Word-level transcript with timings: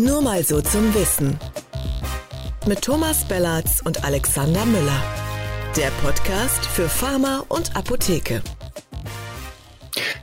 Nur 0.00 0.22
mal 0.22 0.44
so 0.44 0.60
zum 0.60 0.94
Wissen. 0.94 1.40
Mit 2.68 2.82
Thomas 2.82 3.24
Bellatz 3.24 3.82
und 3.84 4.04
Alexander 4.04 4.64
Müller. 4.64 5.02
Der 5.76 5.90
Podcast 6.02 6.64
für 6.66 6.88
Pharma 6.88 7.44
und 7.48 7.74
Apotheke. 7.74 8.40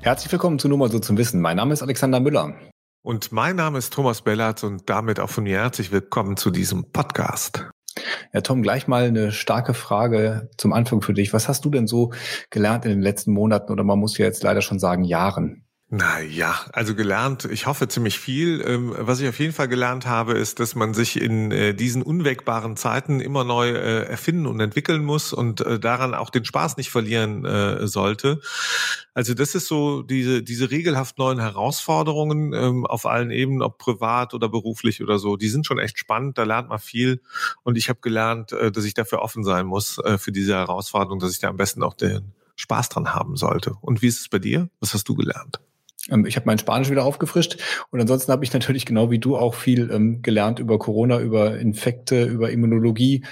Herzlich 0.02 0.32
willkommen 0.32 0.60
zu 0.60 0.70
Nur 0.70 0.78
mal 0.78 0.90
so 0.90 1.00
zum 1.00 1.18
Wissen. 1.18 1.42
Mein 1.42 1.58
Name 1.58 1.74
ist 1.74 1.82
Alexander 1.82 2.22
Müller. 2.22 2.56
Und 3.04 3.34
mein 3.34 3.58
Name 3.58 3.78
ist 3.78 3.92
Thomas 3.92 4.22
Bellatz 4.22 4.64
und 4.64 4.90
damit 4.90 5.20
auch 5.20 5.30
von 5.30 5.44
mir 5.44 5.58
herzlich 5.58 5.92
willkommen 5.92 6.38
zu 6.38 6.52
diesem 6.52 6.94
Podcast. 6.94 7.66
Ja, 8.32 8.40
Tom, 8.40 8.62
gleich 8.62 8.88
mal 8.88 9.04
eine 9.04 9.34
starke 9.34 9.74
Frage 9.74 10.50
zum 10.58 10.72
Anfang 10.72 11.02
für 11.02 11.14
dich. 11.14 11.34
Was 11.34 11.50
hast 11.50 11.66
du 11.66 11.70
denn 11.70 11.88
so 11.88 12.14
gelernt 12.50 12.86
in 12.86 12.92
den 12.92 13.02
letzten 13.02 13.34
Monaten 13.34 13.74
oder 13.74 13.84
man 13.84 14.00
muss 14.00 14.18
ja 14.18 14.24
jetzt 14.24 14.42
leider 14.42 14.62
schon 14.62 14.80
sagen 14.80 15.04
Jahren? 15.04 15.65
Na 15.92 16.20
ja, 16.20 16.60
also 16.74 16.96
gelernt, 16.96 17.46
ich 17.46 17.68
hoffe 17.68 17.88
ziemlich 17.88 18.18
viel. 18.20 18.60
Ähm, 18.66 18.96
was 18.98 19.20
ich 19.20 19.30
auf 19.30 19.38
jeden 19.38 19.54
Fall 19.54 19.68
gelernt 19.68 20.08
habe, 20.08 20.34
ist, 20.34 20.60
dass 20.60 20.74
man 20.74 20.96
sich 20.96 21.22
in 21.22 21.52
äh, 21.52 21.76
diesen 21.76 22.02
unwägbaren 22.02 22.76
Zeiten 22.76 23.20
immer 23.20 23.44
neu 23.44 23.70
äh, 23.70 24.04
erfinden 24.06 24.48
und 24.48 24.60
entwickeln 24.60 25.06
muss 25.06 25.32
und 25.32 25.62
äh, 25.62 25.80
daran 25.80 26.16
auch 26.16 26.32
den 26.32 26.44
Spaß 26.44 26.78
nicht 26.78 26.90
verlieren 26.90 27.46
sollte. 27.88 28.42
Also 29.14 29.34
das 29.36 29.54
ist 29.54 29.68
so 29.68 30.02
diese, 30.02 30.42
diese 30.42 30.72
regelhaft 30.72 31.20
neuen 31.20 31.40
Herausforderungen 31.40 32.54
ähm, 32.54 32.86
auf 32.86 33.06
allen 33.06 33.30
Ebenen, 33.30 33.62
ob 33.62 33.78
privat 33.78 34.34
oder 34.34 34.50
beruflich 34.50 35.04
oder 35.04 35.20
so, 35.20 35.38
die 35.38 35.50
sind 35.50 35.68
schon 35.68 35.78
echt 35.78 36.00
spannend, 36.00 36.38
da 36.38 36.44
lernt 36.44 36.70
man 36.70 36.80
viel 36.80 37.22
und 37.64 37.78
ich 37.78 37.90
habe 37.90 38.00
gelernt, 38.02 38.52
dass 38.52 38.84
ich 38.86 38.94
dafür 38.94 39.20
offen 39.20 39.44
sein 39.44 39.66
muss, 39.66 40.02
für 40.18 40.32
diese 40.32 40.56
Herausforderung, 40.56 41.20
dass 41.20 41.32
ich 41.32 41.40
da 41.40 41.50
am 41.50 41.58
besten 41.58 41.84
auch 41.84 41.94
den 41.94 42.34
Spaß 42.56 42.90
dran 42.90 43.14
haben 43.14 43.36
sollte. 43.36 43.76
Und 43.82 44.02
wie 44.02 44.08
ist 44.08 44.22
es 44.22 44.30
bei 44.30 44.40
dir? 44.40 44.70
Was 44.80 44.94
hast 44.94 45.08
du 45.08 45.16
gelernt? 45.16 45.60
Ähm, 46.10 46.26
ich 46.26 46.36
habe 46.36 46.46
mein 46.46 46.60
Spanisch 46.60 46.90
wieder 46.90 47.06
aufgefrischt. 47.06 47.58
Und 47.92 48.00
ansonsten 48.00 48.32
habe 48.32 48.44
ich 48.44 48.54
natürlich 48.54 48.86
genau 48.86 49.12
wie 49.12 49.20
du 49.20 49.38
auch 49.38 49.56
viel 49.56 49.92
ähm, 49.92 50.22
gelernt 50.22 50.60
über 50.60 50.80
Corona, 50.80 51.20
über 51.20 51.58
Infekte, 51.58 52.24
über 52.26 52.52
Immunologie, 52.52 53.26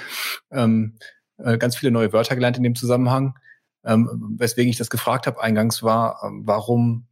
ähm, 0.52 0.98
äh, 1.38 1.58
ganz 1.58 1.76
viele 1.76 1.92
neue 1.92 2.14
Wörter 2.14 2.36
gelernt 2.36 2.58
in 2.58 2.64
dem 2.64 2.76
Zusammenhang. 2.76 3.38
Ähm, 3.86 4.36
weswegen 4.38 4.70
ich 4.70 4.78
das 4.78 4.90
gefragt 4.90 5.28
habe 5.28 5.42
eingangs 5.42 5.84
war, 5.84 6.22
ähm, 6.26 6.44
warum 6.46 7.08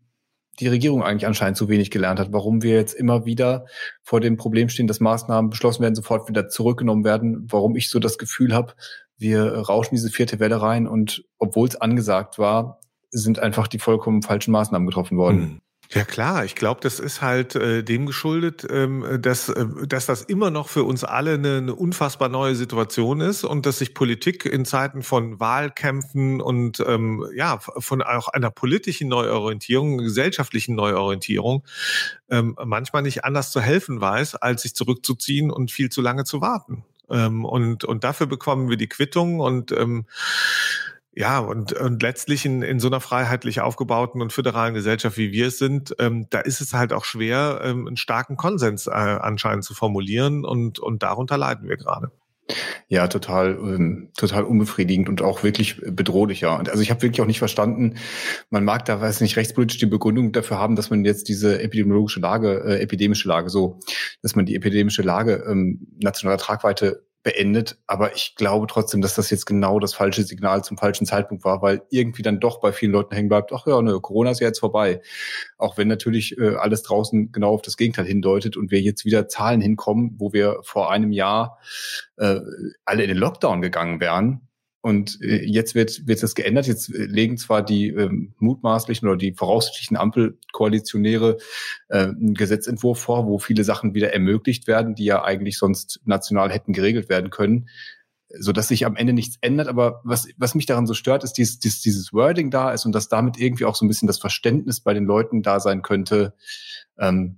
die 0.60 0.68
Regierung 0.68 1.04
eigentlich 1.04 1.26
anscheinend 1.28 1.58
zu 1.58 1.70
wenig 1.70 1.92
gelernt 1.92 2.20
hat, 2.20 2.34
warum 2.34 2.62
wir 2.62 2.76
jetzt 2.76 2.94
immer 2.94 3.26
wieder 3.26 3.66
vor 4.04 4.20
dem 4.20 4.38
Problem 4.38 4.70
stehen, 4.70 4.88
dass 4.88 5.00
Maßnahmen 5.00 5.50
beschlossen 5.50 5.82
werden, 5.82 5.96
sofort 5.96 6.30
wieder 6.30 6.50
zurückgenommen 6.50 7.04
werden, 7.04 7.48
warum 7.50 7.76
ich 7.76 7.90
so 7.90 8.00
das 8.00 8.18
Gefühl 8.18 8.54
habe, 8.54 8.74
wir 9.18 9.44
rauschen 9.44 9.96
diese 9.96 10.10
vierte 10.10 10.40
Welle 10.40 10.62
rein. 10.62 10.88
Und 10.88 11.24
obwohl 11.38 11.68
es 11.68 11.76
angesagt 11.80 12.38
war, 12.38 12.81
sind 13.12 13.40
einfach 13.40 13.68
die 13.68 13.80
vollkommen 13.80 14.22
falschen 14.22 14.52
Maßnahmen 14.52 14.88
getroffen 14.88 15.18
worden. 15.18 15.40
Mhm. 15.40 15.62
Ja 15.94 16.06
klar, 16.06 16.46
ich 16.46 16.56
glaube, 16.56 16.80
das 16.82 17.02
ist 17.02 17.22
halt 17.22 17.56
äh, 17.56 17.84
dem 17.84 18.06
geschuldet, 18.06 18.66
ähm, 18.70 19.20
dass, 19.20 19.50
äh, 19.50 19.66
dass 19.86 20.06
das 20.06 20.22
immer 20.22 20.50
noch 20.50 20.70
für 20.70 20.86
uns 20.86 21.04
alle 21.04 21.34
eine, 21.34 21.58
eine 21.58 21.76
unfassbar 21.76 22.30
neue 22.30 22.56
Situation 22.56 23.20
ist 23.20 23.44
und 23.44 23.66
dass 23.66 23.80
sich 23.80 23.94
Politik 23.94 24.46
in 24.46 24.64
Zeiten 24.64 25.04
von 25.04 25.42
Wahlkämpfen 25.42 26.40
und 26.40 26.82
ähm, 26.88 27.26
ja 27.36 27.60
von 27.60 28.02
auch 28.02 28.30
einer 28.30 28.52
politischen 28.52 29.10
Neuorientierung, 29.10 29.98
gesellschaftlichen 29.98 30.76
Neuorientierung 30.76 31.66
ähm, 32.30 32.56
manchmal 32.64 33.02
nicht 33.02 33.26
anders 33.26 33.52
zu 33.52 33.60
helfen 33.60 34.00
weiß, 34.00 34.36
als 34.36 34.62
sich 34.62 34.74
zurückzuziehen 34.74 35.52
und 35.52 35.72
viel 35.72 35.90
zu 35.90 36.02
lange 36.02 36.24
zu 36.24 36.40
warten. 36.40 36.86
Ähm, 37.10 37.44
und 37.44 37.84
und 37.84 38.06
dafür 38.06 38.28
bekommen 38.28 38.70
wir 38.70 38.78
die 38.78 38.88
Quittung 38.88 39.42
und 39.42 39.74
ähm, 39.74 40.06
ja, 41.14 41.40
und, 41.40 41.74
und 41.74 42.02
letztlich 42.02 42.46
in, 42.46 42.62
in 42.62 42.80
so 42.80 42.88
einer 42.88 43.02
freiheitlich 43.02 43.60
aufgebauten 43.60 44.22
und 44.22 44.32
föderalen 44.32 44.74
Gesellschaft, 44.74 45.18
wie 45.18 45.34
wir 45.34 45.48
es 45.48 45.58
sind, 45.58 45.94
ähm, 46.00 46.28
da 46.30 46.40
ist 46.40 46.62
es 46.62 46.74
halt 46.74 46.94
auch 46.94 47.04
schwer, 47.04 47.62
ähm, 47.64 47.86
einen 47.86 47.98
starken 47.98 48.38
Konsens 48.38 48.88
äh, 48.88 48.92
anscheinend 48.92 49.66
zu 49.66 49.74
formulieren 49.74 50.46
und, 50.46 50.80
und 50.80 51.04
darunter 51.04 51.38
leiden 51.38 51.68
wir 51.68 51.76
gerade. 51.76 52.12
Ja, 52.88 53.08
total, 53.08 53.58
ähm, 53.62 54.10
total 54.18 54.44
unbefriedigend 54.44 55.10
und 55.10 55.22
auch 55.22 55.44
wirklich 55.44 55.82
bedrohlich, 55.86 56.42
ja. 56.42 56.58
Also 56.58 56.82
ich 56.82 56.90
habe 56.92 57.02
wirklich 57.02 57.22
auch 57.22 57.28
nicht 57.28 57.40
verstanden, 57.40 57.96
man 58.50 58.64
mag 58.64 58.86
da, 58.86 59.00
weiß 59.00 59.22
nicht, 59.22 59.38
rechtspolitisch 59.38 59.80
die 59.80 59.86
Begründung 59.86 60.32
dafür 60.32 60.60
haben, 60.60 60.76
dass 60.76 60.90
man 60.90 61.06
jetzt 61.06 61.28
diese 61.28 61.62
epidemiologische 61.62 62.20
Lage, 62.20 62.64
äh, 62.66 62.82
epidemische 62.82 63.28
Lage 63.28 63.50
so, 63.50 63.80
dass 64.22 64.36
man 64.36 64.46
die 64.46 64.56
epidemische 64.56 65.02
Lage 65.02 65.44
ähm, 65.48 65.88
nationaler 66.02 66.38
Tragweite 66.38 67.04
beendet. 67.24 67.78
Aber 67.88 68.16
ich 68.16 68.36
glaube 68.36 68.68
trotzdem, 68.68 69.02
dass 69.02 69.16
das 69.16 69.30
jetzt 69.30 69.46
genau 69.46 69.80
das 69.80 69.94
falsche 69.94 70.24
Signal 70.24 70.64
zum 70.64 70.78
falschen 70.78 71.06
Zeitpunkt 71.06 71.44
war, 71.44 71.62
weil 71.62 71.82
irgendwie 71.90 72.22
dann 72.22 72.40
doch 72.40 72.60
bei 72.60 72.72
vielen 72.72 72.92
Leuten 72.92 73.14
hängen 73.14 73.30
bleibt, 73.30 73.54
ach 73.54 73.68
ja, 73.68 73.82
ne, 73.82 74.00
Corona 74.00 74.32
ist 74.32 74.40
ja 74.40 74.48
jetzt 74.48 74.60
vorbei. 74.60 75.02
Auch 75.58 75.78
wenn 75.78 75.88
natürlich 75.88 76.38
äh, 76.38 76.56
alles 76.56 76.84
draußen 76.84 77.32
genau 77.32 77.54
auf 77.54 77.62
das 77.62 77.78
Gegenteil 77.78 78.06
hindeutet 78.06 78.58
und 78.58 78.72
wir 78.72 78.82
jetzt 78.82 79.06
wieder 79.06 79.28
Zahlen 79.28 79.62
hinkommen, 79.62 80.16
wo 80.18 80.34
wir 80.34 80.60
vor 80.64 80.92
einem 80.92 81.12
Jahr 81.12 81.60
äh, 82.18 82.40
alle 82.86 83.04
in 83.04 83.10
den 83.10 83.18
Lockdown 83.18 83.62
gegangen 83.62 84.00
wären 84.00 84.48
und 84.82 85.20
äh, 85.22 85.46
jetzt 85.46 85.76
wird, 85.76 86.08
wird 86.08 86.24
das 86.24 86.34
geändert. 86.34 86.66
Jetzt 86.66 86.94
äh, 86.94 87.06
legen 87.06 87.38
zwar 87.38 87.64
die 87.64 87.90
ähm, 87.90 88.34
mutmaßlichen 88.40 89.08
oder 89.08 89.18
die 89.18 89.34
voraussichtlichen 89.34 89.96
Ampelkoalitionäre 89.96 91.38
äh, 91.90 92.06
einen 92.06 92.34
Gesetzentwurf 92.34 93.00
vor, 93.00 93.28
wo 93.28 93.38
viele 93.38 93.64
Sachen 93.64 93.94
wieder 93.94 94.12
ermöglicht 94.12 94.68
werden, 94.68 94.96
die 94.96 95.06
ja 95.06 95.24
eigentlich 95.24 95.58
sonst 95.58 96.02
national 96.06 96.52
hätten 96.52 96.74
geregelt 96.74 97.10
werden 97.10 97.30
können, 97.30 97.70
so 98.40 98.52
dass 98.52 98.70
sich 98.70 98.88
am 98.88 98.96
Ende 98.96 99.14
nichts 99.14 99.38
ändert. 99.42 99.68
Aber 99.68 100.02
was, 100.04 100.28
was 100.38 100.56
mich 100.56 100.66
daran 100.66 100.88
so 100.88 100.96
stört, 100.96 101.24
ist 101.24 101.34
dieses, 101.34 101.60
dieses, 101.60 101.82
dieses 101.82 102.12
Wording 102.12 102.50
da 102.50 102.72
ist 102.72 102.86
und 102.86 102.94
dass 102.94 103.08
damit 103.08 103.40
irgendwie 103.40 103.66
auch 103.66 103.76
so 103.76 103.86
ein 103.86 103.88
bisschen 103.88 104.08
das 104.08 104.18
Verständnis 104.18 104.80
bei 104.80 104.96
den 104.96 105.06
Leuten 105.06 105.44
da 105.44 105.60
sein 105.60 105.84
könnte. 105.84 106.34
Ähm, 106.98 107.38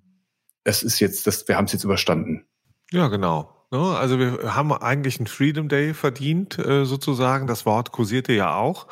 es 0.63 0.81
ist 0.81 1.01
jetzt, 1.01 1.27
das, 1.27 1.45
wir 1.49 1.57
haben 1.57 1.65
es 1.65 1.73
jetzt 1.73 1.83
überstanden. 1.83 2.45
Ja, 2.91 3.09
genau. 3.09 3.52
Ne? 3.73 3.97
Also 3.97 4.19
wir 4.19 4.55
haben 4.55 4.71
eigentlich 4.71 5.17
einen 5.17 5.25
Freedom 5.25 5.67
Day 5.67 5.95
verdient, 5.95 6.59
äh, 6.59 6.85
sozusagen. 6.85 7.47
Das 7.47 7.65
Wort 7.65 7.91
kursierte 7.91 8.31
ja 8.31 8.55
auch, 8.55 8.87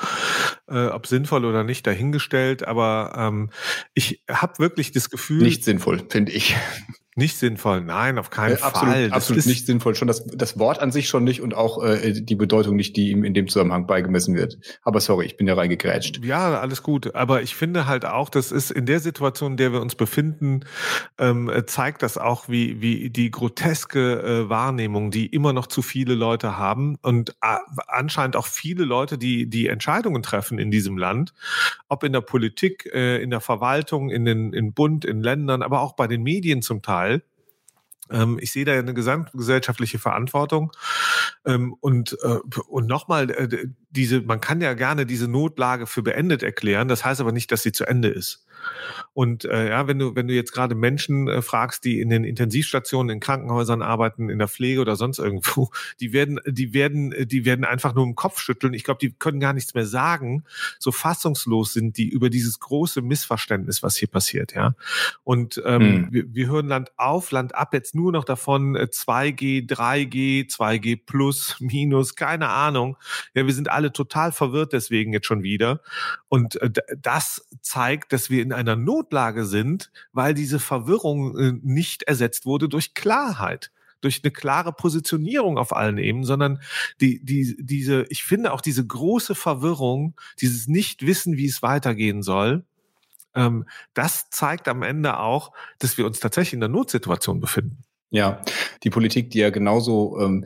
äh, 0.67 0.87
ob 0.87 1.05
sinnvoll 1.05 1.45
oder 1.45 1.63
nicht 1.63 1.85
dahingestellt. 1.85 2.67
Aber 2.67 3.13
ähm, 3.15 3.51
ich 3.93 4.23
habe 4.27 4.57
wirklich 4.57 4.91
das 4.91 5.11
Gefühl. 5.11 5.43
Nicht 5.43 5.63
sinnvoll, 5.63 6.01
finde 6.09 6.31
ich. 6.31 6.55
Nicht 7.17 7.35
sinnvoll, 7.35 7.81
nein, 7.81 8.17
auf 8.17 8.29
keinen 8.29 8.55
äh, 8.55 8.61
absolut, 8.61 8.93
Fall. 8.93 9.09
Das 9.09 9.17
absolut 9.17 9.45
nicht 9.45 9.65
sinnvoll. 9.65 9.95
Schon 9.95 10.07
das, 10.07 10.25
das 10.27 10.57
Wort 10.57 10.79
an 10.79 10.93
sich 10.93 11.09
schon 11.09 11.25
nicht 11.25 11.41
und 11.41 11.53
auch 11.53 11.83
äh, 11.83 12.13
die 12.13 12.35
Bedeutung 12.35 12.77
nicht, 12.77 12.95
die 12.95 13.11
ihm 13.11 13.25
in 13.25 13.33
dem 13.33 13.49
Zusammenhang 13.49 13.85
beigemessen 13.85 14.33
wird. 14.33 14.57
Aber 14.83 15.01
sorry, 15.01 15.25
ich 15.25 15.35
bin 15.35 15.45
ja 15.45 15.55
reingegrätscht. 15.55 16.23
Ja, 16.23 16.61
alles 16.61 16.83
gut. 16.83 17.13
Aber 17.13 17.41
ich 17.41 17.53
finde 17.53 17.85
halt 17.85 18.05
auch, 18.05 18.29
das 18.29 18.53
ist 18.53 18.71
in 18.71 18.85
der 18.85 19.01
Situation, 19.01 19.51
in 19.51 19.57
der 19.57 19.73
wir 19.73 19.81
uns 19.81 19.95
befinden, 19.95 20.61
ähm, 21.17 21.51
zeigt 21.65 22.01
das 22.01 22.17
auch, 22.17 22.47
wie, 22.47 22.79
wie 22.79 23.09
die 23.09 23.29
groteske 23.29 24.21
äh, 24.45 24.49
Wahrnehmung, 24.49 25.11
die 25.11 25.25
immer 25.25 25.51
noch 25.51 25.67
zu 25.67 25.81
viele 25.81 26.15
Leute 26.15 26.57
haben 26.57 26.97
und 27.01 27.31
äh, 27.41 27.57
anscheinend 27.87 28.37
auch 28.37 28.47
viele 28.47 28.85
Leute, 28.85 29.17
die 29.17 29.49
die 29.49 29.67
Entscheidungen 29.67 30.23
treffen 30.23 30.59
in 30.59 30.71
diesem 30.71 30.97
Land, 30.97 31.33
ob 31.89 32.05
in 32.05 32.13
der 32.13 32.21
Politik, 32.21 32.89
äh, 32.93 33.21
in 33.21 33.31
der 33.31 33.41
Verwaltung, 33.41 34.09
in 34.09 34.23
den 34.23 34.53
in 34.53 34.71
Bund, 34.71 35.03
in 35.03 35.21
Ländern, 35.21 35.61
aber 35.61 35.81
auch 35.81 35.97
bei 35.97 36.07
den 36.07 36.23
Medien 36.23 36.61
zum 36.61 36.81
Teil 36.81 37.01
ich 38.39 38.51
sehe 38.51 38.65
da 38.65 38.73
eine 38.73 38.93
gesamtgesellschaftliche 38.93 39.99
Verantwortung. 39.99 40.71
Ähm, 41.45 41.73
und 41.79 42.17
äh, 42.21 42.39
und 42.67 42.87
nochmal, 42.87 43.29
äh, 43.31 43.67
diese, 43.89 44.21
man 44.21 44.41
kann 44.41 44.61
ja 44.61 44.73
gerne 44.73 45.05
diese 45.05 45.27
Notlage 45.27 45.87
für 45.87 46.03
beendet 46.03 46.43
erklären. 46.43 46.87
Das 46.87 47.05
heißt 47.05 47.21
aber 47.21 47.31
nicht, 47.31 47.51
dass 47.51 47.63
sie 47.63 47.71
zu 47.71 47.85
Ende 47.85 48.09
ist. 48.09 48.45
Und 49.13 49.45
äh, 49.45 49.69
ja, 49.69 49.87
wenn 49.87 49.99
du, 49.99 50.15
wenn 50.15 50.27
du 50.27 50.33
jetzt 50.33 50.51
gerade 50.51 50.75
Menschen 50.75 51.27
äh, 51.27 51.41
fragst, 51.41 51.83
die 51.83 51.99
in 51.99 52.09
den 52.09 52.23
Intensivstationen, 52.23 53.15
in 53.15 53.19
Krankenhäusern 53.19 53.81
arbeiten, 53.81 54.29
in 54.29 54.39
der 54.39 54.47
Pflege 54.47 54.81
oder 54.81 54.95
sonst 54.95 55.19
irgendwo, 55.19 55.69
die 55.99 56.13
werden, 56.13 56.39
die 56.45 56.73
werden, 56.73 57.13
die 57.27 57.45
werden 57.45 57.65
einfach 57.65 57.93
nur 57.93 58.05
im 58.05 58.15
Kopf 58.15 58.39
schütteln. 58.39 58.73
Ich 58.73 58.83
glaube, 58.83 58.99
die 58.99 59.11
können 59.11 59.39
gar 59.39 59.53
nichts 59.53 59.73
mehr 59.73 59.85
sagen. 59.85 60.43
So 60.79 60.91
fassungslos 60.91 61.73
sind 61.73 61.97
die 61.97 62.09
über 62.09 62.29
dieses 62.29 62.59
große 62.59 63.01
Missverständnis, 63.01 63.83
was 63.83 63.97
hier 63.97 64.07
passiert, 64.07 64.53
ja. 64.53 64.75
Und 65.23 65.61
ähm, 65.65 65.81
hm. 65.81 66.07
wir, 66.11 66.33
wir 66.33 66.47
hören 66.47 66.67
Land 66.67 66.91
auf, 66.97 67.31
Land 67.31 67.55
ab 67.55 67.73
jetzt 67.73 67.95
nur 67.95 68.11
noch 68.11 68.23
davon 68.23 68.75
äh, 68.75 68.87
2G, 68.91 69.67
3G, 69.67 70.49
2G 70.49 70.99
plus, 71.05 71.57
minus, 71.59 72.15
keine 72.15 72.49
Ahnung. 72.49 72.97
Ja, 73.33 73.45
wir 73.45 73.53
sind 73.53 73.69
alle 73.69 73.91
total 73.91 74.31
verwirrt 74.31 74.73
deswegen 74.73 75.13
jetzt 75.13 75.27
schon 75.27 75.43
wieder. 75.43 75.81
Und 76.31 76.61
äh, 76.61 76.71
das 76.97 77.45
zeigt, 77.61 78.13
dass 78.13 78.29
wir 78.29 78.41
in 78.41 78.53
einer 78.53 78.77
Notlage 78.77 79.45
sind, 79.45 79.91
weil 80.13 80.33
diese 80.33 80.59
Verwirrung 80.59 81.37
äh, 81.37 81.53
nicht 81.61 82.03
ersetzt 82.03 82.45
wurde 82.45 82.69
durch 82.69 82.93
Klarheit 82.93 83.69
durch 83.99 84.21
eine 84.23 84.31
klare 84.31 84.73
Positionierung 84.73 85.59
auf 85.59 85.75
allen 85.75 85.99
Ebenen, 85.99 86.25
sondern 86.25 86.59
die, 87.01 87.23
die, 87.23 87.55
diese, 87.59 88.07
ich 88.09 88.23
finde 88.23 88.51
auch 88.51 88.61
diese 88.61 88.83
große 88.83 89.35
Verwirrung, 89.35 90.19
dieses 90.39 90.67
Nichtwissen, 90.67 91.37
wie 91.37 91.45
es 91.45 91.61
weitergehen 91.61 92.23
soll, 92.23 92.65
ähm, 93.35 93.65
das 93.93 94.31
zeigt 94.31 94.67
am 94.67 94.81
Ende 94.81 95.19
auch, 95.19 95.51
dass 95.77 95.99
wir 95.99 96.07
uns 96.07 96.19
tatsächlich 96.19 96.53
in 96.53 96.63
einer 96.63 96.73
Notsituation 96.73 97.39
befinden. 97.39 97.83
Ja, 98.13 98.41
die 98.83 98.89
Politik, 98.89 99.29
die 99.29 99.39
ja 99.39 99.51
genauso 99.51 100.19
ähm, 100.19 100.43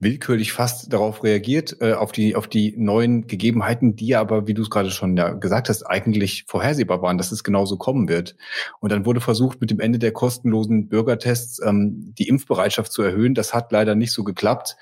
willkürlich 0.00 0.52
fast 0.52 0.92
darauf 0.92 1.24
reagiert, 1.24 1.78
äh, 1.80 1.94
auf 1.94 2.12
die 2.12 2.36
auf 2.36 2.46
die 2.46 2.74
neuen 2.76 3.26
Gegebenheiten, 3.26 3.96
die 3.96 4.16
aber, 4.16 4.46
wie 4.46 4.52
du 4.52 4.60
es 4.60 4.68
gerade 4.68 4.90
schon 4.90 5.16
ja 5.16 5.30
gesagt 5.30 5.70
hast, 5.70 5.82
eigentlich 5.84 6.44
vorhersehbar 6.46 7.00
waren, 7.00 7.16
dass 7.16 7.32
es 7.32 7.42
genauso 7.42 7.78
kommen 7.78 8.10
wird. 8.10 8.36
Und 8.80 8.92
dann 8.92 9.06
wurde 9.06 9.22
versucht, 9.22 9.62
mit 9.62 9.70
dem 9.70 9.80
Ende 9.80 9.98
der 9.98 10.12
kostenlosen 10.12 10.88
Bürgertests 10.90 11.58
ähm, 11.64 12.12
die 12.18 12.28
Impfbereitschaft 12.28 12.92
zu 12.92 13.00
erhöhen. 13.00 13.34
Das 13.34 13.54
hat 13.54 13.72
leider 13.72 13.94
nicht 13.94 14.12
so 14.12 14.22
geklappt 14.22 14.76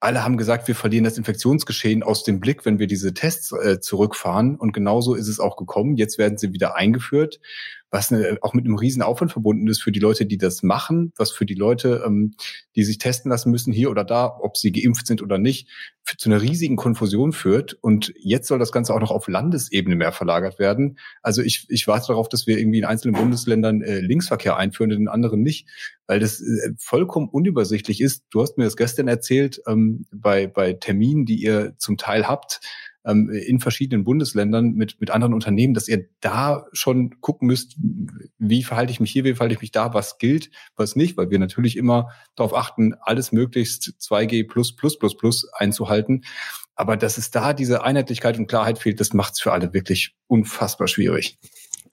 alle 0.00 0.24
haben 0.24 0.36
gesagt, 0.36 0.66
wir 0.66 0.74
verlieren 0.74 1.04
das 1.04 1.16
Infektionsgeschehen 1.16 2.02
aus 2.02 2.24
dem 2.24 2.40
Blick, 2.40 2.66
wenn 2.66 2.80
wir 2.80 2.88
diese 2.88 3.14
Tests 3.14 3.52
äh, 3.52 3.78
zurückfahren. 3.78 4.56
Und 4.56 4.72
genauso 4.72 5.14
ist 5.14 5.28
es 5.28 5.38
auch 5.38 5.56
gekommen. 5.56 5.96
Jetzt 5.96 6.18
werden 6.18 6.38
sie 6.38 6.52
wieder 6.52 6.74
eingeführt 6.74 7.38
was 7.92 8.10
auch 8.40 8.54
mit 8.54 8.64
einem 8.64 8.76
riesen 8.76 9.02
Aufwand 9.02 9.32
verbunden 9.32 9.68
ist 9.68 9.82
für 9.82 9.92
die 9.92 10.00
Leute, 10.00 10.24
die 10.24 10.38
das 10.38 10.62
machen, 10.62 11.12
was 11.16 11.30
für 11.30 11.44
die 11.44 11.54
Leute, 11.54 12.02
ähm, 12.06 12.34
die 12.74 12.84
sich 12.84 12.96
testen 12.96 13.30
lassen 13.30 13.50
müssen, 13.50 13.70
hier 13.70 13.90
oder 13.90 14.02
da, 14.02 14.34
ob 14.40 14.56
sie 14.56 14.72
geimpft 14.72 15.06
sind 15.06 15.20
oder 15.20 15.36
nicht, 15.36 15.68
für, 16.02 16.16
zu 16.16 16.30
einer 16.30 16.40
riesigen 16.40 16.76
Konfusion 16.76 17.32
führt. 17.32 17.74
Und 17.82 18.14
jetzt 18.18 18.48
soll 18.48 18.58
das 18.58 18.72
Ganze 18.72 18.94
auch 18.94 19.00
noch 19.00 19.10
auf 19.10 19.28
Landesebene 19.28 19.94
mehr 19.94 20.12
verlagert 20.12 20.58
werden. 20.58 20.98
Also 21.20 21.42
ich, 21.42 21.66
ich 21.68 21.86
warte 21.86 22.08
darauf, 22.08 22.30
dass 22.30 22.46
wir 22.46 22.58
irgendwie 22.58 22.78
in 22.78 22.86
einzelnen 22.86 23.14
Bundesländern 23.14 23.82
äh, 23.82 24.00
Linksverkehr 24.00 24.56
einführen, 24.56 24.90
in 24.90 25.00
den 25.00 25.08
anderen 25.08 25.42
nicht, 25.42 25.68
weil 26.06 26.18
das 26.18 26.40
äh, 26.40 26.72
vollkommen 26.78 27.28
unübersichtlich 27.28 28.00
ist. 28.00 28.24
Du 28.30 28.40
hast 28.40 28.56
mir 28.56 28.64
das 28.64 28.78
gestern 28.78 29.06
erzählt, 29.06 29.60
ähm, 29.66 30.06
bei, 30.10 30.46
bei 30.46 30.72
Terminen, 30.72 31.26
die 31.26 31.42
ihr 31.42 31.74
zum 31.76 31.98
Teil 31.98 32.26
habt, 32.26 32.60
ähm, 33.04 33.30
in 33.30 33.60
verschiedenen 33.60 34.04
Bundesländern 34.04 34.72
mit, 34.72 35.00
mit 35.00 35.10
anderen 35.10 35.34
Unternehmen, 35.34 35.74
dass 35.74 35.88
ihr 35.88 36.08
da 36.20 36.66
schon 36.72 37.20
gucken 37.20 37.46
müsst, 37.46 37.76
wie 38.38 38.62
verhalte 38.62 38.92
ich 38.92 39.00
mich 39.00 39.10
hier, 39.10 39.24
wie 39.24 39.34
verhalte 39.34 39.54
ich 39.54 39.60
mich 39.60 39.72
da, 39.72 39.94
was 39.94 40.18
gilt, 40.18 40.50
was 40.76 40.96
nicht, 40.96 41.16
weil 41.16 41.30
wir 41.30 41.38
natürlich 41.38 41.76
immer 41.76 42.10
darauf 42.36 42.54
achten, 42.54 42.94
alles 43.00 43.32
möglichst 43.32 43.94
2G 44.00 44.48
plus 44.48 44.76
plus 44.76 44.98
plus 44.98 45.16
plus 45.16 45.48
einzuhalten. 45.52 46.24
Aber 46.74 46.96
dass 46.96 47.18
es 47.18 47.30
da 47.30 47.52
diese 47.52 47.84
Einheitlichkeit 47.84 48.38
und 48.38 48.46
Klarheit 48.46 48.78
fehlt, 48.78 49.00
das 49.00 49.12
macht 49.12 49.34
es 49.34 49.40
für 49.40 49.52
alle 49.52 49.74
wirklich 49.74 50.14
unfassbar 50.26 50.88
schwierig. 50.88 51.38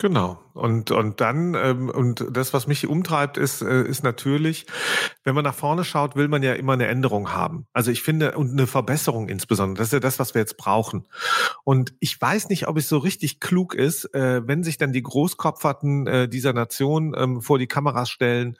Genau. 0.01 0.39
Und, 0.53 0.91
und 0.91 1.21
dann, 1.21 1.55
ähm, 1.55 1.89
und 1.89 2.25
das, 2.31 2.53
was 2.53 2.67
mich 2.67 2.87
umtreibt, 2.87 3.37
ist, 3.37 3.61
äh, 3.61 3.83
ist 3.83 4.03
natürlich, 4.03 4.65
wenn 5.23 5.35
man 5.35 5.43
nach 5.43 5.53
vorne 5.53 5.83
schaut, 5.83 6.15
will 6.15 6.27
man 6.27 6.41
ja 6.43 6.53
immer 6.53 6.73
eine 6.73 6.87
Änderung 6.87 7.31
haben. 7.31 7.65
Also 7.71 7.91
ich 7.91 8.01
finde, 8.01 8.37
und 8.37 8.51
eine 8.51 8.67
Verbesserung 8.67 9.29
insbesondere. 9.29 9.77
Das 9.77 9.87
ist 9.87 9.93
ja 9.93 9.99
das, 9.99 10.19
was 10.19 10.33
wir 10.33 10.41
jetzt 10.41 10.57
brauchen. 10.57 11.05
Und 11.63 11.93
ich 11.99 12.19
weiß 12.19 12.49
nicht, 12.49 12.67
ob 12.67 12.77
es 12.77 12.89
so 12.89 12.97
richtig 12.97 13.39
klug 13.39 13.73
ist, 13.73 14.13
äh, 14.13 14.45
wenn 14.47 14.63
sich 14.63 14.77
dann 14.77 14.91
die 14.91 15.03
Großkopferten 15.03 16.07
äh, 16.07 16.29
dieser 16.29 16.53
Nation 16.53 17.13
ähm, 17.17 17.41
vor 17.41 17.59
die 17.59 17.67
Kameras 17.67 18.09
stellen 18.09 18.57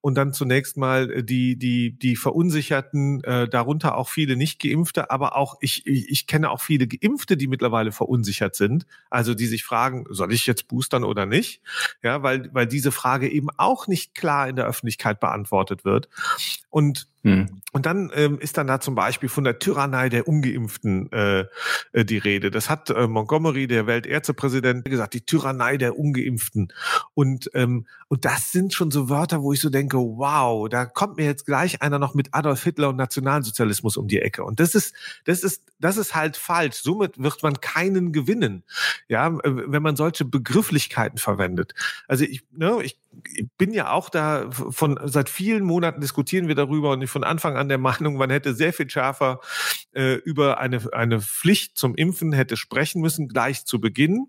und 0.00 0.14
dann 0.14 0.32
zunächst 0.32 0.76
mal 0.76 1.22
die, 1.22 1.56
die, 1.56 1.98
die 1.98 2.16
Verunsicherten, 2.16 3.22
äh, 3.24 3.48
darunter 3.48 3.96
auch 3.96 4.08
viele 4.08 4.36
Nicht-Geimpfte, 4.36 5.10
aber 5.10 5.36
auch, 5.36 5.56
ich, 5.60 5.86
ich, 5.86 6.08
ich 6.08 6.26
kenne 6.26 6.50
auch 6.50 6.60
viele 6.60 6.86
Geimpfte, 6.86 7.36
die 7.36 7.46
mittlerweile 7.46 7.92
verunsichert 7.92 8.54
sind. 8.54 8.86
Also 9.10 9.34
die 9.34 9.46
sich 9.46 9.64
fragen, 9.64 10.04
soll 10.08 10.32
ich 10.32 10.46
jetzt 10.46 10.68
boostern 10.68 10.81
oder 11.04 11.26
nicht? 11.26 11.62
Ja, 12.02 12.22
weil, 12.22 12.48
weil 12.52 12.66
diese 12.66 12.92
Frage 12.92 13.28
eben 13.28 13.48
auch 13.56 13.86
nicht 13.86 14.14
klar 14.14 14.48
in 14.48 14.56
der 14.56 14.66
Öffentlichkeit 14.66 15.20
beantwortet 15.20 15.84
wird. 15.84 16.08
Und 16.70 17.08
hm. 17.24 17.62
Und 17.72 17.86
dann 17.86 18.10
ähm, 18.14 18.38
ist 18.38 18.58
dann 18.58 18.66
da 18.66 18.80
zum 18.80 18.94
Beispiel 18.94 19.28
von 19.28 19.44
der 19.44 19.58
Tyrannei 19.58 20.08
der 20.08 20.26
Ungeimpften 20.26 21.10
äh, 21.12 21.46
äh, 21.92 22.04
die 22.04 22.18
Rede. 22.18 22.50
Das 22.50 22.68
hat 22.68 22.90
äh, 22.90 23.06
Montgomery, 23.06 23.66
der 23.66 23.86
Weltärztepräsident, 23.86 24.84
gesagt, 24.84 25.14
die 25.14 25.24
Tyrannei 25.24 25.76
der 25.76 25.98
Ungeimpften. 25.98 26.72
Und, 27.14 27.50
ähm, 27.54 27.86
und 28.08 28.24
das 28.24 28.50
sind 28.50 28.74
schon 28.74 28.90
so 28.90 29.08
Wörter, 29.08 29.42
wo 29.42 29.52
ich 29.52 29.60
so 29.60 29.70
denke, 29.70 29.96
wow, 29.96 30.68
da 30.68 30.84
kommt 30.84 31.16
mir 31.16 31.24
jetzt 31.24 31.46
gleich 31.46 31.80
einer 31.80 31.98
noch 31.98 32.14
mit 32.14 32.28
Adolf 32.32 32.62
Hitler 32.62 32.88
und 32.88 32.96
Nationalsozialismus 32.96 33.96
um 33.96 34.08
die 34.08 34.20
Ecke. 34.20 34.42
Und 34.44 34.58
das 34.58 34.74
ist, 34.74 34.94
das 35.24 35.44
ist, 35.44 35.62
das 35.78 35.96
ist 35.96 36.14
halt 36.14 36.36
falsch. 36.36 36.76
Somit 36.82 37.22
wird 37.22 37.42
man 37.42 37.60
keinen 37.60 38.12
gewinnen, 38.12 38.64
ja, 39.08 39.32
wenn 39.44 39.82
man 39.82 39.96
solche 39.96 40.24
Begrifflichkeiten 40.24 41.18
verwendet. 41.18 41.74
Also 42.08 42.24
ich, 42.24 42.44
ne, 42.50 42.80
ich 42.82 42.98
bin 43.58 43.72
ja 43.72 43.92
auch 43.92 44.08
da 44.08 44.50
von 44.50 44.98
seit 45.04 45.28
vielen 45.28 45.64
Monaten 45.64 46.00
diskutieren 46.00 46.48
wir 46.48 46.54
darüber 46.54 46.90
und 46.90 47.02
ich 47.02 47.10
von 47.10 47.24
Anfang 47.24 47.56
an 47.56 47.68
der 47.68 47.78
Meinung, 47.78 48.16
man 48.16 48.30
hätte 48.30 48.54
sehr 48.54 48.72
viel 48.72 48.88
schärfer 48.88 49.40
äh, 49.92 50.14
über 50.14 50.58
eine 50.58 50.92
eine 50.92 51.20
Pflicht 51.20 51.76
zum 51.78 51.94
Impfen 51.94 52.32
hätte 52.32 52.56
sprechen 52.56 53.00
müssen 53.00 53.28
gleich 53.28 53.64
zu 53.64 53.80
Beginn, 53.80 54.26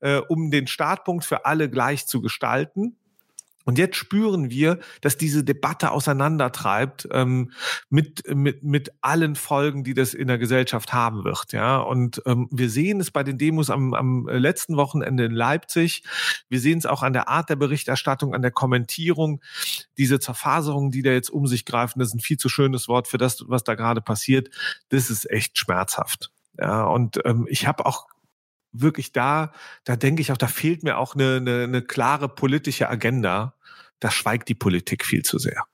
äh, 0.00 0.16
um 0.16 0.50
den 0.50 0.66
Startpunkt 0.66 1.24
für 1.24 1.44
alle 1.44 1.68
gleich 1.68 2.06
zu 2.06 2.20
gestalten. 2.20 2.96
Und 3.64 3.78
jetzt 3.78 3.96
spüren 3.96 4.50
wir, 4.50 4.78
dass 5.00 5.16
diese 5.16 5.44
Debatte 5.44 5.90
auseinandertreibt 5.90 7.08
ähm, 7.12 7.52
mit, 7.88 8.22
mit, 8.28 8.62
mit 8.62 8.92
allen 9.00 9.36
Folgen, 9.36 9.84
die 9.84 9.94
das 9.94 10.14
in 10.14 10.28
der 10.28 10.38
Gesellschaft 10.38 10.92
haben 10.92 11.24
wird. 11.24 11.52
Ja, 11.52 11.78
und 11.78 12.22
ähm, 12.26 12.48
wir 12.50 12.70
sehen 12.70 13.00
es 13.00 13.10
bei 13.10 13.22
den 13.22 13.38
Demos 13.38 13.70
am, 13.70 13.94
am 13.94 14.28
letzten 14.28 14.76
Wochenende 14.76 15.24
in 15.24 15.32
Leipzig. 15.32 16.02
Wir 16.48 16.60
sehen 16.60 16.78
es 16.78 16.86
auch 16.86 17.02
an 17.02 17.12
der 17.12 17.28
Art 17.28 17.50
der 17.50 17.56
Berichterstattung, 17.56 18.34
an 18.34 18.42
der 18.42 18.50
Kommentierung. 18.50 19.42
Diese 19.98 20.20
Zerfaserungen, 20.20 20.90
die 20.90 21.02
da 21.02 21.10
jetzt 21.10 21.30
um 21.30 21.46
sich 21.46 21.64
greifen, 21.64 21.98
das 21.98 22.08
ist 22.08 22.14
ein 22.14 22.20
viel 22.20 22.38
zu 22.38 22.48
schönes 22.48 22.88
Wort 22.88 23.08
für 23.08 23.18
das, 23.18 23.44
was 23.46 23.64
da 23.64 23.74
gerade 23.74 24.00
passiert. 24.00 24.50
Das 24.88 25.10
ist 25.10 25.30
echt 25.30 25.58
schmerzhaft. 25.58 26.30
Ja, 26.58 26.84
und 26.84 27.20
ähm, 27.24 27.46
ich 27.48 27.66
habe 27.66 27.86
auch 27.86 28.06
wirklich 28.72 29.12
da, 29.12 29.52
da 29.84 29.96
denke 29.96 30.22
ich 30.22 30.32
auch, 30.32 30.36
da 30.36 30.48
fehlt 30.48 30.82
mir 30.82 30.98
auch 30.98 31.14
eine, 31.14 31.36
eine, 31.36 31.64
eine 31.64 31.82
klare 31.82 32.28
politische 32.28 32.88
Agenda. 32.88 33.54
Da 34.00 34.10
schweigt 34.10 34.48
die 34.48 34.54
Politik 34.54 35.04
viel 35.04 35.22
zu 35.22 35.38
sehr. 35.38 35.64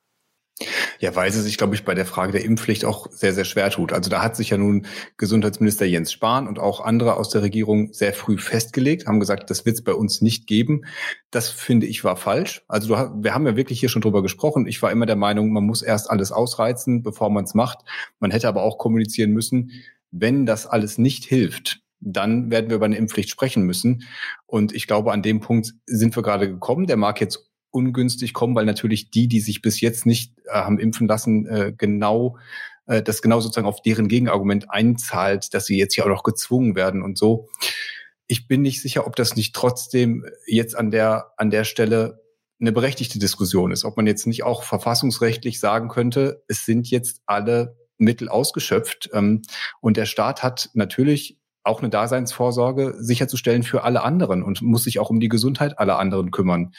Ja, 0.98 1.14
weil 1.14 1.30
sie 1.30 1.40
sich, 1.40 1.56
glaube 1.56 1.76
ich, 1.76 1.84
bei 1.84 1.94
der 1.94 2.04
Frage 2.04 2.32
der 2.32 2.44
Impfpflicht 2.44 2.84
auch 2.84 3.06
sehr, 3.12 3.32
sehr 3.32 3.44
schwer 3.44 3.70
tut. 3.70 3.92
Also 3.92 4.10
da 4.10 4.22
hat 4.22 4.34
sich 4.34 4.50
ja 4.50 4.58
nun 4.58 4.86
Gesundheitsminister 5.16 5.86
Jens 5.86 6.10
Spahn 6.12 6.48
und 6.48 6.58
auch 6.58 6.80
andere 6.80 7.16
aus 7.16 7.30
der 7.30 7.42
Regierung 7.42 7.92
sehr 7.92 8.12
früh 8.12 8.38
festgelegt, 8.38 9.06
haben 9.06 9.20
gesagt, 9.20 9.50
das 9.50 9.64
wird 9.64 9.76
es 9.76 9.84
bei 9.84 9.92
uns 9.92 10.20
nicht 10.20 10.48
geben. 10.48 10.84
Das 11.30 11.48
finde 11.48 11.86
ich 11.86 12.02
war 12.02 12.16
falsch. 12.16 12.64
Also 12.66 12.88
du, 12.88 13.22
wir 13.22 13.34
haben 13.34 13.46
ja 13.46 13.54
wirklich 13.56 13.78
hier 13.78 13.88
schon 13.88 14.02
drüber 14.02 14.22
gesprochen. 14.22 14.66
Ich 14.66 14.82
war 14.82 14.90
immer 14.90 15.06
der 15.06 15.16
Meinung, 15.16 15.52
man 15.52 15.64
muss 15.64 15.82
erst 15.82 16.10
alles 16.10 16.32
ausreizen, 16.32 17.04
bevor 17.04 17.30
man 17.30 17.44
es 17.44 17.54
macht. 17.54 17.78
Man 18.18 18.32
hätte 18.32 18.48
aber 18.48 18.62
auch 18.62 18.78
kommunizieren 18.78 19.30
müssen, 19.30 19.70
wenn 20.10 20.44
das 20.44 20.66
alles 20.66 20.98
nicht 20.98 21.24
hilft, 21.24 21.82
dann 22.00 22.50
werden 22.50 22.70
wir 22.70 22.76
über 22.76 22.86
eine 22.86 22.96
Impfpflicht 22.96 23.30
sprechen 23.30 23.64
müssen. 23.64 24.04
Und 24.46 24.72
ich 24.72 24.86
glaube, 24.86 25.12
an 25.12 25.22
dem 25.22 25.40
Punkt 25.40 25.74
sind 25.86 26.16
wir 26.16 26.22
gerade 26.22 26.48
gekommen. 26.48 26.86
Der 26.86 26.96
mag 26.96 27.20
jetzt 27.20 27.48
ungünstig 27.70 28.32
kommen, 28.32 28.54
weil 28.54 28.64
natürlich 28.64 29.10
die, 29.10 29.28
die 29.28 29.40
sich 29.40 29.62
bis 29.62 29.80
jetzt 29.80 30.06
nicht 30.06 30.32
äh, 30.46 30.52
haben 30.52 30.78
impfen 30.78 31.06
lassen, 31.06 31.46
äh, 31.46 31.72
genau 31.76 32.38
äh, 32.86 33.02
das 33.02 33.22
genau 33.22 33.40
sozusagen 33.40 33.66
auf 33.66 33.82
deren 33.82 34.08
Gegenargument 34.08 34.70
einzahlt, 34.70 35.52
dass 35.54 35.66
sie 35.66 35.78
jetzt 35.78 35.96
ja 35.96 36.04
auch 36.04 36.08
noch 36.08 36.22
gezwungen 36.22 36.74
werden 36.74 37.02
und 37.02 37.18
so. 37.18 37.48
Ich 38.26 38.46
bin 38.46 38.62
nicht 38.62 38.82
sicher, 38.82 39.06
ob 39.06 39.16
das 39.16 39.36
nicht 39.36 39.54
trotzdem 39.54 40.24
jetzt 40.46 40.76
an 40.76 40.90
der 40.90 41.32
an 41.36 41.50
der 41.50 41.64
Stelle 41.64 42.20
eine 42.60 42.72
berechtigte 42.72 43.18
Diskussion 43.18 43.70
ist, 43.70 43.84
ob 43.84 43.96
man 43.96 44.06
jetzt 44.06 44.26
nicht 44.26 44.42
auch 44.42 44.64
verfassungsrechtlich 44.64 45.60
sagen 45.60 45.88
könnte, 45.88 46.42
es 46.48 46.64
sind 46.64 46.90
jetzt 46.90 47.20
alle 47.26 47.76
Mittel 47.98 48.28
ausgeschöpft 48.28 49.10
ähm, 49.12 49.42
und 49.80 49.96
der 49.96 50.06
Staat 50.06 50.42
hat 50.42 50.70
natürlich 50.74 51.37
auch 51.68 51.80
eine 51.80 51.90
Daseinsvorsorge 51.90 52.96
sicherzustellen 52.98 53.62
für 53.62 53.84
alle 53.84 54.02
anderen 54.02 54.42
und 54.42 54.62
muss 54.62 54.84
sich 54.84 54.98
auch 54.98 55.10
um 55.10 55.20
die 55.20 55.28
Gesundheit 55.28 55.78
aller 55.78 55.98
anderen 55.98 56.30
kümmern. 56.30 56.72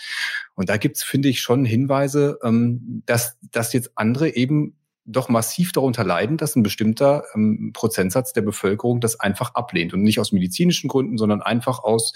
Und 0.56 0.70
da 0.70 0.78
gibt's, 0.78 1.04
finde 1.04 1.30
ich, 1.30 1.42
schon 1.42 1.64
Hinweise, 1.64 2.40
ähm, 2.44 3.04
dass, 3.06 3.38
dass 3.52 3.72
jetzt 3.74 3.92
andere 3.96 4.36
eben 4.36 4.76
doch 5.06 5.30
massiv 5.30 5.72
darunter 5.72 6.04
leiden, 6.04 6.38
dass 6.38 6.56
ein 6.56 6.64
bestimmter 6.64 7.24
ähm, 7.34 7.72
Prozentsatz 7.74 8.34
der 8.34 8.42
Bevölkerung 8.42 9.02
das 9.02 9.20
einfach 9.20 9.56
ablehnt. 9.56 9.94
Und 9.94 10.04
nicht 10.04 10.20
aus 10.20 10.32
medizinischen 10.32 10.88
Gründen, 10.88 11.18
sondern 11.18 11.42
einfach 11.42 11.80
aus 11.80 12.14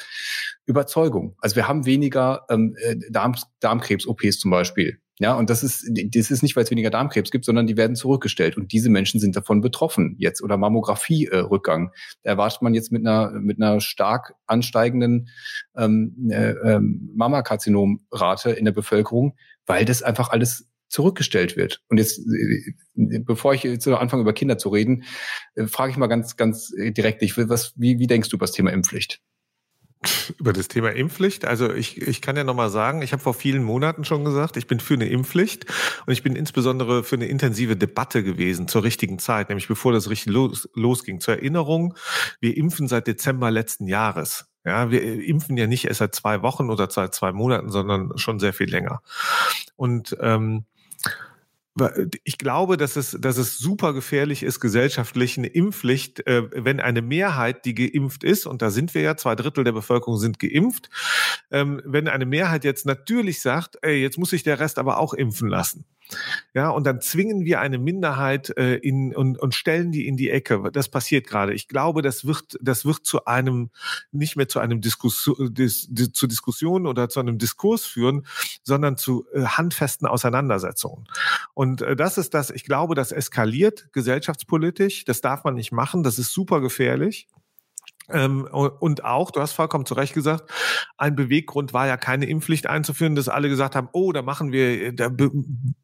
Überzeugung. 0.65 1.35
Also 1.39 1.55
wir 1.55 1.67
haben 1.67 1.85
weniger 1.85 2.45
ähm, 2.49 2.75
äh, 2.79 2.95
Darm, 3.09 3.35
Darmkrebs-OPs 3.59 4.39
zum 4.39 4.51
Beispiel. 4.51 4.99
Ja, 5.19 5.35
und 5.35 5.49
das 5.49 5.63
ist, 5.63 5.87
das 5.87 6.31
ist 6.31 6.41
nicht, 6.41 6.55
weil 6.55 6.63
es 6.63 6.71
weniger 6.71 6.89
Darmkrebs 6.89 7.29
gibt, 7.29 7.45
sondern 7.45 7.67
die 7.67 7.77
werden 7.77 7.95
zurückgestellt. 7.95 8.57
Und 8.57 8.71
diese 8.71 8.89
Menschen 8.89 9.19
sind 9.19 9.35
davon 9.35 9.61
betroffen 9.61 10.15
jetzt. 10.17 10.41
Oder 10.41 10.57
Mammographie-Rückgang. 10.57 11.91
Da 12.23 12.31
erwartet 12.31 12.63
man 12.63 12.73
jetzt 12.73 12.91
mit 12.91 13.05
einer, 13.05 13.31
mit 13.31 13.61
einer 13.61 13.79
stark 13.79 14.33
ansteigenden 14.47 15.29
ähm, 15.75 16.29
äh, 16.31 16.51
ähm, 16.51 17.11
Mammakarzinomrate 17.15 18.51
in 18.51 18.65
der 18.65 18.71
Bevölkerung, 18.71 19.35
weil 19.67 19.85
das 19.85 20.01
einfach 20.01 20.29
alles 20.29 20.67
zurückgestellt 20.89 21.57
wird. 21.57 21.81
Und 21.89 21.97
jetzt, 21.97 22.19
äh, 22.19 23.19
bevor 23.19 23.53
ich 23.53 23.63
jetzt 23.63 23.87
anfange, 23.87 24.21
über 24.21 24.33
Kinder 24.33 24.57
zu 24.57 24.69
reden, 24.69 25.03
äh, 25.53 25.67
frage 25.67 25.91
ich 25.91 25.97
mal 25.97 26.07
ganz, 26.07 26.37
ganz 26.37 26.73
direkt 26.75 27.21
dich, 27.21 27.37
was, 27.37 27.73
wie, 27.75 27.99
wie 27.99 28.07
denkst 28.07 28.29
du 28.29 28.37
über 28.37 28.45
das 28.45 28.51
Thema 28.53 28.71
Impfpflicht? 28.71 29.21
Über 30.39 30.53
das 30.53 30.67
Thema 30.67 30.89
Impfpflicht. 30.89 31.45
Also 31.45 31.71
ich, 31.73 32.01
ich 32.01 32.21
kann 32.21 32.35
ja 32.35 32.43
nochmal 32.43 32.69
sagen, 32.69 33.01
ich 33.01 33.13
habe 33.13 33.21
vor 33.21 33.33
vielen 33.33 33.63
Monaten 33.63 34.05
schon 34.05 34.25
gesagt, 34.25 34.57
ich 34.57 34.67
bin 34.67 34.79
für 34.79 34.95
eine 34.95 35.07
Impfpflicht 35.07 35.65
und 36.05 36.13
ich 36.13 36.23
bin 36.23 36.35
insbesondere 36.35 37.03
für 37.03 37.15
eine 37.15 37.25
intensive 37.25 37.75
Debatte 37.75 38.23
gewesen 38.23 38.67
zur 38.67 38.83
richtigen 38.83 39.19
Zeit, 39.19 39.49
nämlich 39.49 39.67
bevor 39.67 39.93
das 39.93 40.09
richtig 40.09 40.33
los, 40.33 40.69
losging. 40.73 41.19
Zur 41.19 41.35
Erinnerung, 41.35 41.95
wir 42.39 42.55
impfen 42.57 42.87
seit 42.87 43.07
Dezember 43.07 43.51
letzten 43.51 43.87
Jahres. 43.87 44.45
Ja, 44.65 44.91
wir 44.91 45.03
impfen 45.03 45.57
ja 45.57 45.67
nicht 45.67 45.85
erst 45.85 45.99
seit 45.99 46.15
zwei 46.15 46.41
Wochen 46.41 46.69
oder 46.69 46.89
seit 46.89 47.13
zwei 47.13 47.33
Monaten, 47.33 47.69
sondern 47.69 48.17
schon 48.17 48.39
sehr 48.39 48.53
viel 48.53 48.69
länger. 48.69 49.01
Und 49.75 50.15
ähm, 50.21 50.65
ich 52.23 52.37
glaube, 52.37 52.77
dass 52.77 52.95
es, 52.95 53.17
dass 53.19 53.37
es 53.37 53.57
super 53.57 53.93
gefährlich 53.93 54.43
ist, 54.43 54.59
gesellschaftlich 54.59 55.37
eine 55.37 55.47
Impfpflicht, 55.47 56.25
äh, 56.27 56.43
wenn 56.51 56.79
eine 56.79 57.01
Mehrheit, 57.01 57.65
die 57.65 57.73
geimpft 57.73 58.23
ist, 58.23 58.45
und 58.45 58.61
da 58.61 58.69
sind 58.69 58.93
wir 58.93 59.01
ja, 59.01 59.17
zwei 59.17 59.35
Drittel 59.35 59.63
der 59.63 59.71
Bevölkerung 59.71 60.19
sind 60.19 60.39
geimpft, 60.39 60.89
ähm, 61.49 61.81
wenn 61.83 62.07
eine 62.07 62.25
Mehrheit 62.27 62.63
jetzt 62.63 62.85
natürlich 62.85 63.41
sagt, 63.41 63.77
ey, 63.81 64.01
jetzt 64.01 64.19
muss 64.19 64.29
sich 64.29 64.43
der 64.43 64.59
Rest 64.59 64.77
aber 64.77 64.99
auch 64.99 65.15
impfen 65.15 65.47
lassen. 65.47 65.85
Ja, 66.53 66.69
und 66.69 66.85
dann 66.85 67.01
zwingen 67.01 67.45
wir 67.45 67.59
eine 67.59 67.77
Minderheit 67.77 68.55
äh, 68.57 68.75
in, 68.75 69.15
und, 69.15 69.39
und 69.39 69.55
stellen 69.55 69.91
die 69.91 70.07
in 70.07 70.17
die 70.17 70.29
Ecke. 70.29 70.69
Das 70.71 70.89
passiert 70.89 71.27
gerade. 71.27 71.53
Ich 71.53 71.67
glaube, 71.67 72.01
das 72.01 72.25
wird, 72.25 72.57
das 72.61 72.85
wird 72.85 73.05
zu 73.05 73.25
einem, 73.25 73.69
nicht 74.11 74.35
mehr 74.35 74.47
zu 74.47 74.59
einem 74.59 74.81
Diskussion, 74.81 75.53
dis, 75.53 75.87
dis, 75.89 76.11
zu 76.13 76.27
Diskussionen 76.27 76.87
oder 76.87 77.09
zu 77.09 77.19
einem 77.19 77.37
Diskurs 77.37 77.85
führen, 77.85 78.25
sondern 78.63 78.97
zu 78.97 79.25
äh, 79.33 79.43
handfesten 79.43 80.07
Auseinandersetzungen. 80.07 81.07
Und 81.53 81.81
äh, 81.81 81.95
das 81.95 82.17
ist 82.17 82.33
das, 82.33 82.49
ich 82.49 82.63
glaube, 82.63 82.95
das 82.95 83.11
eskaliert 83.11 83.89
gesellschaftspolitisch. 83.91 85.05
Das 85.05 85.21
darf 85.21 85.43
man 85.43 85.55
nicht 85.55 85.71
machen. 85.71 86.03
Das 86.03 86.19
ist 86.19 86.33
super 86.33 86.61
gefährlich. 86.61 87.27
Ähm, 88.09 88.45
und 88.51 89.03
auch, 89.03 89.31
du 89.31 89.39
hast 89.39 89.53
vollkommen 89.53 89.85
zu 89.85 89.93
Recht 89.93 90.13
gesagt, 90.13 90.51
ein 90.97 91.15
Beweggrund 91.15 91.73
war 91.73 91.87
ja 91.87 91.97
keine 91.97 92.25
Impfpflicht 92.25 92.67
einzuführen, 92.67 93.15
dass 93.15 93.29
alle 93.29 93.49
gesagt 93.49 93.75
haben, 93.75 93.89
oh, 93.93 94.11
da 94.11 94.21
machen 94.21 94.51
wir, 94.51 94.93
da 94.93 95.09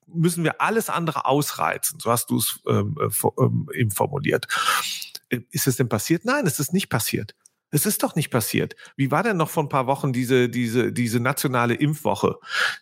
müssen 0.08 0.44
wir 0.44 0.62
alles 0.62 0.90
andere 0.90 1.26
ausreizen. 1.26 2.00
So 2.00 2.12
hast 2.12 2.30
du 2.30 2.38
es 2.38 2.60
ähm, 2.68 2.98
äh, 3.00 3.28
ähm, 3.42 3.70
eben 3.74 3.92
formuliert. 3.92 4.48
Äh, 5.30 5.42
ist 5.52 5.68
es 5.68 5.78
denn 5.78 5.90
passiert? 5.90 6.26
Nein, 6.26 6.46
es 6.46 6.60
ist 6.60 6.74
nicht 6.74 6.90
passiert. 6.90 7.36
Es 7.72 7.86
ist 7.86 8.04
doch 8.04 8.16
nicht 8.16 8.30
passiert. 8.30 8.76
Wie 8.96 9.12
war 9.12 9.24
denn 9.24 9.38
noch 9.38 9.50
vor 9.50 9.64
ein 9.64 9.70
paar 9.70 9.88
Wochen 9.88 10.14
diese, 10.14 10.50
diese, 10.50 10.92
diese 10.92 11.20
nationale 11.20 11.76
Impfwoche, 11.76 12.38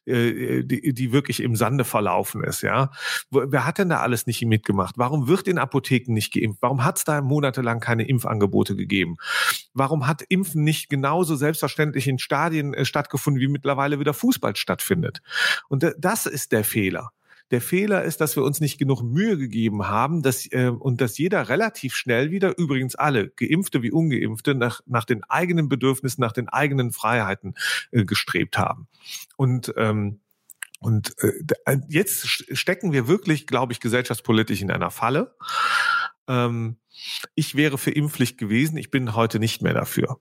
äh, 0.06 0.63
die, 0.63 0.94
die 0.94 1.12
wirklich 1.12 1.41
im 1.41 1.56
Sande 1.56 1.84
verlaufen 1.84 2.44
ist, 2.44 2.62
ja? 2.62 2.91
Wer 3.29 3.65
hat 3.65 3.77
denn 3.77 3.89
da 3.89 4.00
alles 4.00 4.27
nicht 4.27 4.44
mitgemacht? 4.46 4.98
Warum 4.98 5.27
wird 5.27 5.48
in 5.48 5.58
Apotheken 5.58 6.13
nicht 6.13 6.34
geimpft? 6.34 6.62
Warum 6.62 6.84
hat 6.84 6.98
es 6.98 7.03
da 7.03 7.22
monatelang 7.22 7.79
keine 7.79 8.08
Impfangebote 8.08 8.75
gegeben? 8.75 9.17
Warum 9.74 10.08
hat 10.08 10.24
Impfen 10.29 10.63
nicht 10.63 10.89
genauso 10.89 11.36
selbstverständlich 11.36 12.08
in 12.08 12.20
Stadien 12.20 12.74
äh, 12.74 12.86
stattgefunden, 12.86 13.41
wie 13.41 13.48
mittlerweile 13.48 14.00
wieder 14.00 14.13
Fußball 14.13 14.56
stattfindet? 14.56 15.22
Und 15.70 15.86
das 15.98 16.25
ist 16.25 16.51
der 16.51 16.63
Fehler. 16.63 17.12
Der 17.51 17.62
Fehler 17.62 18.04
ist, 18.04 18.20
dass 18.20 18.36
wir 18.36 18.44
uns 18.44 18.60
nicht 18.60 18.77
genug 18.77 19.04
Mühe 19.04 19.38
gegeben 19.38 19.88
haben 19.88 20.22
dass, 20.22 20.46
äh, 20.51 20.68
und 20.68 21.01
dass 21.01 21.18
jeder 21.18 21.50
relativ 21.50 21.96
schnell 21.96 22.32
wieder, 22.32 22.58
übrigens 22.58 22.96
alle, 22.96 23.30
Geimpfte 23.30 23.82
wie 23.82 23.92
Ungeimpfte, 23.92 24.56
nach, 24.56 24.82
nach 24.86 25.06
den 25.06 25.24
eigenen 25.24 25.70
Bedürfnissen, 25.70 26.22
nach 26.22 26.34
den 26.34 26.50
eigenen 26.50 26.92
Freiheiten 26.92 27.56
äh, 27.92 28.06
gestrebt 28.06 28.58
haben. 28.58 28.88
Und 29.36 29.74
ähm, 29.77 30.20
und 30.80 31.16
äh, 31.24 31.32
äh 31.66 31.77
jetzt 31.88 32.27
stecken 32.27 32.92
wir 32.92 33.08
wirklich, 33.08 33.48
glaube 33.48 33.74
ich, 33.74 33.80
gesellschaftspolitisch 33.80 34.62
in 34.62 34.70
einer 34.70 34.92
Falle. 34.92 35.36
Ähm, 36.27 36.77
ich 37.36 37.56
wäre 37.56 37.77
für 37.77 37.92
Impfpflicht 37.92 38.38
gewesen, 38.38 38.77
ich 38.77 38.92
bin 38.92 39.16
heute 39.16 39.39
nicht 39.39 39.62
mehr 39.62 39.74
dafür. 39.74 40.20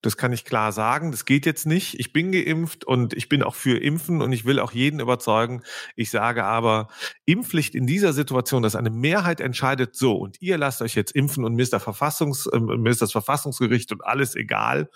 Das 0.00 0.16
kann 0.16 0.32
ich 0.32 0.44
klar 0.44 0.70
sagen. 0.72 1.10
Das 1.10 1.24
geht 1.24 1.44
jetzt 1.44 1.66
nicht. 1.66 1.98
Ich 1.98 2.12
bin 2.12 2.30
geimpft 2.30 2.84
und 2.84 3.14
ich 3.14 3.28
bin 3.28 3.42
auch 3.42 3.56
für 3.56 3.82
Impfen 3.82 4.22
und 4.22 4.32
ich 4.32 4.44
will 4.44 4.60
auch 4.60 4.72
jeden 4.72 5.00
überzeugen. 5.00 5.62
Ich 5.96 6.10
sage 6.10 6.44
aber, 6.44 6.88
Impfpflicht 7.24 7.74
in 7.74 7.86
dieser 7.86 8.12
Situation, 8.12 8.62
dass 8.62 8.76
eine 8.76 8.90
Mehrheit 8.90 9.40
entscheidet 9.40 9.96
so 9.96 10.16
und 10.16 10.40
ihr 10.40 10.56
lasst 10.56 10.82
euch 10.82 10.94
jetzt 10.94 11.12
impfen 11.12 11.44
und 11.44 11.54
mir 11.54 11.62
ist, 11.62 11.74
Verfassungs, 11.74 12.46
äh, 12.46 12.60
mir 12.60 12.90
ist 12.90 13.02
das 13.02 13.12
Verfassungsgericht 13.12 13.90
und 13.92 14.04
alles 14.04 14.34
egal. 14.36 14.88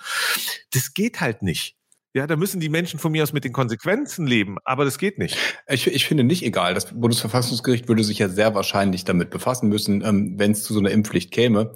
Das 0.70 0.94
geht 0.94 1.20
halt 1.20 1.42
nicht. 1.42 1.76
Ja, 2.14 2.26
da 2.26 2.36
müssen 2.36 2.60
die 2.60 2.68
Menschen 2.68 2.98
von 2.98 3.10
mir 3.10 3.22
aus 3.22 3.32
mit 3.32 3.44
den 3.44 3.54
Konsequenzen 3.54 4.26
leben, 4.26 4.58
aber 4.64 4.84
das 4.84 4.98
geht 4.98 5.18
nicht. 5.18 5.38
Ich, 5.66 5.86
ich 5.86 6.06
finde 6.06 6.24
nicht 6.24 6.42
egal. 6.42 6.74
Das 6.74 6.92
Bundesverfassungsgericht 6.92 7.88
würde 7.88 8.04
sich 8.04 8.18
ja 8.18 8.28
sehr 8.28 8.54
wahrscheinlich 8.54 9.04
damit 9.04 9.30
befassen 9.30 9.70
müssen, 9.70 10.04
ähm, 10.04 10.38
wenn 10.38 10.50
es 10.50 10.62
zu 10.62 10.74
so 10.74 10.80
einer 10.80 10.90
Impfpflicht 10.90 11.30
käme. 11.30 11.72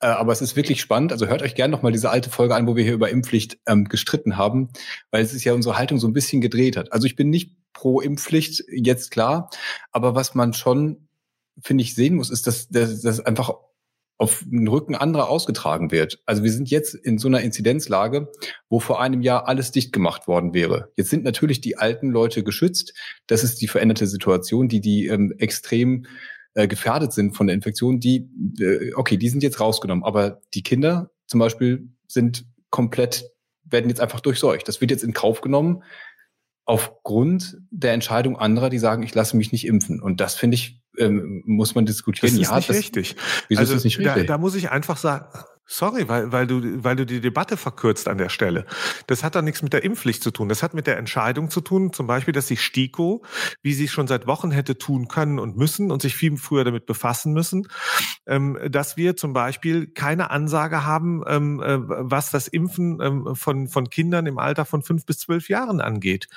Äh, 0.00 0.06
aber 0.06 0.32
es 0.32 0.42
ist 0.42 0.56
wirklich 0.56 0.80
spannend. 0.80 1.12
Also 1.12 1.28
hört 1.28 1.42
euch 1.42 1.54
gerne 1.54 1.70
nochmal 1.70 1.92
diese 1.92 2.10
alte 2.10 2.28
Folge 2.28 2.56
an, 2.56 2.66
wo 2.66 2.74
wir 2.74 2.82
hier 2.82 2.94
über 2.94 3.10
Impfpflicht 3.10 3.60
ähm, 3.66 3.84
gestritten 3.84 4.36
haben, 4.36 4.70
weil 5.12 5.22
es 5.22 5.32
ist 5.32 5.44
ja 5.44 5.52
unsere 5.52 5.78
Haltung 5.78 5.98
so 5.98 6.08
ein 6.08 6.12
bisschen 6.12 6.40
gedreht 6.40 6.76
hat. 6.76 6.92
Also 6.92 7.06
ich 7.06 7.14
bin 7.14 7.30
nicht 7.30 7.54
pro 7.72 8.00
Impfpflicht, 8.00 8.64
jetzt 8.72 9.12
klar. 9.12 9.48
Aber 9.92 10.16
was 10.16 10.34
man 10.34 10.54
schon, 10.54 11.08
finde 11.62 11.84
ich, 11.84 11.94
sehen 11.94 12.16
muss, 12.16 12.30
ist, 12.30 12.48
dass, 12.48 12.68
dass 12.68 13.20
einfach 13.20 13.52
auf 14.18 14.44
den 14.44 14.66
Rücken 14.66 14.96
anderer 14.96 15.28
ausgetragen 15.28 15.92
wird. 15.92 16.20
Also 16.26 16.42
wir 16.42 16.50
sind 16.50 16.70
jetzt 16.70 16.94
in 16.94 17.18
so 17.18 17.28
einer 17.28 17.40
Inzidenzlage, 17.40 18.28
wo 18.68 18.80
vor 18.80 19.00
einem 19.00 19.22
Jahr 19.22 19.46
alles 19.46 19.70
dicht 19.70 19.92
gemacht 19.92 20.26
worden 20.26 20.52
wäre. 20.52 20.92
Jetzt 20.96 21.10
sind 21.10 21.22
natürlich 21.22 21.60
die 21.60 21.78
alten 21.78 22.10
Leute 22.10 22.42
geschützt. 22.42 22.94
Das 23.28 23.44
ist 23.44 23.60
die 23.60 23.68
veränderte 23.68 24.08
Situation, 24.08 24.68
die 24.68 24.80
die 24.80 25.06
ähm, 25.06 25.32
extrem 25.38 26.06
äh, 26.54 26.66
gefährdet 26.66 27.12
sind 27.12 27.36
von 27.36 27.46
der 27.46 27.54
Infektion. 27.54 28.00
Die, 28.00 28.28
äh, 28.58 28.92
okay, 28.94 29.16
die 29.16 29.28
sind 29.28 29.44
jetzt 29.44 29.60
rausgenommen, 29.60 30.02
aber 30.02 30.40
die 30.52 30.64
Kinder 30.64 31.10
zum 31.26 31.38
Beispiel 31.38 31.88
sind 32.08 32.44
komplett, 32.70 33.30
werden 33.64 33.88
jetzt 33.88 34.00
einfach 34.00 34.20
durchseucht. 34.20 34.66
Das 34.66 34.80
wird 34.80 34.90
jetzt 34.90 35.04
in 35.04 35.12
Kauf 35.12 35.40
genommen 35.40 35.84
aufgrund 36.64 37.56
der 37.70 37.94
Entscheidung 37.94 38.36
anderer, 38.36 38.68
die 38.68 38.78
sagen, 38.78 39.02
ich 39.02 39.14
lasse 39.14 39.36
mich 39.38 39.52
nicht 39.52 39.66
impfen. 39.66 40.02
Und 40.02 40.20
das 40.20 40.34
finde 40.34 40.56
ich 40.56 40.77
ähm, 40.98 41.42
muss 41.46 41.74
man 41.74 41.86
diskutieren. 41.86 42.32
Das 42.32 42.40
ist 42.40 42.48
ja, 42.48 42.56
nicht 42.56 42.68
das, 42.68 42.76
richtig. 42.76 43.16
Wieso 43.48 43.60
also, 43.60 43.72
ist 43.72 43.78
das 43.78 43.84
nicht 43.84 43.98
richtig? 43.98 44.26
Da, 44.26 44.34
da 44.34 44.38
muss 44.38 44.54
ich 44.54 44.70
einfach 44.70 44.96
sagen, 44.96 45.26
Sorry, 45.70 46.08
weil, 46.08 46.32
weil, 46.32 46.46
du, 46.46 46.82
weil 46.82 46.96
du 46.96 47.04
die 47.04 47.20
Debatte 47.20 47.58
verkürzt 47.58 48.08
an 48.08 48.16
der 48.16 48.30
Stelle. 48.30 48.64
Das 49.06 49.22
hat 49.22 49.34
doch 49.34 49.42
nichts 49.42 49.60
mit 49.60 49.74
der 49.74 49.84
Impfpflicht 49.84 50.22
zu 50.22 50.30
tun. 50.30 50.48
Das 50.48 50.62
hat 50.62 50.72
mit 50.72 50.86
der 50.86 50.96
Entscheidung 50.96 51.50
zu 51.50 51.60
tun, 51.60 51.92
zum 51.92 52.06
Beispiel, 52.06 52.32
dass 52.32 52.48
sich 52.48 52.62
STIKO, 52.62 53.22
wie 53.60 53.74
sie 53.74 53.86
schon 53.86 54.06
seit 54.06 54.26
Wochen 54.26 54.50
hätte 54.50 54.78
tun 54.78 55.08
können 55.08 55.38
und 55.38 55.58
müssen 55.58 55.90
und 55.90 56.00
sich 56.00 56.16
viel 56.16 56.38
früher 56.38 56.64
damit 56.64 56.86
befassen 56.86 57.34
müssen, 57.34 57.68
ähm, 58.26 58.58
dass 58.70 58.96
wir 58.96 59.18
zum 59.18 59.34
Beispiel 59.34 59.88
keine 59.88 60.30
Ansage 60.30 60.86
haben, 60.86 61.22
ähm, 61.26 61.60
äh, 61.60 61.76
was 61.80 62.30
das 62.30 62.48
Impfen 62.48 63.00
ähm, 63.02 63.34
von, 63.36 63.68
von 63.68 63.90
Kindern 63.90 64.24
im 64.24 64.38
Alter 64.38 64.64
von 64.64 64.82
fünf 64.82 65.04
bis 65.04 65.18
zwölf 65.18 65.50
Jahren 65.50 65.82
angeht. 65.82 66.28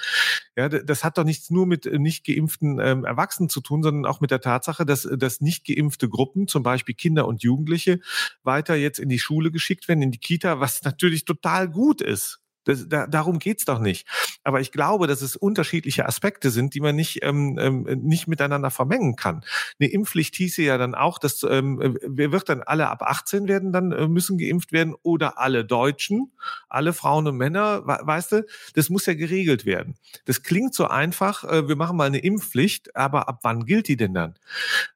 Ja, 0.62 0.70
das 0.70 1.04
hat 1.04 1.18
doch 1.18 1.24
nichts 1.24 1.50
nur 1.50 1.66
mit 1.66 1.86
nicht 1.86 2.24
geimpften 2.24 2.80
ähm, 2.80 3.04
Erwachsenen 3.04 3.50
zu 3.50 3.62
tun, 3.62 3.82
sondern 3.82 4.06
auch 4.06 4.22
mit 4.22 4.30
der 4.30 4.42
Tatsache, 4.42 4.86
dass, 4.86 5.10
dass 5.12 5.42
nicht 5.42 5.66
geimpfte 5.66 6.08
Gruppen, 6.08 6.48
zum 6.48 6.62
Beispiel 6.62 6.94
Kinder 6.94 7.28
und 7.28 7.42
Jugendliche, 7.42 8.00
weiter 8.44 8.76
jetzt 8.76 9.00
in 9.00 9.10
die 9.10 9.18
Schule 9.18 9.50
geschickt 9.50 9.88
werden, 9.88 10.04
in 10.04 10.12
die 10.12 10.20
Kita, 10.20 10.60
was 10.60 10.84
natürlich 10.84 11.26
total 11.26 11.68
gut 11.68 12.02
ist. 12.02 12.42
Das, 12.64 12.88
da, 12.88 13.08
darum 13.08 13.40
geht's 13.40 13.66
doch 13.66 13.80
nicht. 13.80 14.08
Aber 14.44 14.62
ich 14.62 14.72
glaube, 14.72 15.08
dass 15.08 15.22
es 15.22 15.36
unterschiedliche 15.36 16.06
Aspekte 16.06 16.50
sind, 16.50 16.74
die 16.74 16.80
man 16.80 16.96
nicht, 16.96 17.20
ähm, 17.24 17.58
ähm, 17.60 17.84
nicht 18.02 18.28
miteinander 18.28 18.72
vermengen 18.72 19.16
kann. 19.16 19.44
Eine 19.80 19.90
Impfpflicht 19.92 20.36
hieße 20.36 20.62
ja 20.62 20.78
dann 20.78 20.96
auch, 20.96 21.18
dass 21.18 21.44
ähm, 21.44 21.98
wer 22.02 22.32
wird 22.32 22.50
dann 22.50 22.62
alle 22.62 22.90
ab 22.90 23.02
18 23.02 23.48
werden, 23.48 23.72
dann 23.74 23.92
äh, 23.92 24.08
müssen 24.08 24.38
geimpft 24.38 24.72
werden 24.72 24.96
oder 25.02 25.40
alle 25.40 25.66
Deutschen, 25.66 26.32
alle 26.70 26.94
Frauen 26.94 27.28
und 27.28 27.38
Männer, 27.38 27.86
weißt 27.86 28.32
du, 28.34 28.46
das 28.76 28.90
muss 28.90 29.06
ja 29.06 29.14
geregelt 29.14 29.66
werden. 29.66 29.96
Das 30.26 30.44
klingt 30.44 30.74
so 30.74 30.88
einfach, 30.88 31.44
äh, 31.44 31.68
wir 31.68 31.76
machen 31.76 31.98
mal 31.98 32.06
eine 32.08 32.20
Impfpflicht, 32.20 32.96
aber 32.96 33.28
ab 33.28 33.40
wann 33.44 33.66
gilt 33.66 33.88
die 33.88 33.98
denn 33.98 34.14
dann? 34.14 34.36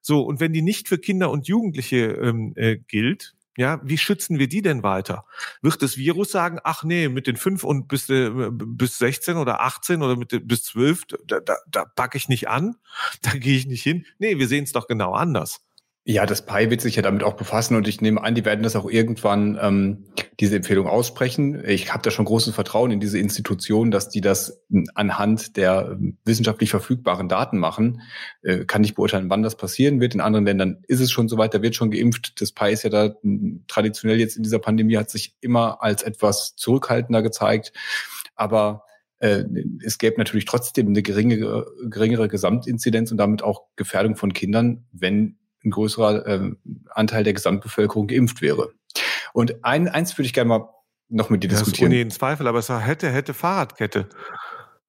So, 0.02 0.22
und 0.22 0.40
wenn 0.40 0.54
die 0.54 0.62
nicht 0.62 0.88
für 0.88 0.98
Kinder 0.98 1.30
und 1.32 1.48
Jugendliche 1.48 1.98
ähm, 1.98 2.54
äh, 2.56 2.78
gilt, 2.78 3.35
ja, 3.58 3.80
wie 3.84 3.98
schützen 3.98 4.40
wir 4.40 4.48
die 4.48 4.62
denn 4.62 4.84
weiter? 4.84 5.26
Wird 5.62 5.82
das 5.82 5.98
Virus 5.98 6.32
sagen, 6.32 6.60
ach 6.64 6.84
nee, 6.84 7.08
mit 7.08 7.28
den 7.28 7.38
fünf 7.38 7.64
und 7.64 7.88
bis, 7.88 8.10
äh, 8.10 8.30
bis 8.52 8.98
16 8.98 9.38
oder 9.38 9.62
18 9.62 10.02
oder 10.02 10.16
mit 10.16 10.48
bis 10.48 10.64
12, 10.64 11.04
da, 11.26 11.40
da, 11.40 11.58
da 11.70 11.86
packe 11.86 12.18
ich 12.18 12.28
nicht 12.28 12.50
an, 12.50 12.76
da 13.22 13.32
gehe 13.32 13.58
ich 13.58 13.68
nicht 13.68 13.84
hin. 13.84 14.06
Nee, 14.20 14.38
wir 14.38 14.48
sehen 14.48 14.66
es 14.66 14.72
doch 14.72 14.88
genau 14.88 15.14
anders. 15.14 15.62
Ja, 16.08 16.28
das 16.28 16.46
PI 16.46 16.70
wird 16.70 16.82
sich 16.82 16.96
ja 16.98 17.02
damit 17.02 17.24
auch 17.24 17.34
befassen 17.34 17.76
und 17.76 17.88
ich 17.88 18.00
nehme 18.00 18.24
an, 18.24 18.36
die 18.36 18.46
werden 18.46 18.62
das 18.62 18.76
auch 18.76 18.88
irgendwann 18.88 19.58
ähm, 19.60 20.06
diese 20.40 20.56
Empfehlung 20.56 20.86
aussprechen. 20.86 21.64
Ich 21.66 21.92
habe 21.92 22.04
da 22.04 22.12
schon 22.12 22.26
großes 22.26 22.54
Vertrauen 22.54 22.92
in 22.92 23.00
diese 23.00 23.18
Institution, 23.18 23.90
dass 23.90 24.08
die 24.08 24.22
das 24.22 24.62
anhand 24.94 25.58
der 25.58 25.94
ähm, 25.94 26.20
wissenschaftlich 26.24 26.70
verfügbaren 26.70 27.28
Daten 27.28 27.58
machen. 27.58 28.04
Äh, 28.44 28.66
kann 28.66 28.82
nicht 28.82 28.94
beurteilen, 28.94 29.32
wann 29.32 29.42
das 29.42 29.58
passieren 29.58 30.00
wird. 30.00 30.14
In 30.14 30.22
anderen 30.22 30.46
Ländern 30.46 30.84
ist 30.88 31.00
es 31.00 31.10
schon 31.10 31.28
soweit, 31.28 31.56
da 31.56 31.64
wird 31.64 31.74
schon 31.74 31.90
geimpft. 31.90 32.40
Das 32.40 32.52
PI 32.52 32.72
ist 32.74 32.84
ja 32.84 32.92
da 32.92 33.16
traditionell 33.68 34.20
jetzt 34.20 34.38
in 34.38 34.44
dieser 34.44 34.60
Pandemie 34.60 34.98
hat 34.98 35.10
sich 35.10 35.36
immer 35.42 35.82
als 35.82 36.04
etwas 36.04 36.56
zurückhaltender 36.56 37.24
gezeigt. 37.24 37.74
Aber 38.36 38.84
äh, 39.18 39.44
es 39.84 39.98
gäbe 39.98 40.20
natürlich 40.20 40.46
trotzdem 40.46 40.86
eine 40.86 41.02
geringere, 41.02 41.66
geringere 41.90 42.28
Gesamtinzidenz 42.28 43.10
und 43.10 43.18
damit 43.18 43.42
auch 43.42 43.64
Gefährdung 43.76 44.16
von 44.16 44.34
Kindern, 44.34 44.86
wenn 44.92 45.40
ein 45.66 45.72
größerer 45.72 46.26
äh, 46.26 46.52
Anteil 46.90 47.24
der 47.24 47.34
Gesamtbevölkerung 47.34 48.08
geimpft 48.08 48.42
wäre. 48.42 48.72
Und 49.34 49.66
ein, 49.66 49.88
eins 49.88 50.18
würde 50.18 50.28
ich 50.28 50.34
gerne 50.34 50.48
mal 50.48 50.70
noch 51.10 51.30
mit 51.30 51.44
dir 51.44 51.50
das 51.50 51.60
diskutieren. 51.60 51.72
Das 51.72 51.80
ist 51.80 51.86
ohne 51.86 51.96
jeden 51.98 52.12
Zweifel, 52.12 52.48
aber 52.48 52.60
es 52.60 52.70
hätte, 52.70 53.10
hätte 53.10 53.34
Fahrradkette. 53.34 54.10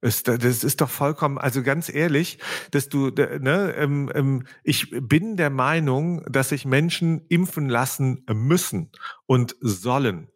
Das, 0.02 0.22
das 0.22 0.62
ist 0.62 0.80
doch 0.80 0.90
vollkommen, 0.90 1.38
also 1.38 1.62
ganz 1.62 1.92
ehrlich, 1.92 2.38
dass 2.70 2.88
du, 2.88 3.08
ne, 3.08 3.74
ähm, 3.76 4.10
ähm, 4.14 4.46
ich 4.62 4.90
bin 4.90 5.36
der 5.36 5.50
Meinung, 5.50 6.22
dass 6.30 6.50
sich 6.50 6.64
Menschen 6.64 7.22
impfen 7.28 7.68
lassen 7.68 8.24
müssen 8.30 8.92
und 9.26 9.56
sollen. 9.60 10.28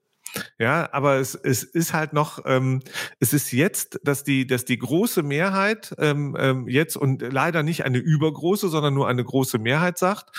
Ja, 0.58 0.88
aber 0.92 1.16
es, 1.16 1.34
es 1.34 1.62
ist 1.62 1.92
halt 1.92 2.12
noch, 2.12 2.40
ähm, 2.44 2.80
es 3.18 3.32
ist 3.32 3.52
jetzt, 3.52 4.00
dass 4.04 4.24
die, 4.24 4.46
dass 4.46 4.64
die 4.64 4.78
große 4.78 5.22
Mehrheit 5.22 5.94
ähm, 5.98 6.36
ähm, 6.38 6.68
jetzt 6.68 6.96
und 6.96 7.22
leider 7.22 7.62
nicht 7.62 7.84
eine 7.84 7.98
übergroße, 7.98 8.68
sondern 8.68 8.94
nur 8.94 9.08
eine 9.08 9.24
große 9.24 9.58
Mehrheit 9.58 9.98
sagt, 9.98 10.30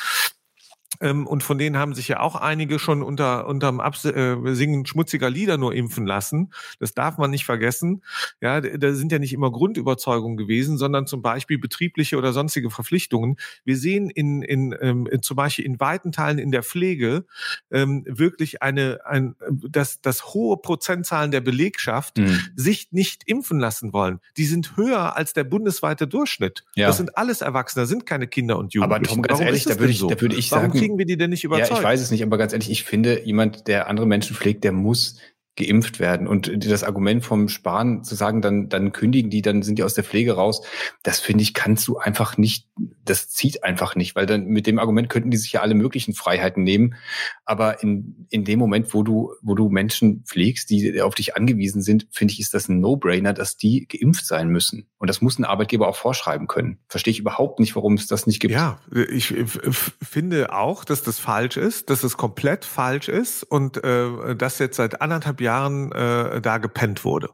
ähm, 0.99 1.25
und 1.25 1.43
von 1.43 1.57
denen 1.57 1.77
haben 1.77 1.93
sich 1.93 2.09
ja 2.09 2.19
auch 2.19 2.35
einige 2.35 2.77
schon 2.77 3.01
unter 3.01 3.47
unterm 3.47 3.79
Abs 3.79 4.03
äh, 4.03 4.35
Singen 4.53 4.85
schmutziger 4.85 5.29
Lieder 5.29 5.57
nur 5.57 5.73
impfen 5.73 6.05
lassen. 6.05 6.51
Das 6.79 6.93
darf 6.93 7.17
man 7.17 7.31
nicht 7.31 7.45
vergessen. 7.45 8.03
Ja, 8.41 8.59
da 8.59 8.93
sind 8.93 9.11
ja 9.11 9.19
nicht 9.19 9.33
immer 9.33 9.51
Grundüberzeugungen 9.51 10.37
gewesen, 10.37 10.77
sondern 10.77 11.07
zum 11.07 11.21
Beispiel 11.21 11.57
betriebliche 11.57 12.17
oder 12.17 12.33
sonstige 12.33 12.69
Verpflichtungen. 12.69 13.37
Wir 13.63 13.77
sehen 13.77 14.09
in, 14.09 14.41
in, 14.41 14.75
ähm, 14.81 15.07
in 15.07 15.21
zum 15.21 15.37
Beispiel 15.37 15.65
in 15.65 15.79
weiten 15.79 16.11
Teilen 16.11 16.39
in 16.39 16.51
der 16.51 16.63
Pflege 16.63 17.25
ähm, 17.71 18.03
wirklich 18.07 18.61
eine, 18.61 18.99
ein, 19.05 19.35
dass, 19.49 20.01
dass 20.01 20.33
hohe 20.33 20.57
Prozentzahlen 20.57 21.31
der 21.31 21.41
Belegschaft 21.41 22.17
mhm. 22.17 22.39
sich 22.55 22.91
nicht 22.91 23.23
impfen 23.27 23.59
lassen 23.59 23.93
wollen. 23.93 24.19
Die 24.35 24.45
sind 24.45 24.75
höher 24.75 25.15
als 25.15 25.33
der 25.33 25.45
bundesweite 25.45 26.07
Durchschnitt. 26.07 26.65
Ja. 26.75 26.87
Das 26.87 26.97
sind 26.97 27.17
alles 27.17 27.41
Erwachsene, 27.41 27.85
sind 27.85 28.05
keine 28.05 28.27
Kinder 28.27 28.57
und 28.57 28.73
Jugendliche. 28.73 28.95
Aber 28.95 29.07
Tom, 29.07 29.21
ganz 29.21 29.39
Warum 29.39 29.47
ehrlich, 29.47 29.63
da 29.63 29.79
würde 29.79 29.91
ich, 29.91 29.99
so? 29.99 30.07
da 30.07 30.19
würde 30.19 30.35
ich 30.35 30.49
sagen, 30.49 30.80
kriegen 30.81 30.97
wir 30.97 31.05
die 31.05 31.17
denn 31.17 31.29
nicht 31.29 31.43
überzeugt? 31.43 31.69
Ja, 31.69 31.77
ich 31.77 31.83
weiß 31.83 32.01
es 32.01 32.11
nicht, 32.11 32.23
aber 32.23 32.37
ganz 32.37 32.53
ehrlich, 32.53 32.69
ich 32.69 32.83
finde, 32.83 33.23
jemand, 33.25 33.67
der 33.67 33.87
andere 33.87 34.05
Menschen 34.05 34.35
pflegt, 34.35 34.63
der 34.63 34.71
muss 34.71 35.17
geimpft 35.65 35.99
werden. 35.99 36.27
Und 36.27 36.51
das 36.65 36.83
Argument 36.83 37.23
vom 37.23 37.47
Sparen 37.47 38.03
zu 38.03 38.15
sagen, 38.15 38.41
dann, 38.41 38.69
dann 38.69 38.91
kündigen 38.91 39.29
die, 39.29 39.41
dann 39.41 39.61
sind 39.61 39.77
die 39.77 39.83
aus 39.83 39.93
der 39.93 40.03
Pflege 40.03 40.33
raus, 40.33 40.61
das 41.03 41.19
finde 41.19 41.43
ich, 41.43 41.53
kannst 41.53 41.87
du 41.87 41.97
einfach 41.97 42.37
nicht, 42.37 42.67
das 43.05 43.29
zieht 43.29 43.63
einfach 43.63 43.95
nicht, 43.95 44.15
weil 44.15 44.25
dann 44.25 44.45
mit 44.45 44.67
dem 44.67 44.79
Argument 44.79 45.09
könnten 45.09 45.31
die 45.31 45.37
sich 45.37 45.53
ja 45.53 45.61
alle 45.61 45.75
möglichen 45.75 46.13
Freiheiten 46.13 46.63
nehmen. 46.63 46.95
Aber 47.45 47.83
in, 47.83 48.27
in 48.29 48.43
dem 48.43 48.59
Moment, 48.59 48.93
wo 48.93 49.03
du, 49.03 49.33
wo 49.41 49.55
du 49.55 49.69
Menschen 49.69 50.23
pflegst, 50.25 50.69
die 50.69 51.01
auf 51.01 51.15
dich 51.15 51.35
angewiesen 51.35 51.81
sind, 51.81 52.07
finde 52.11 52.33
ich, 52.33 52.39
ist 52.39 52.53
das 52.53 52.69
ein 52.69 52.79
No-Brainer, 52.79 53.33
dass 53.33 53.57
die 53.57 53.87
geimpft 53.87 54.25
sein 54.25 54.49
müssen. 54.49 54.87
Und 54.97 55.09
das 55.09 55.21
muss 55.21 55.37
ein 55.37 55.45
Arbeitgeber 55.45 55.87
auch 55.87 55.95
vorschreiben 55.95 56.47
können. 56.47 56.79
Verstehe 56.87 57.11
ich 57.11 57.19
überhaupt 57.19 57.59
nicht, 57.59 57.75
warum 57.75 57.93
es 57.93 58.07
das 58.07 58.27
nicht 58.27 58.39
gibt. 58.39 58.53
Ja, 58.53 58.79
ich 59.11 59.33
finde 60.01 60.53
auch, 60.53 60.83
dass 60.83 61.03
das 61.03 61.19
falsch 61.19 61.57
ist, 61.57 61.89
dass 61.89 62.03
es 62.03 62.17
komplett 62.17 62.65
falsch 62.65 63.09
ist 63.09 63.43
und 63.43 63.83
äh, 63.83 64.35
das 64.35 64.59
jetzt 64.59 64.77
seit 64.77 65.01
anderthalb 65.01 65.41
Jahren 65.41 65.50
äh, 65.59 66.41
da 66.41 66.57
gepennt 66.57 67.03
wurde. 67.03 67.29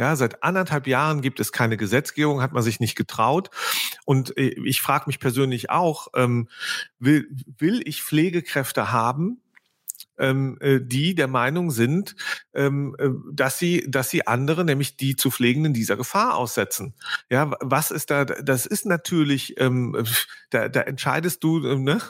Ja, 0.00 0.14
seit 0.14 0.44
anderthalb 0.44 0.86
Jahren 0.86 1.22
gibt 1.22 1.40
es 1.40 1.50
keine 1.50 1.76
Gesetzgebung, 1.76 2.40
hat 2.40 2.52
man 2.52 2.62
sich 2.62 2.78
nicht 2.78 2.94
getraut. 2.94 3.50
Und 4.04 4.36
äh, 4.36 4.54
ich 4.64 4.80
frage 4.80 5.04
mich 5.08 5.18
persönlich 5.18 5.70
auch, 5.70 6.08
ähm, 6.14 6.48
will, 7.00 7.28
will 7.58 7.82
ich 7.84 8.04
Pflegekräfte 8.04 8.92
haben, 8.92 9.40
ähm, 10.16 10.56
äh, 10.60 10.78
die 10.80 11.16
der 11.16 11.26
Meinung 11.26 11.72
sind, 11.72 12.14
ähm, 12.54 12.94
äh, 13.00 13.08
dass 13.32 13.58
sie, 13.58 13.86
dass 13.88 14.08
sie 14.08 14.24
andere, 14.24 14.64
nämlich 14.64 14.96
die 14.96 15.16
zu 15.16 15.32
Pflegenden 15.32 15.74
dieser 15.74 15.96
Gefahr 15.96 16.36
aussetzen. 16.36 16.94
Ja, 17.28 17.50
was 17.60 17.90
ist 17.90 18.10
da? 18.10 18.24
Das 18.24 18.66
ist 18.66 18.86
natürlich, 18.86 19.58
ähm, 19.58 20.04
da, 20.50 20.68
da 20.68 20.82
entscheidest 20.82 21.42
du 21.42 21.58
ne, 21.58 22.00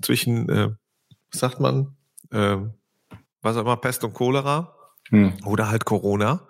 zwischen, 0.00 0.48
was 0.48 1.40
sagt 1.40 1.60
man, 1.60 1.96
was 2.30 3.56
auch 3.56 3.60
immer, 3.60 3.76
Pest 3.76 4.02
und 4.04 4.14
Cholera 4.14 4.74
hm. 5.12 5.34
oder 5.44 5.70
halt 5.70 5.84
Corona. 5.84 6.48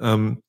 Ähm, 0.00 0.42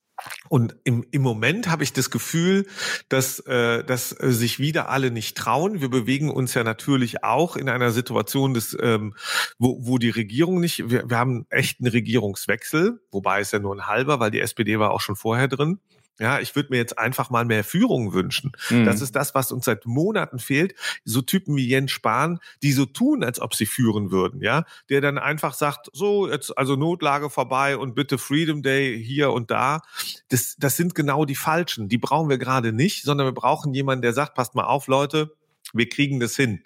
und 0.50 0.76
im, 0.84 1.06
im 1.12 1.22
Moment 1.22 1.70
habe 1.70 1.84
ich 1.84 1.94
das 1.94 2.10
Gefühl, 2.10 2.68
dass, 3.08 3.40
äh, 3.42 3.84
dass 3.84 4.10
sich 4.10 4.60
wieder 4.60 4.90
alle 4.90 5.12
nicht 5.12 5.38
trauen. 5.38 5.82
Wir 5.82 5.90
bewegen 5.90 6.30
uns 6.30 6.54
ja 6.54 6.64
natürlich 6.64 7.24
auch 7.24 7.56
in 7.56 7.70
einer 7.70 7.92
Situation, 7.92 8.54
des, 8.54 8.78
ähm, 8.82 9.16
wo, 9.58 9.78
wo 9.82 9.98
die 9.98 10.10
Regierung 10.10 10.60
nicht, 10.60 10.90
wir, 10.90 11.10
wir 11.10 11.18
haben 11.18 11.46
echt 11.50 11.80
einen 11.80 11.92
Regierungswechsel, 11.92 13.00
wobei 13.12 13.42
es 13.42 13.52
ja 13.52 13.60
nur 13.60 13.76
ein 13.76 13.88
halber, 13.88 14.20
weil 14.20 14.32
die 14.32 14.42
SPD 14.42 14.80
war 14.80 14.92
auch 14.92 15.02
schon 15.02 15.16
vorher 15.16 15.48
drin. 15.48 15.80
Ja, 16.20 16.40
ich 16.40 16.56
würde 16.56 16.70
mir 16.72 16.78
jetzt 16.78 16.98
einfach 16.98 17.30
mal 17.30 17.46
mehr 17.46 17.64
Führung 17.64 18.14
wünschen. 18.14 18.52
Mhm. 18.70 18.86
Das 18.86 19.02
ist 19.02 19.16
das, 19.16 19.34
was 19.34 19.52
uns 19.52 19.66
seit 19.66 19.86
Monaten 19.86 20.40
fehlt. 20.40 20.76
So 21.06 21.22
Typen 21.22 21.56
wie 21.56 21.68
Jens 21.68 21.92
Spahn, 21.92 22.40
die 22.62 22.74
so 22.74 22.86
tun, 22.86 23.24
als 23.24 23.40
ob 23.40 23.56
sie 23.56 23.66
führen 23.66 24.12
würden, 24.12 24.42
ja, 24.42 24.66
der 24.90 25.02
dann 25.02 25.18
einfach 25.18 25.54
sagt, 25.54 25.90
so 25.94 26.30
jetzt 26.30 26.58
also 26.58 26.76
Notlage 26.76 27.30
vorbei 27.30 27.78
und 27.78 27.96
bitte 27.96 28.18
Freedom 28.18 28.62
Day 28.62 29.02
hier 29.04 29.32
und 29.32 29.50
da. 29.50 29.82
Das, 30.28 30.56
das 30.60 30.76
sind 30.78 30.94
genau 30.94 31.26
die 31.26 31.36
falschen. 31.36 31.90
Die 31.90 31.98
brauchen 31.98 32.30
wir 32.30 32.38
gerade 32.38 32.74
nicht, 32.74 33.04
sondern 33.04 33.28
wir 33.28 33.34
brauchen 33.34 33.74
jemanden, 33.74 34.02
der 34.02 34.14
sagt, 34.14 34.36
passt 34.36 34.56
mal 34.56 34.66
auf, 34.66 34.88
Leute, 34.88 35.36
wir 35.74 35.88
kriegen 35.88 36.20
das 36.20 36.36
hin. 36.36 36.64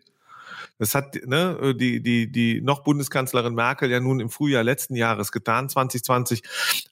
Das 0.84 0.96
hat 0.96 1.16
ne, 1.26 1.74
die, 1.80 2.02
die, 2.02 2.30
die 2.30 2.60
noch 2.60 2.84
Bundeskanzlerin 2.84 3.54
Merkel 3.54 3.90
ja 3.90 4.02
nun 4.02 4.20
im 4.20 4.30
Frühjahr 4.30 4.64
letzten 4.64 4.96
Jahres 4.96 5.32
getan, 5.32 5.70
2020, 5.70 6.44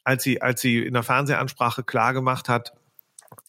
als 0.05 0.23
sie, 0.23 0.41
als 0.41 0.61
sie 0.61 0.79
in 0.79 0.93
der 0.93 1.03
Fernsehansprache 1.03 1.83
klargemacht 1.83 2.47
hat, 2.47 2.71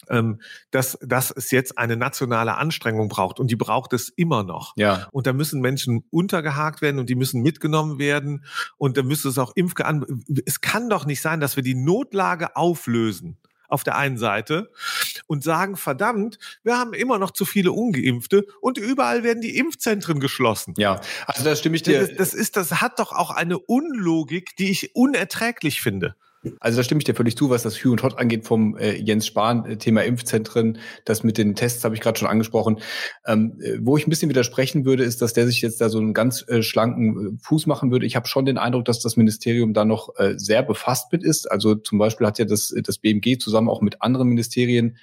ähm, 0.09 0.41
dass, 0.73 0.99
dass 1.01 1.31
es 1.31 1.53
jetzt 1.53 1.79
eine 1.79 1.97
nationale 1.97 2.57
Anstrengung 2.57 3.09
braucht 3.09 3.39
und 3.39 3.53
die 3.53 3.57
braucht 3.57 3.93
es 3.93 4.09
immer 4.09 4.43
noch. 4.43 4.75
Ja. 4.77 5.07
Und 5.13 5.29
da 5.29 5.33
müssen 5.33 5.61
Menschen 5.61 6.05
untergehakt 6.11 6.83
werden 6.83 6.99
und 6.99 7.09
die 7.09 7.15
müssen 7.15 7.41
mitgenommen 7.41 8.01
werden 8.01 8.45
und 8.79 8.97
da 8.97 9.05
müsste 9.05 9.29
es 9.29 9.39
auch 9.39 9.53
Impfge 9.55 9.85
Es 10.45 10.61
kann 10.61 10.91
doch 10.91 11.07
nicht 11.07 11.23
sein, 11.23 11.39
dass 11.39 11.55
wir 11.55 11.63
die 11.63 11.77
Notlage 11.77 12.57
auflösen 12.57 13.39
auf 13.73 13.85
der 13.85 13.97
einen 13.97 14.19
Seite 14.19 14.71
und 15.27 15.43
sagen, 15.43 15.77
verdammt, 15.77 16.39
wir 16.63 16.79
haben 16.79 16.93
immer 16.93 17.19
noch 17.19 17.31
zu 17.31 17.45
viele 17.45 17.73
Ungeimpfte 17.73 18.47
und 18.61 18.79
überall 18.79 19.23
werden 19.23 19.41
die 19.41 19.57
Impfzentren 19.57 20.21
geschlossen. 20.21 20.75
Ja, 20.77 21.01
also 21.27 21.45
da 21.45 21.57
stimme 21.57 21.77
ich 21.77 21.83
dir. 21.83 22.01
Das, 22.01 22.17
das 22.17 22.35
ist, 22.35 22.57
das 22.57 22.81
hat 22.81 22.99
doch 22.99 23.13
auch 23.13 23.31
eine 23.31 23.59
Unlogik, 23.59 24.57
die 24.57 24.71
ich 24.71 24.95
unerträglich 24.95 25.81
finde. 25.81 26.17
Also 26.59 26.79
da 26.79 26.83
stimme 26.83 26.99
ich 26.99 27.05
dir 27.05 27.15
völlig 27.15 27.37
zu, 27.37 27.51
was 27.51 27.63
das 27.63 27.83
Hue 27.85 27.93
und 27.93 28.03
Hot 28.03 28.19
angeht 28.19 28.45
vom 28.45 28.77
äh, 28.77 28.97
Jens 28.97 29.27
Spahn, 29.27 29.65
äh, 29.65 29.77
Thema 29.77 30.03
Impfzentren. 30.03 30.79
Das 31.05 31.23
mit 31.23 31.39
den 31.39 31.55
Tests 31.55 31.85
habe 31.85 31.95
ich 31.95 32.01
gerade 32.01 32.19
schon 32.19 32.29
angesprochen. 32.29 32.81
Ähm, 33.27 33.59
äh, 33.61 33.79
wo 33.81 33.97
ich 33.97 34.07
ein 34.07 34.11
bisschen 34.11 34.29
widersprechen 34.29 34.85
würde, 34.85 35.05
ist, 35.05 35.23
dass 35.23 35.35
der 35.35 35.47
sich 35.47 35.63
jetzt 35.63 35.81
da 35.81 35.89
so 35.89 35.99
einen 35.99 36.15
ganz 36.15 36.45
äh, 36.49 36.63
schlanken 36.63 37.37
äh, 37.37 37.39
Fuß 37.43 37.67
machen 37.67 37.93
würde. 37.93 38.07
Ich 38.07 38.17
habe 38.17 38.27
schon 38.27 38.45
den 38.45 38.59
Eindruck, 38.59 38.85
dass 38.87 39.01
das 39.01 39.17
Ministerium 39.17 39.73
da 39.73 39.85
noch 39.85 40.17
äh, 40.17 40.35
sehr 40.37 40.63
befasst 40.63 41.13
mit 41.13 41.23
ist. 41.23 41.51
Also 41.51 41.77
zum 41.77 41.99
Beispiel 41.99 42.27
hat 42.27 42.39
ja 42.39 42.45
das, 42.45 42.75
das 42.83 42.99
BMG 42.99 43.39
zusammen 43.39 43.69
auch 43.69 43.81
mit 43.81 44.03
anderen 44.03 44.29
Ministerien 44.29 44.99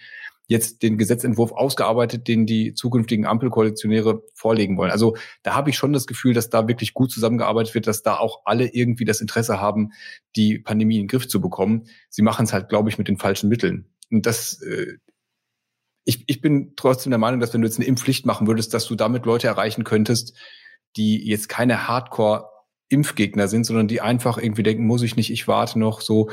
jetzt 0.50 0.82
den 0.82 0.98
Gesetzentwurf 0.98 1.52
ausgearbeitet, 1.52 2.28
den 2.28 2.48
die 2.48 2.74
zukünftigen 2.74 3.28
Ampelkoalitionäre 3.28 4.24
vorlegen 4.34 4.78
wollen. 4.78 4.90
Also 4.90 5.16
da 5.44 5.54
habe 5.54 5.70
ich 5.70 5.78
schon 5.78 5.94
das 5.94 6.08
Gefühl, 6.08 6.34
dass 6.34 6.50
da 6.50 6.68
wirklich 6.68 6.96
gut 6.96 7.12
zusammengearbeitet 7.12 7.76
wird, 7.76 7.86
dass 7.86 8.02
da 8.02 8.18
auch 8.18 8.42
alle 8.46 8.68
irgendwie 8.68 9.06
das 9.06 9.22
Interesse 9.22 9.62
haben, 9.62 9.92
die 10.36 10.58
Pandemie 10.58 10.96
in 10.96 11.04
den 11.04 11.08
Griff 11.08 11.28
zu 11.28 11.40
bekommen. 11.40 11.84
Sie 12.10 12.24
machen 12.24 12.46
es 12.46 12.52
halt, 12.52 12.68
glaube 12.68 12.90
ich, 12.90 12.98
mit 12.98 13.08
den 13.08 13.18
falschen 13.18 13.48
Mitteln. 13.48 13.86
Und 14.10 14.26
das, 14.26 14.60
äh, 14.64 14.98
ich, 16.04 16.24
ich 16.26 16.42
bin 16.42 16.74
trotzdem 16.76 17.12
der 17.12 17.20
Meinung, 17.20 17.40
dass 17.40 17.54
wenn 17.54 17.62
du 17.62 17.68
jetzt 17.68 17.78
eine 17.78 17.86
Impfpflicht 17.86 18.26
machen 18.26 18.48
würdest, 18.48 18.74
dass 18.74 18.88
du 18.88 18.96
damit 18.96 19.28
Leute 19.28 19.46
erreichen 19.46 19.84
könntest, 19.84 20.36
die 20.98 21.24
jetzt 21.28 21.48
keine 21.48 21.88
Hardcore 21.88 22.50
Impfgegner 22.90 23.48
sind, 23.48 23.66
sondern 23.66 23.88
die 23.88 24.02
einfach 24.02 24.40
irgendwie 24.40 24.64
denken, 24.64 24.88
muss 24.88 25.04
ich 25.04 25.16
nicht, 25.16 25.32
ich 25.32 25.48
warte 25.48 25.78
noch 25.78 26.02
so. 26.02 26.32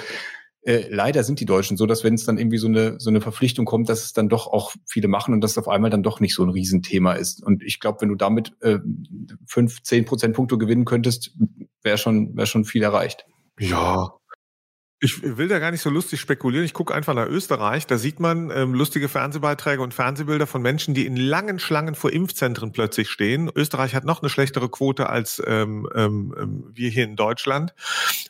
Äh, 0.66 0.88
leider 0.90 1.22
sind 1.22 1.38
die 1.38 1.44
Deutschen 1.44 1.76
so, 1.76 1.87
dass 1.87 2.02
wenn 2.02 2.14
es 2.14 2.24
dann 2.24 2.38
irgendwie 2.38 2.59
so 2.59 2.66
eine, 2.66 2.98
so 2.98 3.09
eine 3.09 3.20
Verpflichtung 3.20 3.66
kommt, 3.66 3.88
dass 3.88 4.02
es 4.02 4.12
dann 4.12 4.29
doch 4.29 4.48
auch 4.48 4.74
viele 4.85 5.07
machen 5.07 5.33
und 5.33 5.40
dass 5.40 5.52
es 5.52 5.59
auf 5.59 5.68
einmal 5.68 5.90
dann 5.90 6.02
doch 6.02 6.18
nicht 6.18 6.35
so 6.35 6.42
ein 6.42 6.50
Riesenthema 6.50 7.12
ist. 7.12 7.40
Und 7.40 7.62
ich 7.62 7.79
glaube, 7.79 8.00
wenn 8.00 8.09
du 8.09 8.16
damit 8.16 8.52
äh, 8.62 8.81
fünf, 9.46 9.85
zehn 9.85 10.05
Prozentpunkte 10.05 10.59
gewinnen 10.59 10.85
könntest, 10.85 11.37
wäre 11.83 11.98
schon, 11.98 12.37
wäre 12.37 12.48
schon 12.48 12.64
viel 12.64 12.83
erreicht. 12.83 13.26
Ja, 13.61 14.15
ich 15.07 15.23
will 15.23 15.47
da 15.47 15.61
gar 15.61 15.71
nicht 15.71 15.83
so 15.83 15.88
lustig 15.88 16.21
spekulieren. 16.21 16.64
Ich 16.64 16.75
gucke 16.75 16.92
einfach 16.92 17.14
nach 17.14 17.29
Österreich. 17.29 17.87
Da 17.87 17.97
sieht 17.97 18.19
man 18.19 18.51
ähm, 18.51 18.75
lustige 18.75 19.09
Fernsehbeiträge 19.09 19.81
und 19.81 19.95
Fernsehbilder 19.95 20.49
von 20.49 20.62
Menschen, 20.62 20.95
die 20.95 21.07
in 21.07 21.16
langen 21.16 21.61
Schlangen 21.61 21.95
vor 21.95 22.12
Impfzentren 22.12 22.73
plötzlich 22.73 23.09
stehen. 23.09 23.49
Österreich 23.55 23.95
hat 23.95 24.05
noch 24.05 24.21
eine 24.21 24.29
schlechtere 24.29 24.69
Quote 24.69 25.09
als 25.09 25.40
ähm, 25.47 25.88
ähm, 25.95 26.35
ähm 26.37 26.64
wir 26.75 26.90
hier 26.90 27.05
in 27.05 27.14
Deutschland. 27.14 27.73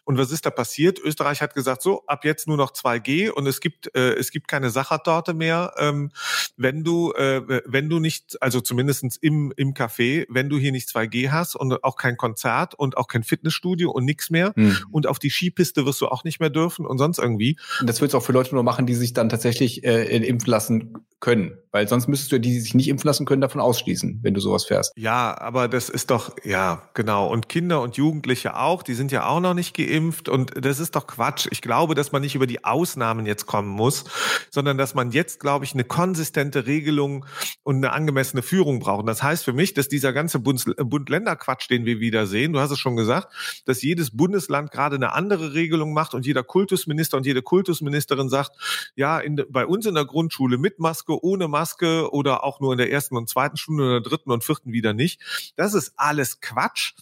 Und 0.05 0.19
was 0.19 0.31
ist 0.31 0.45
da 0.45 0.51
passiert? 0.51 0.99
Österreich 0.99 1.41
hat 1.41 1.55
gesagt, 1.55 1.81
so 1.81 2.05
ab 2.07 2.27
jetzt 2.27 2.47
nur 2.47 2.59
noch 2.59 2.73
2G 2.73 3.31
und 3.31 3.47
es 3.47 3.61
gibt 3.61 3.95
äh, 3.97 4.13
es 4.13 4.31
gibt 4.31 4.47
keine 4.47 4.69
Sachertorte 4.69 5.33
mehr, 5.33 5.73
ähm, 5.79 6.11
wenn 6.59 6.85
du 6.85 7.13
äh, 7.13 7.63
wenn 7.65 7.89
du 7.89 8.01
nicht, 8.01 8.37
also 8.43 8.61
zumindestens 8.61 9.17
im 9.17 9.51
im 9.57 9.73
Café, 9.73 10.27
wenn 10.29 10.51
du 10.51 10.59
hier 10.59 10.73
nicht 10.73 10.91
2G 10.91 11.31
hast 11.31 11.57
und 11.57 11.83
auch 11.83 11.97
kein 11.97 12.19
Konzert 12.19 12.75
und 12.75 12.99
auch 12.99 13.09
kein 13.09 13.23
Fitnessstudio 13.23 13.91
und 13.91 14.05
nichts 14.05 14.29
mehr 14.29 14.53
hm. 14.55 14.77
und 14.91 15.07
auf 15.07 15.19
die 15.19 15.31
Skipiste 15.31 15.87
wirst 15.87 16.03
du 16.03 16.09
auch 16.09 16.23
nicht 16.23 16.39
mehr 16.39 16.51
dürfen 16.51 16.66
und 16.79 16.99
sonst 16.99 17.19
irgendwie. 17.19 17.59
Und 17.81 17.89
das 17.89 18.01
wird 18.01 18.11
es 18.11 18.15
auch 18.15 18.23
für 18.23 18.33
Leute 18.33 18.55
nur 18.55 18.63
machen, 18.63 18.87
die 18.87 18.95
sich 18.95 19.13
dann 19.13 19.29
tatsächlich 19.29 19.85
äh, 19.85 20.05
impfen 20.17 20.51
lassen 20.51 20.95
können. 21.21 21.59
Weil 21.73 21.89
sonst 21.89 22.09
müsstest 22.09 22.33
du 22.33 22.39
die, 22.39 22.51
die 22.51 22.61
sich 22.61 22.75
nicht 22.75 22.89
impfen 22.89 23.07
lassen 23.07 23.27
können, 23.27 23.41
davon 23.41 23.61
ausschließen, 23.61 24.21
wenn 24.23 24.35
du 24.35 24.41
sowas 24.41 24.65
fährst. 24.65 24.93
Ja, 24.97 25.37
aber 25.39 25.69
das 25.69 25.89
ist 25.89 26.11
doch, 26.11 26.37
ja, 26.45 26.83
genau. 26.95 27.29
Und 27.29 27.49
Kinder 27.49 27.81
und 27.83 27.97
Jugendliche 27.97 28.57
auch, 28.57 28.83
die 28.83 28.95
sind 28.95 29.13
ja 29.13 29.27
auch 29.27 29.41
noch 29.41 29.55
nicht 29.55 29.77
geimpft. 29.77 30.29
Und 30.29 30.53
das 30.65 30.79
ist 30.79 30.95
doch 30.95 31.07
Quatsch. 31.07 31.49
Ich 31.51 31.63
glaube, 31.63 31.95
dass 31.95 32.13
man 32.13 32.23
nicht 32.23 32.35
über 32.35 32.47
die 32.47 32.65
Ausnahmen 32.65 33.27
jetzt 33.27 33.47
kommen 33.47 33.69
muss, 33.69 34.05
sondern 34.51 34.79
dass 34.79 34.95
man 34.95 35.11
jetzt, 35.11 35.41
glaube 35.41 35.65
ich, 35.65 35.75
eine 35.75 35.85
konsistente 35.85 36.67
Regelung 36.67 37.27
und 37.63 37.77
eine 37.77 37.93
angemessene 37.93 38.43
Führung 38.43 38.79
braucht. 38.79 39.01
Und 39.01 39.07
das 39.07 39.23
heißt 39.23 39.45
für 39.45 39.53
mich, 39.53 39.75
dass 39.75 39.89
dieser 39.89 40.13
ganze 40.13 40.39
Bund-Länder-Quatsch, 40.39 41.69
den 41.71 41.85
wir 41.85 42.01
wieder 42.01 42.27
sehen, 42.27 42.53
du 42.53 42.61
hast 42.61 42.71
es 42.71 42.79
schon 42.79 42.97
gesagt, 42.97 43.33
dass 43.65 43.83
jedes 43.83 44.17
Bundesland 44.17 44.71
gerade 44.71 44.97
eine 44.97 45.13
andere 45.13 45.55
Regelung 45.55 45.93
macht 45.93 46.15
und 46.15 46.27
jeder 46.27 46.43
Kultusminister 46.47 47.17
und 47.17 47.27
jede 47.27 47.43
Kultusministerin 47.43 48.29
sagt, 48.29 48.53
ja, 48.95 49.19
in, 49.19 49.45
bei 49.51 49.67
uns 49.67 49.87
in 49.87 49.95
der 49.95 50.05
Grundschule 50.05 50.59
mit 50.59 50.79
Maske, 50.79 51.23
ohne 51.23 51.49
Maske, 51.49 52.13
oder 52.13 52.45
auch 52.45 52.61
nur 52.61 52.73
in 52.73 52.79
der 52.79 52.91
ersten 52.91 53.17
und 53.17 53.29
zweiten 53.29 53.57
Stunde 53.57 53.85
oder 53.85 54.01
dritten 54.01 54.31
und 54.31 54.45
vierten 54.45 54.73
wieder 54.73 54.93
nicht. 54.93 55.53
Das 55.57 55.75
ist 55.75 55.93
alles 55.97 56.41
Quatsch. 56.41 56.95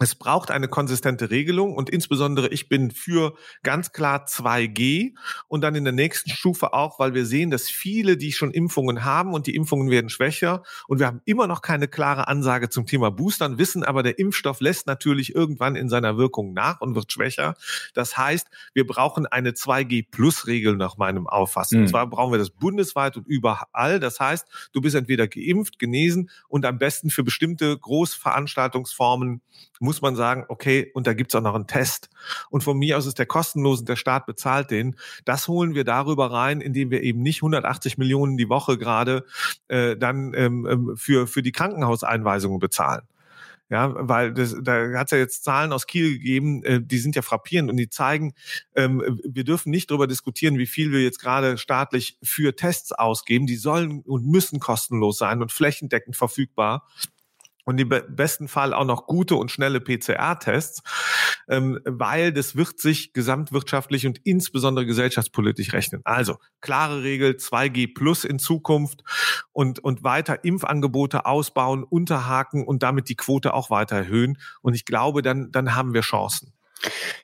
Es 0.00 0.14
braucht 0.14 0.52
eine 0.52 0.68
konsistente 0.68 1.30
Regelung 1.30 1.74
und 1.74 1.90
insbesondere 1.90 2.48
ich 2.50 2.68
bin 2.68 2.92
für 2.92 3.34
ganz 3.64 3.90
klar 3.90 4.26
2G 4.26 5.14
und 5.48 5.62
dann 5.62 5.74
in 5.74 5.82
der 5.82 5.92
nächsten 5.92 6.30
Stufe 6.30 6.72
auch, 6.72 7.00
weil 7.00 7.14
wir 7.14 7.26
sehen, 7.26 7.50
dass 7.50 7.68
viele, 7.68 8.16
die 8.16 8.30
schon 8.30 8.52
Impfungen 8.52 9.04
haben 9.04 9.34
und 9.34 9.48
die 9.48 9.56
Impfungen 9.56 9.90
werden 9.90 10.08
schwächer 10.08 10.62
und 10.86 11.00
wir 11.00 11.08
haben 11.08 11.20
immer 11.24 11.48
noch 11.48 11.62
keine 11.62 11.88
klare 11.88 12.28
Ansage 12.28 12.68
zum 12.68 12.86
Thema 12.86 13.10
Boostern, 13.10 13.58
wissen 13.58 13.82
aber, 13.82 14.04
der 14.04 14.20
Impfstoff 14.20 14.60
lässt 14.60 14.86
natürlich 14.86 15.34
irgendwann 15.34 15.74
in 15.74 15.88
seiner 15.88 16.16
Wirkung 16.16 16.52
nach 16.52 16.80
und 16.80 16.94
wird 16.94 17.10
schwächer. 17.10 17.56
Das 17.92 18.16
heißt, 18.16 18.46
wir 18.74 18.86
brauchen 18.86 19.26
eine 19.26 19.50
2G-Plus-Regel 19.50 20.76
nach 20.76 20.96
meinem 20.96 21.26
Auffassen. 21.26 21.78
Mhm. 21.78 21.82
Und 21.82 21.88
zwar 21.88 22.06
brauchen 22.06 22.32
wir 22.32 22.38
das 22.38 22.50
bundesweit 22.50 23.16
und 23.16 23.26
überall. 23.26 23.98
Das 23.98 24.20
heißt, 24.20 24.46
du 24.72 24.80
bist 24.80 24.94
entweder 24.94 25.26
geimpft, 25.26 25.80
genesen 25.80 26.30
und 26.46 26.64
am 26.64 26.78
besten 26.78 27.10
für 27.10 27.24
bestimmte 27.24 27.76
Großveranstaltungsformen 27.76 29.42
muss 29.88 30.02
man 30.02 30.16
sagen, 30.16 30.44
okay, 30.48 30.90
und 30.92 31.06
da 31.06 31.14
gibt's 31.14 31.34
auch 31.34 31.40
noch 31.40 31.54
einen 31.54 31.66
Test. 31.66 32.10
Und 32.50 32.62
von 32.62 32.76
mir 32.76 32.98
aus 32.98 33.06
ist 33.06 33.18
der 33.18 33.24
kostenlos 33.24 33.80
und 33.80 33.88
der 33.88 33.96
Staat 33.96 34.26
bezahlt 34.26 34.70
den. 34.70 34.96
Das 35.24 35.48
holen 35.48 35.74
wir 35.74 35.84
darüber 35.84 36.30
rein, 36.30 36.60
indem 36.60 36.90
wir 36.90 37.02
eben 37.02 37.22
nicht 37.22 37.38
180 37.38 37.96
Millionen 37.96 38.36
die 38.36 38.50
Woche 38.50 38.76
gerade 38.76 39.24
äh, 39.68 39.96
dann 39.96 40.34
ähm, 40.34 40.66
ähm, 40.70 40.92
für, 40.94 41.26
für 41.26 41.40
die 41.40 41.52
Krankenhauseinweisungen 41.52 42.58
bezahlen. 42.58 43.00
Ja, 43.70 43.94
weil 43.96 44.34
das, 44.34 44.56
da 44.62 44.92
hat 44.98 45.06
es 45.06 45.12
ja 45.12 45.18
jetzt 45.18 45.44
Zahlen 45.44 45.72
aus 45.72 45.86
Kiel 45.86 46.18
gegeben, 46.18 46.62
äh, 46.64 46.82
die 46.82 46.98
sind 46.98 47.16
ja 47.16 47.22
frappierend 47.22 47.70
und 47.70 47.78
die 47.78 47.88
zeigen, 47.88 48.34
ähm, 48.76 49.18
wir 49.24 49.44
dürfen 49.44 49.70
nicht 49.70 49.90
darüber 49.90 50.06
diskutieren, 50.06 50.58
wie 50.58 50.66
viel 50.66 50.92
wir 50.92 51.02
jetzt 51.02 51.18
gerade 51.18 51.56
staatlich 51.56 52.18
für 52.22 52.54
Tests 52.56 52.92
ausgeben. 52.92 53.46
Die 53.46 53.56
sollen 53.56 54.02
und 54.02 54.26
müssen 54.26 54.60
kostenlos 54.60 55.16
sein 55.16 55.40
und 55.40 55.50
flächendeckend 55.50 56.14
verfügbar 56.14 56.86
und 57.68 57.78
im 57.78 57.90
besten 58.08 58.48
Fall 58.48 58.72
auch 58.72 58.86
noch 58.86 59.06
gute 59.06 59.36
und 59.36 59.50
schnelle 59.50 59.82
PCR-Tests, 59.82 60.82
ähm, 61.50 61.78
weil 61.84 62.32
das 62.32 62.56
wird 62.56 62.80
sich 62.80 63.12
gesamtwirtschaftlich 63.12 64.06
und 64.06 64.20
insbesondere 64.24 64.86
gesellschaftspolitisch 64.86 65.74
rechnen. 65.74 66.00
Also 66.04 66.38
klare 66.62 67.02
Regel 67.02 67.32
2G 67.32 67.92
plus 67.94 68.24
in 68.24 68.38
Zukunft 68.38 69.04
und, 69.52 69.80
und 69.80 70.02
weiter 70.02 70.44
Impfangebote 70.44 71.26
ausbauen, 71.26 71.84
unterhaken 71.84 72.66
und 72.66 72.82
damit 72.82 73.10
die 73.10 73.16
Quote 73.16 73.52
auch 73.52 73.68
weiter 73.68 73.96
erhöhen. 73.96 74.38
Und 74.62 74.72
ich 74.72 74.86
glaube, 74.86 75.20
dann, 75.20 75.52
dann 75.52 75.74
haben 75.74 75.92
wir 75.92 76.00
Chancen. 76.00 76.54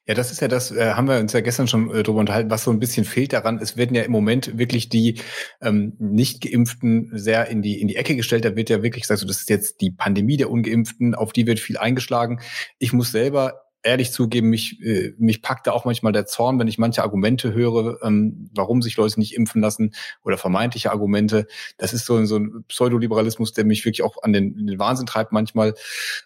Ja, 0.06 0.14
das 0.14 0.30
ist 0.30 0.40
ja 0.40 0.48
das, 0.48 0.70
äh, 0.70 0.92
haben 0.92 1.08
wir 1.08 1.18
uns 1.18 1.32
ja 1.32 1.40
gestern 1.40 1.68
schon 1.68 1.90
äh, 1.94 2.02
drüber 2.02 2.20
unterhalten, 2.20 2.50
was 2.50 2.64
so 2.64 2.70
ein 2.70 2.78
bisschen 2.78 3.04
fehlt 3.04 3.32
daran. 3.32 3.58
Es 3.58 3.76
werden 3.76 3.94
ja 3.94 4.02
im 4.02 4.12
Moment 4.12 4.58
wirklich 4.58 4.88
die 4.88 5.20
ähm, 5.62 5.94
Nicht-Geimpften 5.98 7.10
sehr 7.14 7.48
in 7.48 7.62
die, 7.62 7.80
in 7.80 7.88
die 7.88 7.96
Ecke 7.96 8.16
gestellt. 8.16 8.44
Da 8.44 8.56
wird 8.56 8.68
ja 8.70 8.82
wirklich 8.82 9.02
gesagt, 9.02 9.20
so, 9.20 9.26
das 9.26 9.40
ist 9.40 9.50
jetzt 9.50 9.80
die 9.80 9.90
Pandemie 9.90 10.36
der 10.36 10.50
Ungeimpften, 10.50 11.14
auf 11.14 11.32
die 11.32 11.46
wird 11.46 11.60
viel 11.60 11.78
eingeschlagen. 11.78 12.40
Ich 12.78 12.92
muss 12.92 13.12
selber 13.12 13.63
ehrlich 13.84 14.12
zugeben, 14.12 14.48
mich, 14.48 14.80
äh, 14.82 15.12
mich 15.18 15.42
packt 15.42 15.66
da 15.66 15.72
auch 15.72 15.84
manchmal 15.84 16.12
der 16.12 16.26
Zorn, 16.26 16.58
wenn 16.58 16.68
ich 16.68 16.78
manche 16.78 17.02
Argumente 17.02 17.52
höre, 17.52 18.02
ähm, 18.02 18.50
warum 18.54 18.82
sich 18.82 18.96
Leute 18.96 19.20
nicht 19.20 19.34
impfen 19.34 19.60
lassen 19.60 19.94
oder 20.24 20.38
vermeintliche 20.38 20.90
Argumente. 20.90 21.46
Das 21.76 21.92
ist 21.92 22.06
so, 22.06 22.24
so 22.24 22.36
ein 22.36 22.64
Pseudoliberalismus, 22.66 23.52
der 23.52 23.64
mich 23.64 23.84
wirklich 23.84 24.02
auch 24.02 24.22
an 24.22 24.32
den, 24.32 24.66
den 24.66 24.78
Wahnsinn 24.78 25.06
treibt 25.06 25.32
manchmal. 25.32 25.74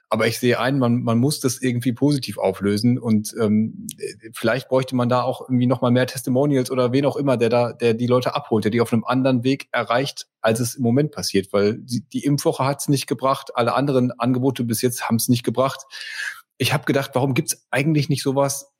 Aber 0.09 0.27
ich 0.27 0.39
sehe 0.39 0.59
ein, 0.59 0.79
man, 0.79 1.03
man 1.03 1.19
muss 1.19 1.41
das 1.41 1.61
irgendwie 1.61 1.93
positiv 1.93 2.39
auflösen 2.39 2.99
und 2.99 3.35
ähm, 3.39 3.89
vielleicht 4.33 4.69
bräuchte 4.69 4.95
man 4.97 5.09
da 5.09 5.23
auch 5.23 5.43
irgendwie 5.43 5.67
nochmal 5.67 5.91
mehr 5.91 6.07
Testimonials 6.07 6.71
oder 6.71 6.93
wen 6.93 7.05
auch 7.05 7.17
immer, 7.17 7.37
der 7.37 7.49
da, 7.49 7.73
der 7.73 7.93
die 7.95 8.07
Leute 8.07 8.35
abholt, 8.35 8.65
der 8.65 8.71
die 8.71 8.81
auf 8.81 8.93
einem 8.93 9.05
anderen 9.05 9.43
Weg 9.43 9.69
erreicht, 9.73 10.29
als 10.41 10.61
es 10.61 10.77
im 10.77 10.85
Moment 10.85 11.11
passiert, 11.11 11.53
weil 11.53 11.79
die, 11.79 12.05
die 12.13 12.25
Impfwoche 12.25 12.65
hat 12.65 12.81
es 12.81 12.89
nicht 12.89 13.09
gebracht, 13.09 13.51
alle 13.57 13.75
anderen 13.75 14.13
Angebote 14.13 14.63
bis 14.63 14.81
jetzt 14.81 15.09
haben 15.09 15.17
es 15.17 15.29
nicht 15.29 15.43
gebracht 15.43 15.85
ich 16.59 16.73
habe 16.73 16.85
gedacht, 16.85 17.13
warum 17.15 17.35
gibt's 17.35 17.67
eigentlich 17.71 18.09
nicht 18.09 18.23
sowas, 18.23 18.73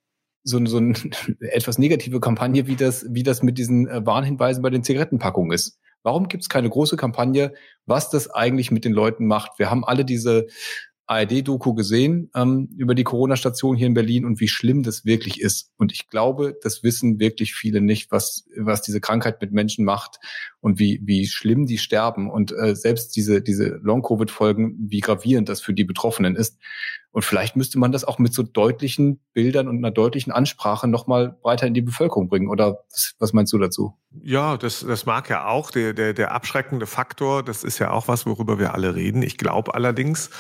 so, 0.45 0.65
so 0.67 0.79
eine 0.79 0.95
etwas 1.41 1.79
negative 1.79 2.21
Kampagne, 2.21 2.67
wie 2.67 2.77
das, 2.77 3.07
wie 3.09 3.23
das 3.23 3.43
mit 3.43 3.59
diesen 3.59 3.89
äh, 3.89 4.05
Warnhinweisen 4.05 4.63
bei 4.63 4.71
den 4.71 4.85
Zigarettenpackungen 4.85 5.53
ist? 5.53 5.79
Warum 6.03 6.29
gibt's 6.29 6.49
keine 6.49 6.71
große 6.71 6.97
Kampagne, 6.97 7.55
was 7.87 8.11
das 8.11 8.31
eigentlich 8.31 8.71
mit 8.71 8.85
den 8.85 8.93
Leuten 8.93 9.27
macht? 9.27 9.59
Wir 9.59 9.71
haben 9.71 9.85
alle 9.85 10.05
diese 10.05 10.47
ARD-Doku 11.09 11.75
gesehen 11.75 12.31
ähm, 12.35 12.69
über 12.77 12.95
die 12.95 13.03
Corona-Station 13.03 13.77
hier 13.77 13.87
in 13.87 13.95
Berlin 13.95 14.25
und 14.25 14.41
wie 14.41 14.49
schlimm 14.49 14.83
das 14.83 15.05
wirklich 15.05 15.41
ist. 15.41 15.73
Und 15.79 15.91
ich 15.91 16.09
glaube, 16.09 16.57
das 16.63 16.83
wissen 16.83 17.19
wirklich 17.19 17.55
viele 17.55 17.81
nicht, 17.81 18.13
was, 18.13 18.47
was 18.57 18.83
diese 18.83 19.01
Krankheit 19.01 19.41
mit 19.41 19.51
Menschen 19.51 19.85
macht 19.85 20.19
und 20.61 20.79
wie, 20.79 21.01
wie 21.05 21.27
schlimm 21.27 21.67
die 21.67 21.79
sterben. 21.79 22.31
Und 22.31 22.53
äh, 22.53 22.75
selbst 22.75 23.15
diese, 23.17 23.41
diese 23.43 23.79
Long-Covid-Folgen, 23.83 24.77
wie 24.89 25.01
gravierend 25.01 25.49
das 25.49 25.61
für 25.61 25.73
die 25.73 25.85
Betroffenen 25.85 26.37
ist. 26.37 26.59
Und 27.11 27.25
vielleicht 27.25 27.57
müsste 27.57 27.79
man 27.79 27.93
das 27.93 28.05
auch 28.05 28.19
mit 28.19 28.35
so 28.35 28.43
deutlichen 28.43 29.21
Bildern 29.33 29.69
und 29.69 29.79
einer 29.79 29.91
deutlichen 29.91 30.33
Ansprache 30.33 30.89
nochmal 30.89 31.39
weiter 31.43 31.67
in 31.67 31.75
die 31.75 31.83
Bevölkerung 31.83 32.29
bringen. 32.29 32.49
Oder 32.49 32.85
was, 32.91 33.15
was 33.19 33.33
meinst 33.33 33.53
du 33.53 33.59
dazu? 33.59 33.95
Ja, 34.23 34.57
das, 34.57 34.85
das 34.87 35.07
mag 35.07 35.31
ja 35.31 35.47
auch 35.47 35.71
der, 35.71 35.95
der, 35.95 36.13
der 36.13 36.33
abschreckende 36.33 36.87
Faktor. 36.87 37.43
Das 37.43 37.65
ist 37.65 37.79
ja 37.79 37.91
auch 37.93 38.09
was, 38.09 38.27
worüber 38.27 38.59
wir 38.59 38.75
alle 38.75 38.95
reden. 38.95 39.23
Ich 39.23 39.39
glaube 39.39 39.75
allerdings, 39.75 40.31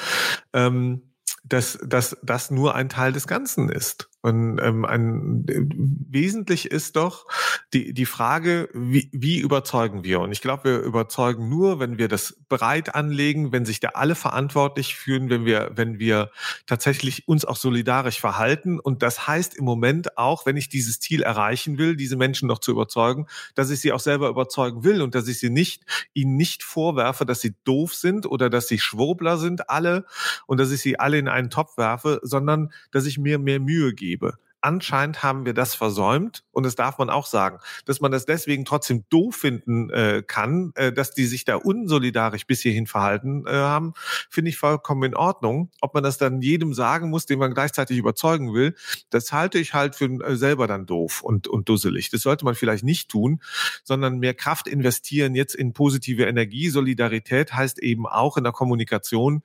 ähm, 0.52 1.02
dass, 1.44 1.78
dass 1.85 2.16
das 2.22 2.50
nur 2.50 2.74
ein 2.74 2.88
Teil 2.88 3.12
des 3.12 3.26
Ganzen 3.26 3.68
ist. 3.68 4.11
Und 4.20 4.59
ähm, 4.61 4.85
ein, 4.85 5.44
wesentlich 5.46 6.72
ist 6.72 6.96
doch 6.96 7.26
die, 7.72 7.94
die 7.94 8.04
Frage, 8.04 8.68
wie, 8.74 9.09
wie 9.12 9.38
überzeugen 9.38 10.02
wir? 10.02 10.18
Und 10.18 10.33
ich 10.33 10.40
glaube, 10.40 10.64
wir 10.64 10.78
überzeugen 10.81 11.48
nur, 11.48 11.78
wenn 11.78 11.98
wir 11.98 12.09
das 12.09 12.37
breit 12.48 12.96
anlegen, 12.96 13.52
wenn 13.52 13.64
sich 13.64 13.78
da 13.78 13.90
alle 13.90 14.16
verantwortlich 14.16 14.96
fühlen, 14.96 15.31
wenn 15.31 15.44
wir, 15.44 15.70
wenn 15.76 16.00
wir 16.00 16.33
tatsächlich 16.66 17.28
uns 17.28 17.44
auch 17.44 17.54
solidarisch 17.54 18.18
verhalten. 18.18 18.81
Und 18.81 19.04
das 19.04 19.28
heißt 19.28 19.57
im 19.57 19.64
Moment 19.64 20.18
auch, 20.18 20.46
wenn 20.46 20.57
ich 20.57 20.68
dieses 20.68 20.98
Ziel 20.98 21.22
erreichen 21.22 21.78
will, 21.78 21.94
diese 21.94 22.16
Menschen 22.16 22.48
noch 22.48 22.59
zu 22.59 22.72
überzeugen, 22.72 23.28
dass 23.54 23.70
ich 23.70 23.78
sie 23.81 23.92
auch 23.92 24.00
selber 24.00 24.31
überzeugen 24.31 24.83
will 24.83 25.00
und 25.00 25.14
dass 25.14 25.28
ich 25.28 25.38
sie 25.38 25.50
nicht, 25.50 25.85
ihnen 26.12 26.35
nicht 26.35 26.64
vorwerfe, 26.64 27.24
dass 27.24 27.40
sie 27.40 27.54
doof 27.62 27.94
sind 27.94 28.26
oder 28.26 28.50
dass 28.50 28.66
sie 28.66 28.81
Schwurbler 28.81 29.38
sind, 29.38 29.70
alle, 29.70 30.07
und 30.48 30.59
dass 30.59 30.72
ich 30.72 30.81
sie 30.81 30.98
alle 30.98 31.18
in 31.18 31.28
einen 31.28 31.50
Topf 31.50 31.76
werfe, 31.76 32.18
sondern 32.24 32.72
dass 32.90 33.07
ich 33.07 33.16
mir 33.16 33.38
mehr 33.38 33.61
Mühe 33.61 33.94
gebe 33.94 34.08
gebe. 34.09 34.38
Anscheinend 34.61 35.23
haben 35.23 35.47
wir 35.47 35.55
das 35.55 35.77
versäumt 35.77 36.42
und 36.51 36.66
das 36.66 36.75
darf 36.75 36.99
man 36.99 37.11
auch 37.11 37.27
sagen, 37.27 37.61
dass 37.85 38.01
man 38.01 38.11
das 38.11 38.27
deswegen 38.27 38.64
trotzdem 38.64 39.05
doof 39.09 39.37
finden 39.37 39.88
äh, 39.90 40.25
kann, 40.27 40.73
äh, 40.75 40.92
dass 40.92 41.12
die 41.12 41.27
sich 41.27 41.44
da 41.44 41.55
unsolidarisch 41.55 42.44
bis 42.44 42.62
hierhin 42.62 42.88
verhalten 42.88 43.44
äh, 43.47 43.53
haben, 43.53 43.92
finde 44.29 44.49
ich 44.49 44.57
vollkommen 44.57 45.05
in 45.05 45.14
Ordnung. 45.14 45.71
Ob 45.81 45.94
man 45.94 46.03
das 46.03 46.18
dann 46.18 46.42
jedem 46.42 46.75
sagen 46.75 47.09
muss, 47.09 47.25
den 47.25 47.38
man 47.38 47.55
gleichzeitig 47.55 47.99
überzeugen 47.99 48.53
will, 48.53 48.75
das 49.11 49.31
halte 49.31 49.61
ich 49.61 49.75
halt 49.75 49.94
für 49.94 50.07
äh, 50.07 50.35
selber 50.35 50.66
dann 50.66 50.87
doof 50.87 51.23
und, 51.23 51.47
und 51.47 51.68
dusselig. 51.68 52.11
Das 52.11 52.23
sollte 52.23 52.44
man 52.44 52.57
vielleicht 52.57 52.83
nicht 52.83 53.09
tun, 53.09 53.40
sondern 53.85 54.18
mehr 54.18 54.35
Kraft 54.35 54.66
investieren 54.66 55.37
jetzt 55.37 55.55
in 55.55 55.73
positive 55.73 56.25
Energie. 56.25 56.68
Solidarität 56.68 57.55
heißt 57.55 57.79
eben 57.79 58.09
auch 58.09 58.37
in 58.37 58.42
der 58.42 58.53
Kommunikation, 58.53 59.44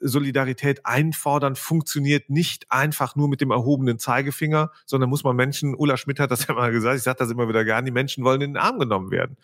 Solidarität 0.00 0.84
einfordern 0.86 1.56
funktioniert 1.56 2.30
nicht 2.30 2.70
einfach 2.70 3.16
nur 3.16 3.28
mit 3.28 3.40
dem 3.40 3.50
erhobenen 3.50 3.98
Zeigefinger, 3.98 4.70
sondern 4.86 5.10
muss 5.10 5.24
man 5.24 5.34
Menschen, 5.34 5.74
Ulla 5.74 5.96
Schmidt 5.96 6.20
hat 6.20 6.30
das 6.30 6.46
ja 6.46 6.54
mal 6.54 6.70
gesagt, 6.70 6.96
ich 6.96 7.02
sage 7.02 7.18
das 7.18 7.30
immer 7.30 7.48
wieder 7.48 7.64
gern, 7.64 7.84
die 7.84 7.90
Menschen 7.90 8.24
wollen 8.24 8.40
in 8.42 8.52
den 8.52 8.56
Arm 8.62 8.78
genommen 8.78 9.10
werden. 9.10 9.36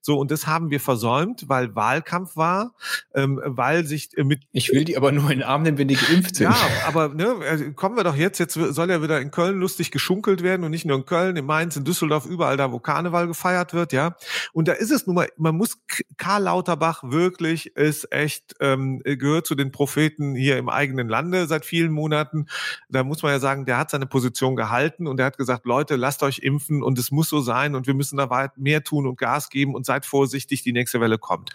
So, 0.00 0.18
und 0.18 0.30
das 0.30 0.46
haben 0.46 0.70
wir 0.70 0.80
versäumt, 0.80 1.48
weil 1.48 1.74
Wahlkampf 1.76 2.36
war, 2.36 2.74
ähm, 3.14 3.40
weil 3.44 3.84
sich 3.86 4.16
äh, 4.18 4.24
mit... 4.24 4.42
Ich 4.50 4.72
will 4.72 4.84
die 4.84 4.96
aber 4.96 5.12
nur 5.12 5.30
in 5.30 5.38
den 5.38 5.42
Arm 5.46 5.62
nehmen, 5.62 5.78
wenn 5.78 5.88
die 5.88 5.94
geimpft 5.94 6.34
sind. 6.36 6.46
Ja, 6.46 6.56
aber 6.86 7.08
ne, 7.08 7.36
also 7.48 7.72
kommen 7.72 7.96
wir 7.96 8.04
doch 8.04 8.16
jetzt, 8.16 8.38
jetzt 8.38 8.54
soll 8.54 8.90
ja 8.90 9.02
wieder 9.02 9.20
in 9.20 9.30
Köln 9.30 9.58
lustig 9.60 9.92
geschunkelt 9.92 10.42
werden 10.42 10.64
und 10.64 10.72
nicht 10.72 10.84
nur 10.84 10.96
in 10.96 11.06
Köln, 11.06 11.36
in 11.36 11.46
Mainz, 11.46 11.76
in 11.76 11.84
Düsseldorf, 11.84 12.26
überall 12.26 12.56
da, 12.56 12.72
wo 12.72 12.80
Karneval 12.80 13.28
gefeiert 13.28 13.74
wird, 13.74 13.92
ja. 13.92 14.16
Und 14.52 14.66
da 14.66 14.72
ist 14.72 14.90
es 14.90 15.06
nun 15.06 15.14
mal, 15.14 15.28
man 15.36 15.56
muss, 15.56 15.78
Karl 16.16 16.42
Lauterbach 16.42 17.04
wirklich 17.04 17.76
ist 17.76 18.10
echt, 18.12 18.56
ähm, 18.60 19.00
gehört 19.04 19.46
zu 19.46 19.54
den 19.54 19.70
Prof 19.70 19.91
Propheten 19.92 20.34
hier 20.34 20.56
im 20.56 20.70
eigenen 20.70 21.06
Lande 21.06 21.46
seit 21.46 21.66
vielen 21.66 21.92
Monaten. 21.92 22.46
Da 22.88 23.04
muss 23.04 23.22
man 23.22 23.32
ja 23.32 23.38
sagen, 23.38 23.66
der 23.66 23.76
hat 23.76 23.90
seine 23.90 24.06
Position 24.06 24.56
gehalten 24.56 25.06
und 25.06 25.20
er 25.20 25.26
hat 25.26 25.36
gesagt, 25.36 25.66
Leute, 25.66 25.96
lasst 25.96 26.22
euch 26.22 26.38
impfen 26.38 26.82
und 26.82 26.98
es 26.98 27.10
muss 27.10 27.28
so 27.28 27.42
sein 27.42 27.74
und 27.74 27.86
wir 27.86 27.92
müssen 27.92 28.16
da 28.16 28.30
weit 28.30 28.56
mehr 28.56 28.82
tun 28.82 29.06
und 29.06 29.18
Gas 29.18 29.50
geben 29.50 29.74
und 29.74 29.84
seid 29.84 30.06
vorsichtig, 30.06 30.62
die 30.62 30.72
nächste 30.72 30.98
Welle 31.00 31.18
kommt. 31.18 31.50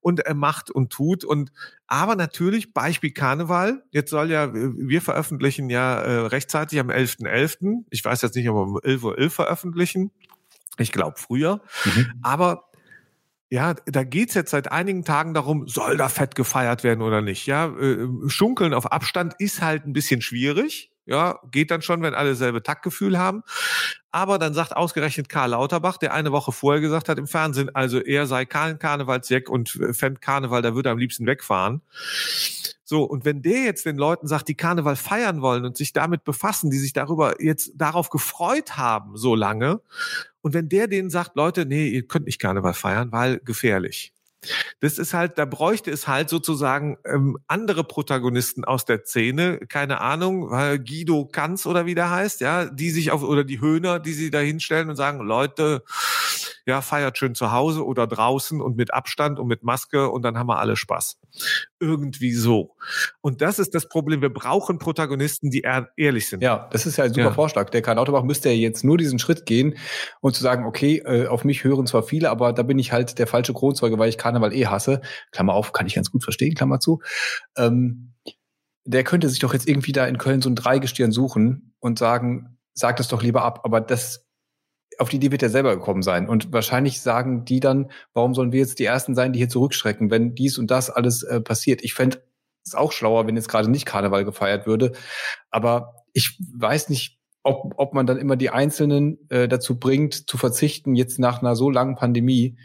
Und 0.00 0.20
er 0.20 0.34
macht 0.34 0.70
und 0.70 0.92
tut 0.92 1.24
und 1.24 1.50
aber 1.86 2.14
natürlich, 2.14 2.74
Beispiel 2.74 3.12
Karneval. 3.12 3.82
Jetzt 3.90 4.10
soll 4.10 4.30
ja, 4.30 4.52
wir 4.52 5.00
veröffentlichen 5.00 5.70
ja 5.70 5.98
äh, 6.00 6.26
rechtzeitig 6.26 6.78
am 6.78 6.90
11.11. 6.90 7.26
.11. 7.26 7.84
Ich 7.88 8.04
weiß 8.04 8.20
jetzt 8.20 8.36
nicht, 8.36 8.50
ob 8.50 8.56
wir 8.56 8.62
um 8.62 8.76
11.11 8.78 9.02
Uhr 9.02 9.18
.11 9.18 9.30
veröffentlichen. 9.30 10.10
Ich 10.78 10.92
glaube 10.92 11.16
früher. 11.16 11.62
Mhm. 11.86 12.12
Aber 12.22 12.68
ja, 13.48 13.74
da 13.74 14.02
geht's 14.02 14.34
jetzt 14.34 14.50
seit 14.50 14.72
einigen 14.72 15.04
Tagen 15.04 15.34
darum, 15.34 15.68
soll 15.68 15.96
da 15.96 16.08
fett 16.08 16.34
gefeiert 16.34 16.82
werden 16.82 17.02
oder 17.02 17.22
nicht. 17.22 17.46
Ja, 17.46 17.66
äh, 17.68 18.08
Schunkeln 18.26 18.74
auf 18.74 18.90
Abstand 18.90 19.34
ist 19.38 19.62
halt 19.62 19.86
ein 19.86 19.92
bisschen 19.92 20.20
schwierig. 20.20 20.90
Ja, 21.08 21.38
geht 21.52 21.70
dann 21.70 21.82
schon, 21.82 22.02
wenn 22.02 22.14
alle 22.14 22.34
selbe 22.34 22.64
Taktgefühl 22.64 23.16
haben. 23.16 23.42
Aber 24.10 24.40
dann 24.40 24.54
sagt 24.54 24.76
ausgerechnet 24.76 25.28
Karl 25.28 25.50
Lauterbach, 25.50 25.98
der 25.98 26.12
eine 26.12 26.32
Woche 26.32 26.50
vorher 26.50 26.80
gesagt 26.80 27.08
hat 27.08 27.18
im 27.18 27.28
Fernsehen, 27.28 27.72
also 27.72 28.00
er 28.00 28.26
sei 28.26 28.44
kein 28.44 28.80
Karnevalsjack 28.80 29.48
und 29.48 29.68
fänd 29.92 30.20
Karneval, 30.20 30.62
da 30.62 30.74
würde 30.74 30.88
er 30.88 30.92
am 30.92 30.98
liebsten 30.98 31.26
wegfahren. 31.26 31.82
So, 32.82 33.02
und 33.02 33.24
wenn 33.24 33.42
der 33.42 33.62
jetzt 33.64 33.84
den 33.84 33.96
Leuten 33.96 34.26
sagt, 34.26 34.48
die 34.48 34.54
Karneval 34.56 34.96
feiern 34.96 35.42
wollen 35.42 35.64
und 35.64 35.76
sich 35.76 35.92
damit 35.92 36.24
befassen, 36.24 36.70
die 36.70 36.78
sich 36.78 36.92
darüber 36.92 37.42
jetzt 37.42 37.72
darauf 37.74 38.10
gefreut 38.10 38.76
haben, 38.76 39.16
so 39.16 39.34
lange, 39.34 39.80
und 40.46 40.54
wenn 40.54 40.68
der 40.68 40.86
denen 40.86 41.10
sagt, 41.10 41.34
Leute, 41.34 41.66
nee, 41.66 41.88
ihr 41.88 42.06
könnt 42.06 42.26
nicht 42.26 42.38
Karneval 42.38 42.72
feiern, 42.72 43.10
weil 43.10 43.40
gefährlich, 43.40 44.12
das 44.78 44.96
ist 44.96 45.12
halt, 45.12 45.38
da 45.38 45.44
bräuchte 45.44 45.90
es 45.90 46.06
halt 46.06 46.28
sozusagen 46.28 46.98
ähm, 47.04 47.36
andere 47.48 47.82
Protagonisten 47.82 48.64
aus 48.64 48.84
der 48.84 49.04
Szene, 49.04 49.58
keine 49.68 50.00
Ahnung, 50.00 50.50
Guido 50.86 51.26
Kanz 51.26 51.66
oder 51.66 51.84
wie 51.84 51.96
der 51.96 52.12
heißt, 52.12 52.42
ja, 52.42 52.66
die 52.66 52.90
sich 52.90 53.10
auf, 53.10 53.24
oder 53.24 53.42
die 53.42 53.60
Höhner, 53.60 53.98
die 53.98 54.12
sie 54.12 54.30
da 54.30 54.38
hinstellen 54.38 54.88
und 54.88 54.94
sagen, 54.94 55.18
Leute, 55.18 55.82
ja, 56.66 56.80
feiert 56.82 57.16
schön 57.16 57.36
zu 57.36 57.52
Hause 57.52 57.86
oder 57.86 58.08
draußen 58.08 58.60
und 58.60 58.76
mit 58.76 58.92
Abstand 58.92 59.38
und 59.38 59.46
mit 59.46 59.62
Maske 59.62 60.10
und 60.10 60.22
dann 60.22 60.36
haben 60.36 60.48
wir 60.48 60.58
alle 60.58 60.74
Spaß. 60.74 61.18
Irgendwie 61.78 62.32
so. 62.32 62.74
Und 63.20 63.40
das 63.40 63.60
ist 63.60 63.74
das 63.74 63.88
Problem. 63.88 64.20
Wir 64.20 64.32
brauchen 64.32 64.80
Protagonisten, 64.80 65.50
die 65.50 65.62
ehrlich 65.96 66.28
sind. 66.28 66.42
Ja, 66.42 66.68
das 66.72 66.84
ist 66.84 66.96
ja 66.96 67.04
ein 67.04 67.14
super 67.14 67.26
ja. 67.26 67.32
Vorschlag. 67.32 67.70
Der 67.70 67.82
Karl 67.82 67.96
Lauterbach 67.96 68.24
müsste 68.24 68.48
ja 68.48 68.56
jetzt 68.56 68.82
nur 68.82 68.98
diesen 68.98 69.20
Schritt 69.20 69.46
gehen 69.46 69.78
und 70.20 70.34
zu 70.34 70.42
sagen, 70.42 70.66
okay, 70.66 71.02
äh, 71.06 71.28
auf 71.28 71.44
mich 71.44 71.62
hören 71.62 71.86
zwar 71.86 72.02
viele, 72.02 72.30
aber 72.30 72.52
da 72.52 72.64
bin 72.64 72.80
ich 72.80 72.90
halt 72.90 73.20
der 73.20 73.28
falsche 73.28 73.54
Kronzeuge, 73.54 73.96
weil 73.98 74.08
ich 74.08 74.18
Karneval 74.18 74.52
eh 74.52 74.66
hasse. 74.66 75.02
Klammer 75.30 75.54
auf, 75.54 75.72
kann 75.72 75.86
ich 75.86 75.94
ganz 75.94 76.10
gut 76.10 76.24
verstehen, 76.24 76.54
Klammer 76.54 76.80
zu. 76.80 77.00
Ähm, 77.56 78.14
der 78.84 79.04
könnte 79.04 79.28
sich 79.28 79.38
doch 79.38 79.52
jetzt 79.52 79.68
irgendwie 79.68 79.92
da 79.92 80.04
in 80.06 80.18
Köln 80.18 80.42
so 80.42 80.50
ein 80.50 80.56
Dreigestirn 80.56 81.12
suchen 81.12 81.74
und 81.78 81.98
sagen, 81.98 82.58
sag 82.72 82.96
das 82.96 83.08
doch 83.08 83.22
lieber 83.22 83.42
ab. 83.42 83.60
Aber 83.62 83.80
das 83.80 84.25
auf 84.98 85.08
die 85.08 85.16
Idee 85.16 85.32
wird 85.32 85.42
er 85.42 85.50
selber 85.50 85.74
gekommen 85.76 86.02
sein. 86.02 86.28
Und 86.28 86.52
wahrscheinlich 86.52 87.00
sagen 87.00 87.44
die 87.44 87.60
dann, 87.60 87.90
warum 88.14 88.34
sollen 88.34 88.52
wir 88.52 88.60
jetzt 88.60 88.78
die 88.78 88.84
Ersten 88.84 89.14
sein, 89.14 89.32
die 89.32 89.38
hier 89.38 89.48
zurückschrecken, 89.48 90.10
wenn 90.10 90.34
dies 90.34 90.58
und 90.58 90.70
das 90.70 90.90
alles 90.90 91.22
äh, 91.22 91.40
passiert. 91.40 91.82
Ich 91.82 91.94
fände 91.94 92.22
es 92.64 92.74
auch 92.74 92.92
schlauer, 92.92 93.26
wenn 93.26 93.36
jetzt 93.36 93.48
gerade 93.48 93.70
nicht 93.70 93.86
Karneval 93.86 94.24
gefeiert 94.24 94.66
würde. 94.66 94.92
Aber 95.50 96.04
ich 96.12 96.40
weiß 96.54 96.88
nicht, 96.88 97.20
ob, 97.42 97.74
ob 97.76 97.94
man 97.94 98.06
dann 98.06 98.18
immer 98.18 98.36
die 98.36 98.50
Einzelnen 98.50 99.18
äh, 99.30 99.46
dazu 99.48 99.78
bringt, 99.78 100.28
zu 100.28 100.36
verzichten, 100.36 100.94
jetzt 100.94 101.18
nach 101.18 101.40
einer 101.40 101.54
so 101.54 101.70
langen 101.70 101.94
Pandemie 101.94 102.58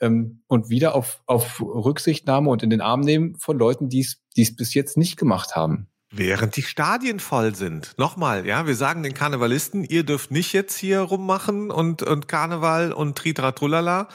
ähm, 0.00 0.42
und 0.46 0.70
wieder 0.70 0.94
auf, 0.94 1.22
auf 1.26 1.60
Rücksichtnahme 1.60 2.48
und 2.50 2.62
in 2.62 2.70
den 2.70 2.80
Arm 2.80 3.00
nehmen 3.00 3.36
von 3.36 3.58
Leuten, 3.58 3.88
die 3.88 4.00
es 4.00 4.56
bis 4.56 4.74
jetzt 4.74 4.96
nicht 4.96 5.18
gemacht 5.18 5.56
haben. 5.56 5.88
Während 6.16 6.54
die 6.54 6.62
Stadien 6.62 7.18
voll 7.18 7.56
sind. 7.56 7.94
Nochmal, 7.98 8.46
ja, 8.46 8.68
wir 8.68 8.76
sagen 8.76 9.02
den 9.02 9.14
Karnevalisten, 9.14 9.82
ihr 9.82 10.04
dürft 10.04 10.30
nicht 10.30 10.52
jetzt 10.52 10.76
hier 10.76 11.00
rummachen 11.00 11.72
und, 11.72 12.04
und 12.04 12.28
Karneval 12.28 12.92
und 12.92 13.18
Tritra 13.18 13.50
Trullala. 13.50 14.08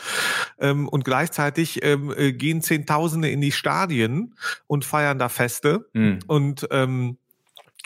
Ähm, 0.60 0.88
und 0.88 1.04
gleichzeitig 1.04 1.84
ähm, 1.84 2.14
äh, 2.16 2.32
gehen 2.32 2.62
Zehntausende 2.62 3.30
in 3.30 3.42
die 3.42 3.52
Stadien 3.52 4.36
und 4.68 4.86
feiern 4.86 5.20
da 5.20 5.28
Feste. 5.28 5.90
Mhm. 5.92 6.20
Und, 6.26 6.68
ähm, 6.72 7.18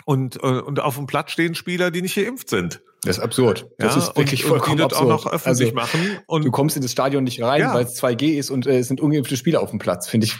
und, 0.06 0.36
äh, 0.44 0.48
und 0.48 0.80
auf 0.80 0.96
dem 0.96 1.08
Platz 1.08 1.32
stehen 1.32 1.56
Spieler, 1.56 1.90
die 1.90 2.04
nicht 2.04 2.16
geimpft 2.16 2.50
sind. 2.50 2.82
Das 3.02 3.18
ist 3.18 3.24
absurd. 3.24 3.68
Das 3.80 3.96
ja, 3.96 4.02
ist 4.02 4.16
wirklich 4.16 4.44
und, 4.44 4.50
vollkommen 4.50 4.74
und 4.74 4.78
die 4.78 4.84
absurd. 4.84 5.02
auch 5.02 5.26
noch 5.26 5.32
öffentlich 5.32 5.76
also, 5.76 5.76
machen. 5.76 6.20
Und 6.28 6.46
du 6.46 6.52
kommst 6.52 6.76
in 6.76 6.84
das 6.84 6.92
Stadion 6.92 7.24
nicht 7.24 7.42
rein, 7.42 7.62
ja. 7.62 7.74
weil 7.74 7.86
es 7.86 8.02
2G 8.02 8.38
ist 8.38 8.52
und 8.52 8.68
äh, 8.68 8.78
es 8.78 8.88
sind 8.88 9.02
ungeimpfte 9.02 9.38
Spieler 9.38 9.62
auf 9.62 9.72
dem 9.72 9.80
Platz. 9.80 10.08
Finde 10.08 10.28
ich 10.28 10.36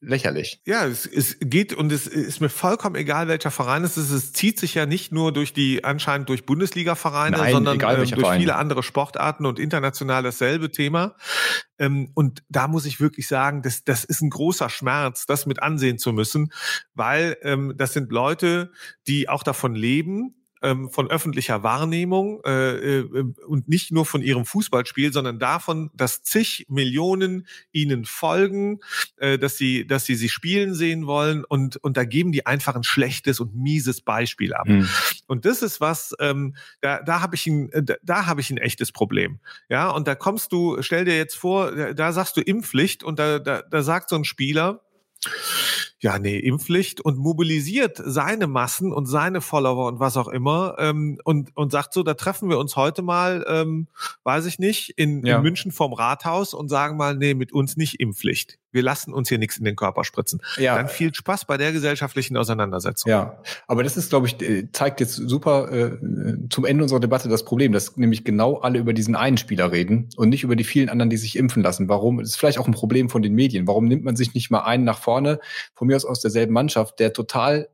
lächerlich. 0.00 0.60
Ja, 0.64 0.86
es, 0.86 1.06
es 1.06 1.36
geht 1.40 1.72
und 1.72 1.90
es 1.92 2.06
ist 2.06 2.40
mir 2.40 2.48
vollkommen 2.48 2.94
egal, 2.94 3.28
welcher 3.28 3.50
Verein 3.50 3.84
es 3.84 3.96
ist. 3.96 4.10
Es 4.10 4.32
zieht 4.32 4.58
sich 4.58 4.74
ja 4.74 4.86
nicht 4.86 5.12
nur 5.12 5.32
durch 5.32 5.52
die 5.52 5.84
anscheinend 5.84 6.28
durch 6.28 6.46
Bundesliga-Vereine, 6.46 7.36
sondern 7.50 7.76
egal, 7.76 7.94
ähm, 7.94 7.98
durch 7.98 8.14
Verein. 8.14 8.40
viele 8.40 8.56
andere 8.56 8.82
Sportarten 8.82 9.46
und 9.46 9.58
international 9.58 10.22
dasselbe 10.22 10.70
Thema. 10.70 11.16
Ähm, 11.78 12.10
und 12.14 12.44
da 12.48 12.68
muss 12.68 12.86
ich 12.86 13.00
wirklich 13.00 13.26
sagen, 13.26 13.62
das, 13.62 13.84
das 13.84 14.04
ist 14.04 14.20
ein 14.20 14.30
großer 14.30 14.68
Schmerz, 14.68 15.26
das 15.26 15.46
mit 15.46 15.62
ansehen 15.62 15.98
zu 15.98 16.12
müssen, 16.12 16.52
weil 16.94 17.36
ähm, 17.42 17.74
das 17.76 17.92
sind 17.92 18.12
Leute, 18.12 18.72
die 19.06 19.28
auch 19.28 19.42
davon 19.42 19.74
leben, 19.74 20.34
ähm, 20.62 20.90
von 20.90 21.08
öffentlicher 21.08 21.62
Wahrnehmung 21.62 22.40
äh, 22.44 22.98
äh, 22.98 23.24
und 23.46 23.68
nicht 23.68 23.90
nur 23.90 24.06
von 24.06 24.22
ihrem 24.22 24.44
Fußballspiel, 24.44 25.12
sondern 25.12 25.38
davon, 25.38 25.90
dass 25.94 26.22
zig 26.22 26.66
Millionen 26.68 27.46
ihnen 27.72 28.04
folgen, 28.04 28.80
äh, 29.16 29.38
dass 29.38 29.56
sie, 29.56 29.86
dass 29.86 30.04
sie 30.04 30.14
sie 30.14 30.28
spielen 30.28 30.74
sehen 30.74 31.06
wollen 31.06 31.44
und 31.44 31.76
und 31.76 31.96
da 31.96 32.04
geben 32.04 32.32
die 32.32 32.46
einfach 32.46 32.74
ein 32.74 32.84
schlechtes 32.84 33.40
und 33.40 33.54
mieses 33.54 34.00
Beispiel 34.00 34.54
ab. 34.54 34.68
Mhm. 34.68 34.88
Und 35.26 35.44
das 35.44 35.62
ist 35.62 35.80
was, 35.80 36.14
ähm, 36.20 36.54
da 36.80 37.02
da 37.02 37.20
habe 37.20 37.34
ich 37.34 37.46
ein 37.46 37.70
da, 37.72 37.94
da 38.02 38.26
habe 38.26 38.40
ich 38.40 38.50
ein 38.50 38.58
echtes 38.58 38.92
Problem. 38.92 39.40
Ja, 39.68 39.90
und 39.90 40.08
da 40.08 40.14
kommst 40.14 40.52
du, 40.52 40.82
stell 40.82 41.04
dir 41.04 41.16
jetzt 41.16 41.36
vor, 41.36 41.72
da, 41.72 41.92
da 41.92 42.12
sagst 42.12 42.36
du 42.36 42.40
Impfpflicht 42.40 43.04
und 43.04 43.18
da 43.18 43.38
da, 43.38 43.62
da 43.62 43.82
sagt 43.82 44.10
so 44.10 44.16
ein 44.16 44.24
Spieler 44.24 44.82
ja, 46.00 46.18
nee, 46.18 46.38
Impfpflicht 46.38 47.00
und 47.00 47.18
mobilisiert 47.18 48.00
seine 48.04 48.46
Massen 48.46 48.92
und 48.92 49.06
seine 49.06 49.40
Follower 49.40 49.86
und 49.88 49.98
was 49.98 50.16
auch 50.16 50.28
immer 50.28 50.76
ähm, 50.78 51.20
und, 51.24 51.56
und 51.56 51.72
sagt 51.72 51.92
so, 51.92 52.02
da 52.02 52.14
treffen 52.14 52.48
wir 52.48 52.58
uns 52.58 52.76
heute 52.76 53.02
mal, 53.02 53.44
ähm, 53.48 53.88
weiß 54.22 54.46
ich 54.46 54.58
nicht, 54.58 54.90
in, 54.90 55.26
ja. 55.26 55.36
in 55.36 55.42
München 55.42 55.72
vorm 55.72 55.92
Rathaus 55.92 56.54
und 56.54 56.68
sagen 56.68 56.96
mal, 56.96 57.16
nee, 57.16 57.34
mit 57.34 57.52
uns 57.52 57.76
nicht 57.76 57.98
Impfpflicht 58.00 58.58
wir 58.70 58.82
lassen 58.82 59.12
uns 59.12 59.28
hier 59.28 59.38
nichts 59.38 59.56
in 59.56 59.64
den 59.64 59.76
Körper 59.76 60.04
spritzen. 60.04 60.40
Ja. 60.58 60.76
Dann 60.76 60.88
viel 60.88 61.14
Spaß 61.14 61.46
bei 61.46 61.56
der 61.56 61.72
gesellschaftlichen 61.72 62.36
Auseinandersetzung. 62.36 63.10
Ja, 63.10 63.42
aber 63.66 63.82
das 63.82 63.96
ist, 63.96 64.10
glaube 64.10 64.26
ich, 64.26 64.40
äh, 64.42 64.70
zeigt 64.72 65.00
jetzt 65.00 65.14
super 65.14 65.72
äh, 65.72 65.98
zum 66.50 66.64
Ende 66.64 66.82
unserer 66.84 67.00
Debatte 67.00 67.28
das 67.28 67.44
Problem, 67.44 67.72
dass 67.72 67.96
nämlich 67.96 68.24
genau 68.24 68.58
alle 68.58 68.78
über 68.78 68.92
diesen 68.92 69.16
einen 69.16 69.38
Spieler 69.38 69.72
reden 69.72 70.08
und 70.16 70.28
nicht 70.28 70.44
über 70.44 70.56
die 70.56 70.64
vielen 70.64 70.88
anderen, 70.88 71.10
die 71.10 71.16
sich 71.16 71.36
impfen 71.36 71.62
lassen. 71.62 71.88
Warum? 71.88 72.18
Das 72.18 72.30
ist 72.30 72.36
vielleicht 72.36 72.58
auch 72.58 72.66
ein 72.66 72.74
Problem 72.74 73.08
von 73.08 73.22
den 73.22 73.34
Medien. 73.34 73.66
Warum 73.66 73.86
nimmt 73.86 74.04
man 74.04 74.16
sich 74.16 74.34
nicht 74.34 74.50
mal 74.50 74.60
einen 74.60 74.84
nach 74.84 74.98
vorne, 74.98 75.40
von 75.74 75.86
mir 75.86 75.96
aus 75.96 76.04
aus 76.04 76.20
derselben 76.20 76.52
Mannschaft, 76.52 76.98
der 77.00 77.12
total 77.12 77.68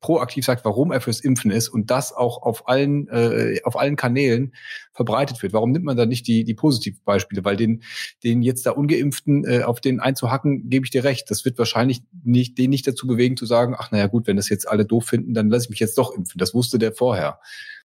proaktiv 0.00 0.44
sagt, 0.44 0.64
warum 0.64 0.92
er 0.92 1.00
fürs 1.00 1.20
Impfen 1.20 1.50
ist 1.50 1.68
und 1.68 1.90
das 1.90 2.12
auch 2.12 2.42
auf 2.42 2.68
allen 2.68 3.08
äh, 3.08 3.60
auf 3.64 3.78
allen 3.78 3.96
Kanälen 3.96 4.54
verbreitet 4.92 5.42
wird. 5.42 5.52
Warum 5.52 5.72
nimmt 5.72 5.84
man 5.84 5.96
da 5.96 6.06
nicht 6.06 6.26
die 6.26 6.44
die 6.44 6.54
Positivbeispiele? 6.54 7.44
Weil 7.44 7.56
den 7.56 7.82
den 8.24 8.42
jetzt 8.42 8.66
da 8.66 8.72
ungeimpften 8.72 9.44
äh, 9.44 9.62
auf 9.62 9.80
den 9.80 10.00
einzuhacken, 10.00 10.68
gebe 10.70 10.84
ich 10.86 10.90
dir 10.90 11.04
recht. 11.04 11.30
Das 11.30 11.44
wird 11.44 11.58
wahrscheinlich 11.58 12.02
nicht 12.24 12.58
den 12.58 12.70
nicht 12.70 12.86
dazu 12.86 13.06
bewegen 13.06 13.36
zu 13.36 13.46
sagen, 13.46 13.74
ach 13.78 13.90
naja 13.90 14.06
gut, 14.06 14.26
wenn 14.26 14.36
das 14.36 14.48
jetzt 14.48 14.68
alle 14.68 14.84
doof 14.84 15.06
finden, 15.06 15.34
dann 15.34 15.50
lasse 15.50 15.66
ich 15.66 15.70
mich 15.70 15.80
jetzt 15.80 15.98
doch 15.98 16.14
impfen. 16.14 16.38
Das 16.38 16.54
wusste 16.54 16.78
der 16.78 16.92
vorher. 16.92 17.38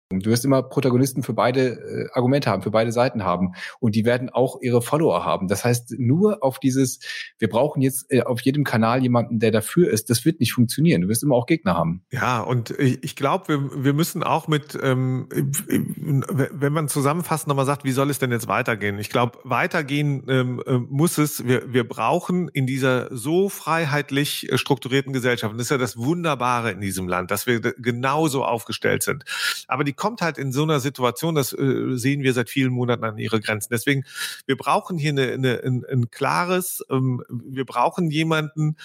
Du 0.09 0.29
wirst 0.29 0.45
immer 0.45 0.61
Protagonisten 0.61 1.23
für 1.23 1.33
beide 1.33 1.71
äh, 1.71 2.09
Argumente 2.13 2.49
haben, 2.49 2.61
für 2.61 2.71
beide 2.71 2.91
Seiten 2.91 3.23
haben. 3.23 3.53
Und 3.79 3.95
die 3.95 4.05
werden 4.05 4.29
auch 4.29 4.61
ihre 4.61 4.81
Follower 4.81 5.25
haben. 5.25 5.47
Das 5.47 5.65
heißt, 5.65 5.95
nur 5.97 6.43
auf 6.43 6.59
dieses, 6.59 6.99
wir 7.39 7.49
brauchen 7.49 7.81
jetzt 7.81 8.11
äh, 8.11 8.21
auf 8.21 8.41
jedem 8.41 8.63
Kanal 8.63 9.01
jemanden, 9.01 9.39
der 9.39 9.51
dafür 9.51 9.89
ist, 9.89 10.09
das 10.09 10.25
wird 10.25 10.39
nicht 10.39 10.53
funktionieren. 10.53 11.01
Du 11.01 11.07
wirst 11.07 11.23
immer 11.23 11.35
auch 11.35 11.45
Gegner 11.45 11.75
haben. 11.75 12.03
Ja, 12.11 12.41
und 12.41 12.71
ich 12.79 13.15
glaube, 13.15 13.47
wir, 13.47 13.83
wir 13.83 13.93
müssen 13.93 14.23
auch 14.23 14.47
mit, 14.47 14.77
ähm, 14.81 15.27
wenn 15.29 16.73
man 16.73 16.87
zusammenfassend 16.87 17.47
nochmal 17.47 17.65
sagt, 17.65 17.83
wie 17.83 17.91
soll 17.91 18.09
es 18.09 18.19
denn 18.19 18.31
jetzt 18.31 18.47
weitergehen? 18.47 18.99
Ich 18.99 19.09
glaube, 19.09 19.39
weitergehen 19.43 20.23
ähm, 20.27 20.61
äh, 20.65 20.77
muss 20.77 21.17
es, 21.17 21.45
wir, 21.47 21.73
wir 21.73 21.87
brauchen 21.87 22.49
in 22.49 22.67
dieser 22.67 23.15
so 23.15 23.49
freiheitlich 23.49 24.51
äh, 24.51 24.57
strukturierten 24.57 25.13
Gesellschaft, 25.13 25.51
und 25.51 25.57
das 25.57 25.67
ist 25.67 25.71
ja 25.71 25.77
das 25.77 25.97
Wunderbare 25.97 26.71
in 26.71 26.81
diesem 26.81 27.07
Land, 27.07 27.31
dass 27.31 27.47
wir 27.47 27.59
genauso 27.59 28.43
aufgestellt 28.45 29.03
sind. 29.03 29.23
Aber 29.67 29.83
die 29.83 29.92
kommt 29.95 30.21
halt 30.21 30.37
in 30.37 30.51
so 30.51 30.63
einer 30.63 30.79
Situation, 30.79 31.35
das 31.35 31.53
äh, 31.53 31.95
sehen 31.95 32.23
wir 32.23 32.33
seit 32.33 32.49
vielen 32.49 32.71
Monaten 32.71 33.03
an 33.03 33.17
ihre 33.17 33.39
Grenzen. 33.39 33.69
Deswegen, 33.71 34.03
wir 34.45 34.57
brauchen 34.57 34.97
hier 34.97 35.11
eine, 35.11 35.31
eine, 35.31 35.61
ein, 35.63 35.85
ein 35.89 36.11
klares, 36.11 36.83
ähm, 36.89 37.23
wir 37.29 37.65
brauchen 37.65 38.09
jemanden, 38.09 38.77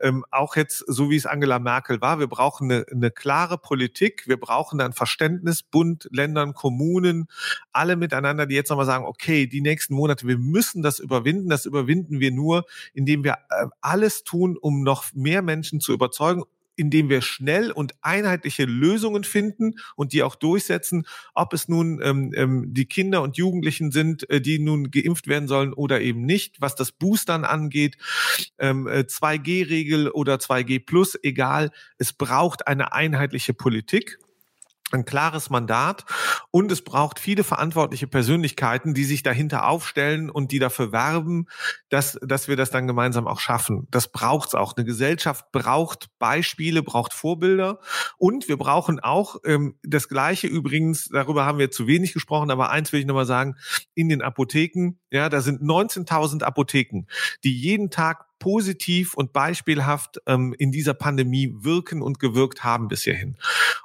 ähm, 0.00 0.24
auch 0.30 0.56
jetzt, 0.56 0.84
so 0.86 1.10
wie 1.10 1.16
es 1.16 1.26
Angela 1.26 1.58
Merkel 1.58 2.00
war, 2.00 2.18
wir 2.18 2.28
brauchen 2.28 2.70
eine, 2.70 2.86
eine 2.90 3.10
klare 3.10 3.58
Politik, 3.58 4.28
wir 4.28 4.38
brauchen 4.38 4.80
ein 4.80 4.92
Verständnis, 4.92 5.62
Bund, 5.62 6.08
Ländern, 6.12 6.54
Kommunen, 6.54 7.26
alle 7.72 7.96
miteinander, 7.96 8.46
die 8.46 8.54
jetzt 8.54 8.70
nochmal 8.70 8.86
sagen, 8.86 9.04
okay, 9.04 9.46
die 9.46 9.60
nächsten 9.60 9.94
Monate, 9.94 10.26
wir 10.26 10.38
müssen 10.38 10.82
das 10.82 10.98
überwinden, 10.98 11.48
das 11.48 11.66
überwinden 11.66 12.20
wir 12.20 12.30
nur, 12.30 12.64
indem 12.94 13.24
wir 13.24 13.38
äh, 13.50 13.66
alles 13.80 14.24
tun, 14.24 14.56
um 14.56 14.82
noch 14.82 15.12
mehr 15.14 15.42
Menschen 15.42 15.80
zu 15.80 15.92
überzeugen 15.92 16.44
indem 16.78 17.08
wir 17.08 17.20
schnell 17.22 17.70
und 17.72 17.94
einheitliche 18.02 18.64
Lösungen 18.64 19.24
finden 19.24 19.74
und 19.96 20.12
die 20.12 20.22
auch 20.22 20.36
durchsetzen, 20.36 21.06
ob 21.34 21.52
es 21.52 21.68
nun 21.68 22.00
ähm, 22.02 22.32
ähm, 22.34 22.66
die 22.72 22.86
Kinder 22.86 23.22
und 23.22 23.36
Jugendlichen 23.36 23.90
sind, 23.90 24.28
äh, 24.30 24.40
die 24.40 24.58
nun 24.58 24.90
geimpft 24.90 25.26
werden 25.26 25.48
sollen 25.48 25.72
oder 25.72 26.00
eben 26.00 26.24
nicht, 26.24 26.60
was 26.60 26.74
das 26.74 26.92
Boostern 26.92 27.44
angeht, 27.44 27.98
ähm, 28.58 28.86
2G-Regel 28.86 30.06
äh, 30.06 30.10
oder 30.10 30.36
2G 30.36 30.84
plus, 30.84 31.18
egal, 31.22 31.70
es 31.98 32.12
braucht 32.12 32.66
eine 32.66 32.92
einheitliche 32.92 33.54
Politik 33.54 34.18
ein 34.92 35.04
klares 35.04 35.50
Mandat 35.50 36.04
und 36.50 36.72
es 36.72 36.82
braucht 36.82 37.18
viele 37.18 37.44
verantwortliche 37.44 38.06
Persönlichkeiten, 38.06 38.94
die 38.94 39.04
sich 39.04 39.22
dahinter 39.22 39.68
aufstellen 39.68 40.30
und 40.30 40.52
die 40.52 40.58
dafür 40.58 40.92
werben, 40.92 41.46
dass, 41.88 42.18
dass 42.22 42.48
wir 42.48 42.56
das 42.56 42.70
dann 42.70 42.86
gemeinsam 42.86 43.26
auch 43.26 43.40
schaffen. 43.40 43.86
Das 43.90 44.10
braucht's 44.10 44.54
auch. 44.54 44.76
Eine 44.76 44.86
Gesellschaft 44.86 45.50
braucht 45.52 46.08
Beispiele, 46.18 46.82
braucht 46.82 47.12
Vorbilder 47.12 47.80
und 48.16 48.48
wir 48.48 48.56
brauchen 48.56 49.00
auch 49.00 49.36
ähm, 49.44 49.78
das 49.82 50.08
Gleiche 50.08 50.46
übrigens, 50.46 51.08
darüber 51.08 51.44
haben 51.44 51.58
wir 51.58 51.70
zu 51.70 51.86
wenig 51.86 52.12
gesprochen, 52.12 52.50
aber 52.50 52.70
eins 52.70 52.92
will 52.92 53.00
ich 53.00 53.06
nochmal 53.06 53.26
sagen, 53.26 53.56
in 53.94 54.08
den 54.08 54.22
Apotheken, 54.22 54.98
ja, 55.10 55.28
da 55.28 55.40
sind 55.40 55.62
19.000 55.62 56.42
Apotheken, 56.42 57.06
die 57.44 57.52
jeden 57.52 57.90
Tag 57.90 58.28
positiv 58.38 59.14
und 59.14 59.32
beispielhaft 59.32 60.20
ähm, 60.26 60.54
in 60.58 60.70
dieser 60.70 60.94
Pandemie 60.94 61.52
wirken 61.58 62.02
und 62.02 62.18
gewirkt 62.18 62.64
haben 62.64 62.88
bis 62.88 63.02
hierhin. 63.02 63.36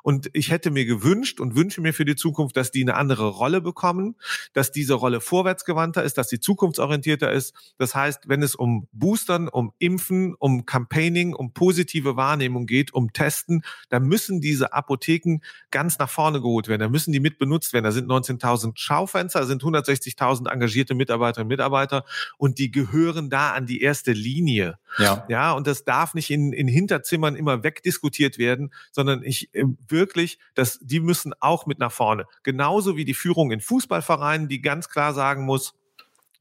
Und 0.04 0.30
ich 0.34 0.52
hätte 0.52 0.70
mir 0.70 0.86
gewünscht 0.86 1.40
und 1.40 1.56
wünsche 1.56 1.82
mir 1.82 1.94
für 1.94 2.06
die 2.06 2.16
Zukunft, 2.16 2.58
dass 2.58 2.72
die 2.72 2.82
eine 2.82 2.96
andere 2.96 3.30
Rolle 3.30 3.62
bekommen, 3.62 4.16
dass 4.54 4.72
diese 4.72 4.94
Rolle 4.94 5.22
vorwärtsgewandter 5.22 6.04
ist, 6.04 6.18
dass 6.18 6.30
sie 6.30 6.40
zukunftsorientierter 6.40 7.32
ist. 7.32 7.54
Das 7.78 7.96
heißt, 7.96 8.28
wenn 8.28 8.44
es 8.44 8.56
um 8.56 8.88
Boostern, 8.92 9.48
um 9.48 9.74
Impfen, 9.80 10.36
um 10.36 10.66
Campaigning, 10.66 11.34
um 11.34 11.54
positive 11.54 12.16
Wahrnehmung 12.16 12.66
geht, 12.66 12.94
um 12.94 13.14
Testen, 13.14 13.64
dann 13.90 14.04
müssen 14.04 14.42
diese 14.42 14.74
Apotheken 14.74 15.40
ganz 15.72 15.98
nach 16.00 16.10
vorne 16.10 16.42
geholt 16.42 16.68
werden. 16.68 16.82
Da 16.82 16.90
müssen 16.90 17.12
die 17.12 17.20
mit 17.20 17.40
benutzt 17.40 17.74
werden. 17.74 17.86
Da 17.86 17.92
sind 17.92 18.10
19.000 18.10 18.74
Schaufenster, 18.76 19.40
da 19.40 19.46
sind 19.46 19.64
160.000 19.64 20.52
engagierte 20.52 20.96
Mitarbeiterinnen 21.14 21.46
und 21.46 21.50
Mitarbeiter 21.50 22.06
und 22.38 22.60
die 22.60 22.72
gehören 22.72 23.30
da 23.30 23.54
an 23.54 23.66
die 23.66 23.82
erste 23.82 24.12
Linie. 24.12 24.78
Ja. 24.98 25.26
Ja, 25.28 25.52
und 25.54 25.68
das 25.68 25.84
darf 25.84 26.14
nicht 26.14 26.30
in, 26.30 26.54
in 26.54 26.68
Hinterzimmern 26.68 27.36
immer 27.36 27.64
wegdiskutiert 27.64 28.38
werden, 28.38 28.74
sondern 28.92 29.24
ich 29.24 29.54
äh, 29.54 29.66
wirklich, 29.88 30.40
dass 30.56 30.80
die 30.82 31.00
müssen 31.00 31.34
auch 31.40 31.66
mit 31.66 31.80
nach 31.80 31.92
vorne. 31.92 32.26
Genauso 32.44 32.98
wie 32.98 33.06
die 33.06 33.14
Führung 33.14 33.52
in 33.52 33.62
Fußballvereinen, 33.62 34.48
die 34.48 34.62
ganz 34.62 34.90
klar 34.90 35.14
sagen 35.14 35.46
muss, 35.46 35.74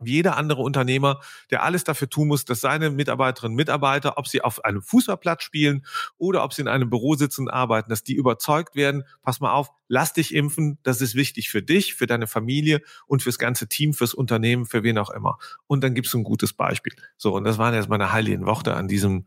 wie 0.04 0.12
jeder 0.12 0.36
andere 0.36 0.62
Unternehmer, 0.62 1.20
der 1.50 1.62
alles 1.62 1.84
dafür 1.84 2.08
tun 2.08 2.28
muss, 2.28 2.44
dass 2.44 2.60
seine 2.60 2.90
Mitarbeiterinnen 2.90 3.52
und 3.52 3.56
Mitarbeiter, 3.56 4.18
ob 4.18 4.28
sie 4.28 4.42
auf 4.42 4.64
einem 4.64 4.82
Fußballplatz 4.82 5.42
spielen 5.42 5.84
oder 6.18 6.44
ob 6.44 6.52
sie 6.52 6.62
in 6.62 6.68
einem 6.68 6.90
Büro 6.90 7.14
sitzen 7.14 7.42
und 7.42 7.50
arbeiten, 7.50 7.90
dass 7.90 8.02
die 8.02 8.14
überzeugt 8.14 8.74
werden, 8.74 9.04
pass 9.22 9.40
mal 9.40 9.52
auf, 9.52 9.70
lass 9.88 10.12
dich 10.12 10.34
impfen, 10.34 10.78
das 10.82 11.00
ist 11.00 11.14
wichtig 11.14 11.50
für 11.50 11.62
dich, 11.62 11.94
für 11.94 12.06
deine 12.06 12.26
Familie 12.26 12.80
und 13.06 13.22
fürs 13.22 13.38
ganze 13.38 13.68
Team, 13.68 13.92
fürs 13.92 14.14
Unternehmen, 14.14 14.64
für 14.64 14.82
wen 14.82 14.98
auch 14.98 15.10
immer. 15.10 15.38
Und 15.66 15.84
dann 15.84 15.94
gibst 15.94 16.14
du 16.14 16.18
ein 16.18 16.24
gutes 16.24 16.52
Beispiel. 16.52 16.94
So, 17.16 17.34
und 17.34 17.44
das 17.44 17.58
waren 17.58 17.74
jetzt 17.74 17.88
meine 17.88 18.12
heiligen 18.12 18.46
Worte 18.46 18.74
an 18.74 18.88
diesem 18.88 19.26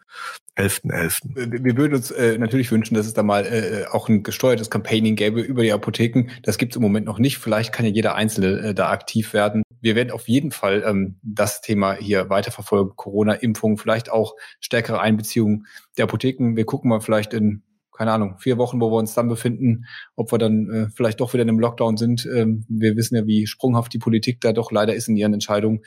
11.11. 0.56 1.34
.11. 1.36 1.64
Wir 1.64 1.78
würden 1.78 1.96
uns 1.96 2.12
äh, 2.12 2.38
natürlich 2.38 2.72
wünschen, 2.72 2.96
dass 2.96 3.06
es 3.06 3.14
da 3.14 3.24
mal 3.24 3.46
äh, 3.46 3.86
auch 3.92 4.08
ein 4.08 4.24
gesteuertes 4.24 4.70
Campaigning 4.70 5.16
gäbe 5.16 5.42
über 5.42 5.64
die 5.64 5.74
Apotheken. 5.74 6.30
Das 6.44 6.58
gibt 6.58 6.72
es 6.74 6.76
im 6.78 6.82
Moment 6.82 7.06
noch 7.06 7.20
nicht. 7.20 7.38
Vielleicht 7.38 7.74
kann 7.74 7.86
ja 7.86 7.92
jeder 7.92 8.16
Einzelne 8.16 8.70
äh, 8.70 8.74
da 8.74 8.90
aktiv 8.90 9.34
werden. 9.34 9.64
Wir 9.82 9.96
werden 9.96 10.12
auf 10.12 10.28
jeden 10.28 10.52
Fall 10.52 10.84
ähm, 10.88 11.18
das 11.22 11.62
Thema 11.62 11.94
hier 11.94 12.30
weiterverfolgen. 12.30 12.96
Corona-Impfung, 12.96 13.78
vielleicht 13.78 14.10
auch 14.10 14.36
stärkere 14.60 15.00
Einbeziehung 15.00 15.66
der 15.98 16.06
Apotheken. 16.06 16.56
Wir 16.56 16.66
gucken 16.66 16.90
mal 16.90 17.02
vielleicht 17.02 17.34
in 17.34 17.62
keine 17.96 18.12
Ahnung, 18.12 18.38
vier 18.38 18.58
Wochen, 18.58 18.80
wo 18.82 18.92
wir 18.92 18.98
uns 18.98 19.14
dann 19.14 19.30
befinden, 19.30 19.86
ob 20.16 20.32
wir 20.32 20.38
dann 20.38 20.70
äh, 20.70 20.88
vielleicht 20.94 21.20
doch 21.20 21.34
wieder 21.34 21.44
in 21.44 21.50
einem 21.50 21.60
Lockdown 21.60 21.98
sind. 21.98 22.26
Ähm, 22.26 22.66
wir 22.68 22.96
wissen 22.96 23.16
ja, 23.16 23.26
wie 23.26 23.48
sprunghaft 23.48 23.94
die 23.94 24.00
Politik 24.00 24.42
da 24.42 24.54
doch 24.54 24.72
leider 24.72 24.94
ist 24.96 25.08
in 25.08 25.16
ihren 25.16 25.34
Entscheidungen. 25.34 25.82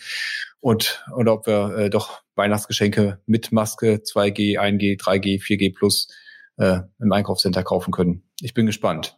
Und 0.61 1.05
oder 1.15 1.35
ob 1.35 1.47
wir 1.47 1.77
äh, 1.77 1.91
doch 1.91 2.23
Weihnachtsgeschenke 2.35 3.21
mit 3.27 3.53
Maske 3.53 3.97
2G, 3.97 4.59
1G, 4.59 5.01
3G, 5.01 5.43
4G 5.43 5.75
plus 5.75 6.09
äh, 6.57 6.81
im 7.01 7.13
Einkaufscenter 7.13 7.63
kaufen 7.63 7.93
können. 7.93 8.23
Ich 8.41 8.55
bin 8.55 8.67
gespannt. 8.67 9.18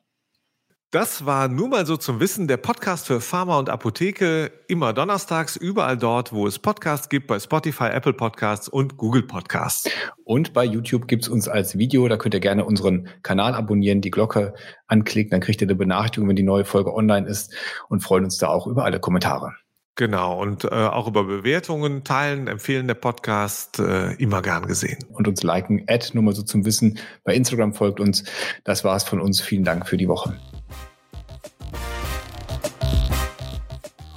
Das 0.93 1.25
war 1.25 1.47
nur 1.47 1.69
mal 1.69 1.87
so 1.87 1.97
zum 1.97 2.19
Wissen 2.19 2.49
der 2.49 2.57
Podcast 2.57 3.07
für 3.07 3.21
Pharma 3.21 3.61
und 3.61 3.71
Apotheke. 3.71 4.51
Immer 4.67 4.93
donnerstags, 4.93 5.55
überall 5.55 5.97
dort, 5.97 6.33
wo 6.33 6.49
es 6.49 6.59
Podcasts 6.59 7.09
gibt, 7.09 7.29
bei 7.29 7.39
Spotify, 7.39 7.91
Apple 7.91 8.13
Podcasts 8.13 8.69
und 8.69 8.97
Google 8.97 9.23
Podcasts. 9.23 9.89
Und 10.25 10.53
bei 10.53 10.65
YouTube 10.65 11.07
gibt's 11.07 11.29
uns 11.29 11.47
als 11.47 11.79
Video. 11.79 12.09
Da 12.09 12.17
könnt 12.17 12.35
ihr 12.35 12.41
gerne 12.41 12.65
unseren 12.65 13.09
Kanal 13.23 13.55
abonnieren, 13.55 14.01
die 14.01 14.11
Glocke 14.11 14.53
anklicken. 14.89 15.31
Dann 15.31 15.41
kriegt 15.41 15.61
ihr 15.63 15.69
eine 15.69 15.77
Benachrichtigung, 15.77 16.29
wenn 16.29 16.35
die 16.35 16.43
neue 16.43 16.65
Folge 16.65 16.93
online 16.93 17.29
ist 17.29 17.55
und 17.89 18.01
freuen 18.01 18.25
uns 18.25 18.39
da 18.39 18.49
auch 18.49 18.67
über 18.67 18.85
alle 18.85 18.99
Kommentare. 18.99 19.55
Genau, 19.95 20.43
und 20.43 20.65
äh, 20.65 20.71
auch 20.71 21.07
über 21.07 21.23
Bewertungen 21.23 22.03
teilen, 22.03 22.49
empfehlen 22.49 22.89
der 22.89 22.95
Podcast 22.95 23.79
äh, 23.79 24.15
immer 24.15 24.43
gern 24.43 24.67
gesehen. 24.67 24.99
Und 25.13 25.29
uns 25.29 25.45
liken, 25.45 25.85
add, 25.87 26.11
nur 26.15 26.25
mal 26.25 26.35
so 26.35 26.43
zum 26.43 26.65
Wissen. 26.65 26.99
Bei 27.23 27.33
Instagram 27.33 27.75
folgt 27.75 28.01
uns. 28.01 28.25
Das 28.65 28.83
war's 28.83 29.05
von 29.05 29.21
uns. 29.21 29.41
Vielen 29.41 29.63
Dank 29.63 29.87
für 29.87 29.97
die 29.97 30.09
Woche. 30.09 30.37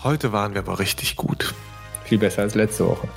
Heute 0.04 0.34
waren 0.34 0.54
wir 0.54 0.60
aber 0.60 0.80
richtig 0.80 1.16
gut. 1.16 1.54
Viel 2.04 2.18
besser 2.18 2.42
als 2.42 2.56
letzte 2.56 2.86
Woche. 2.86 3.08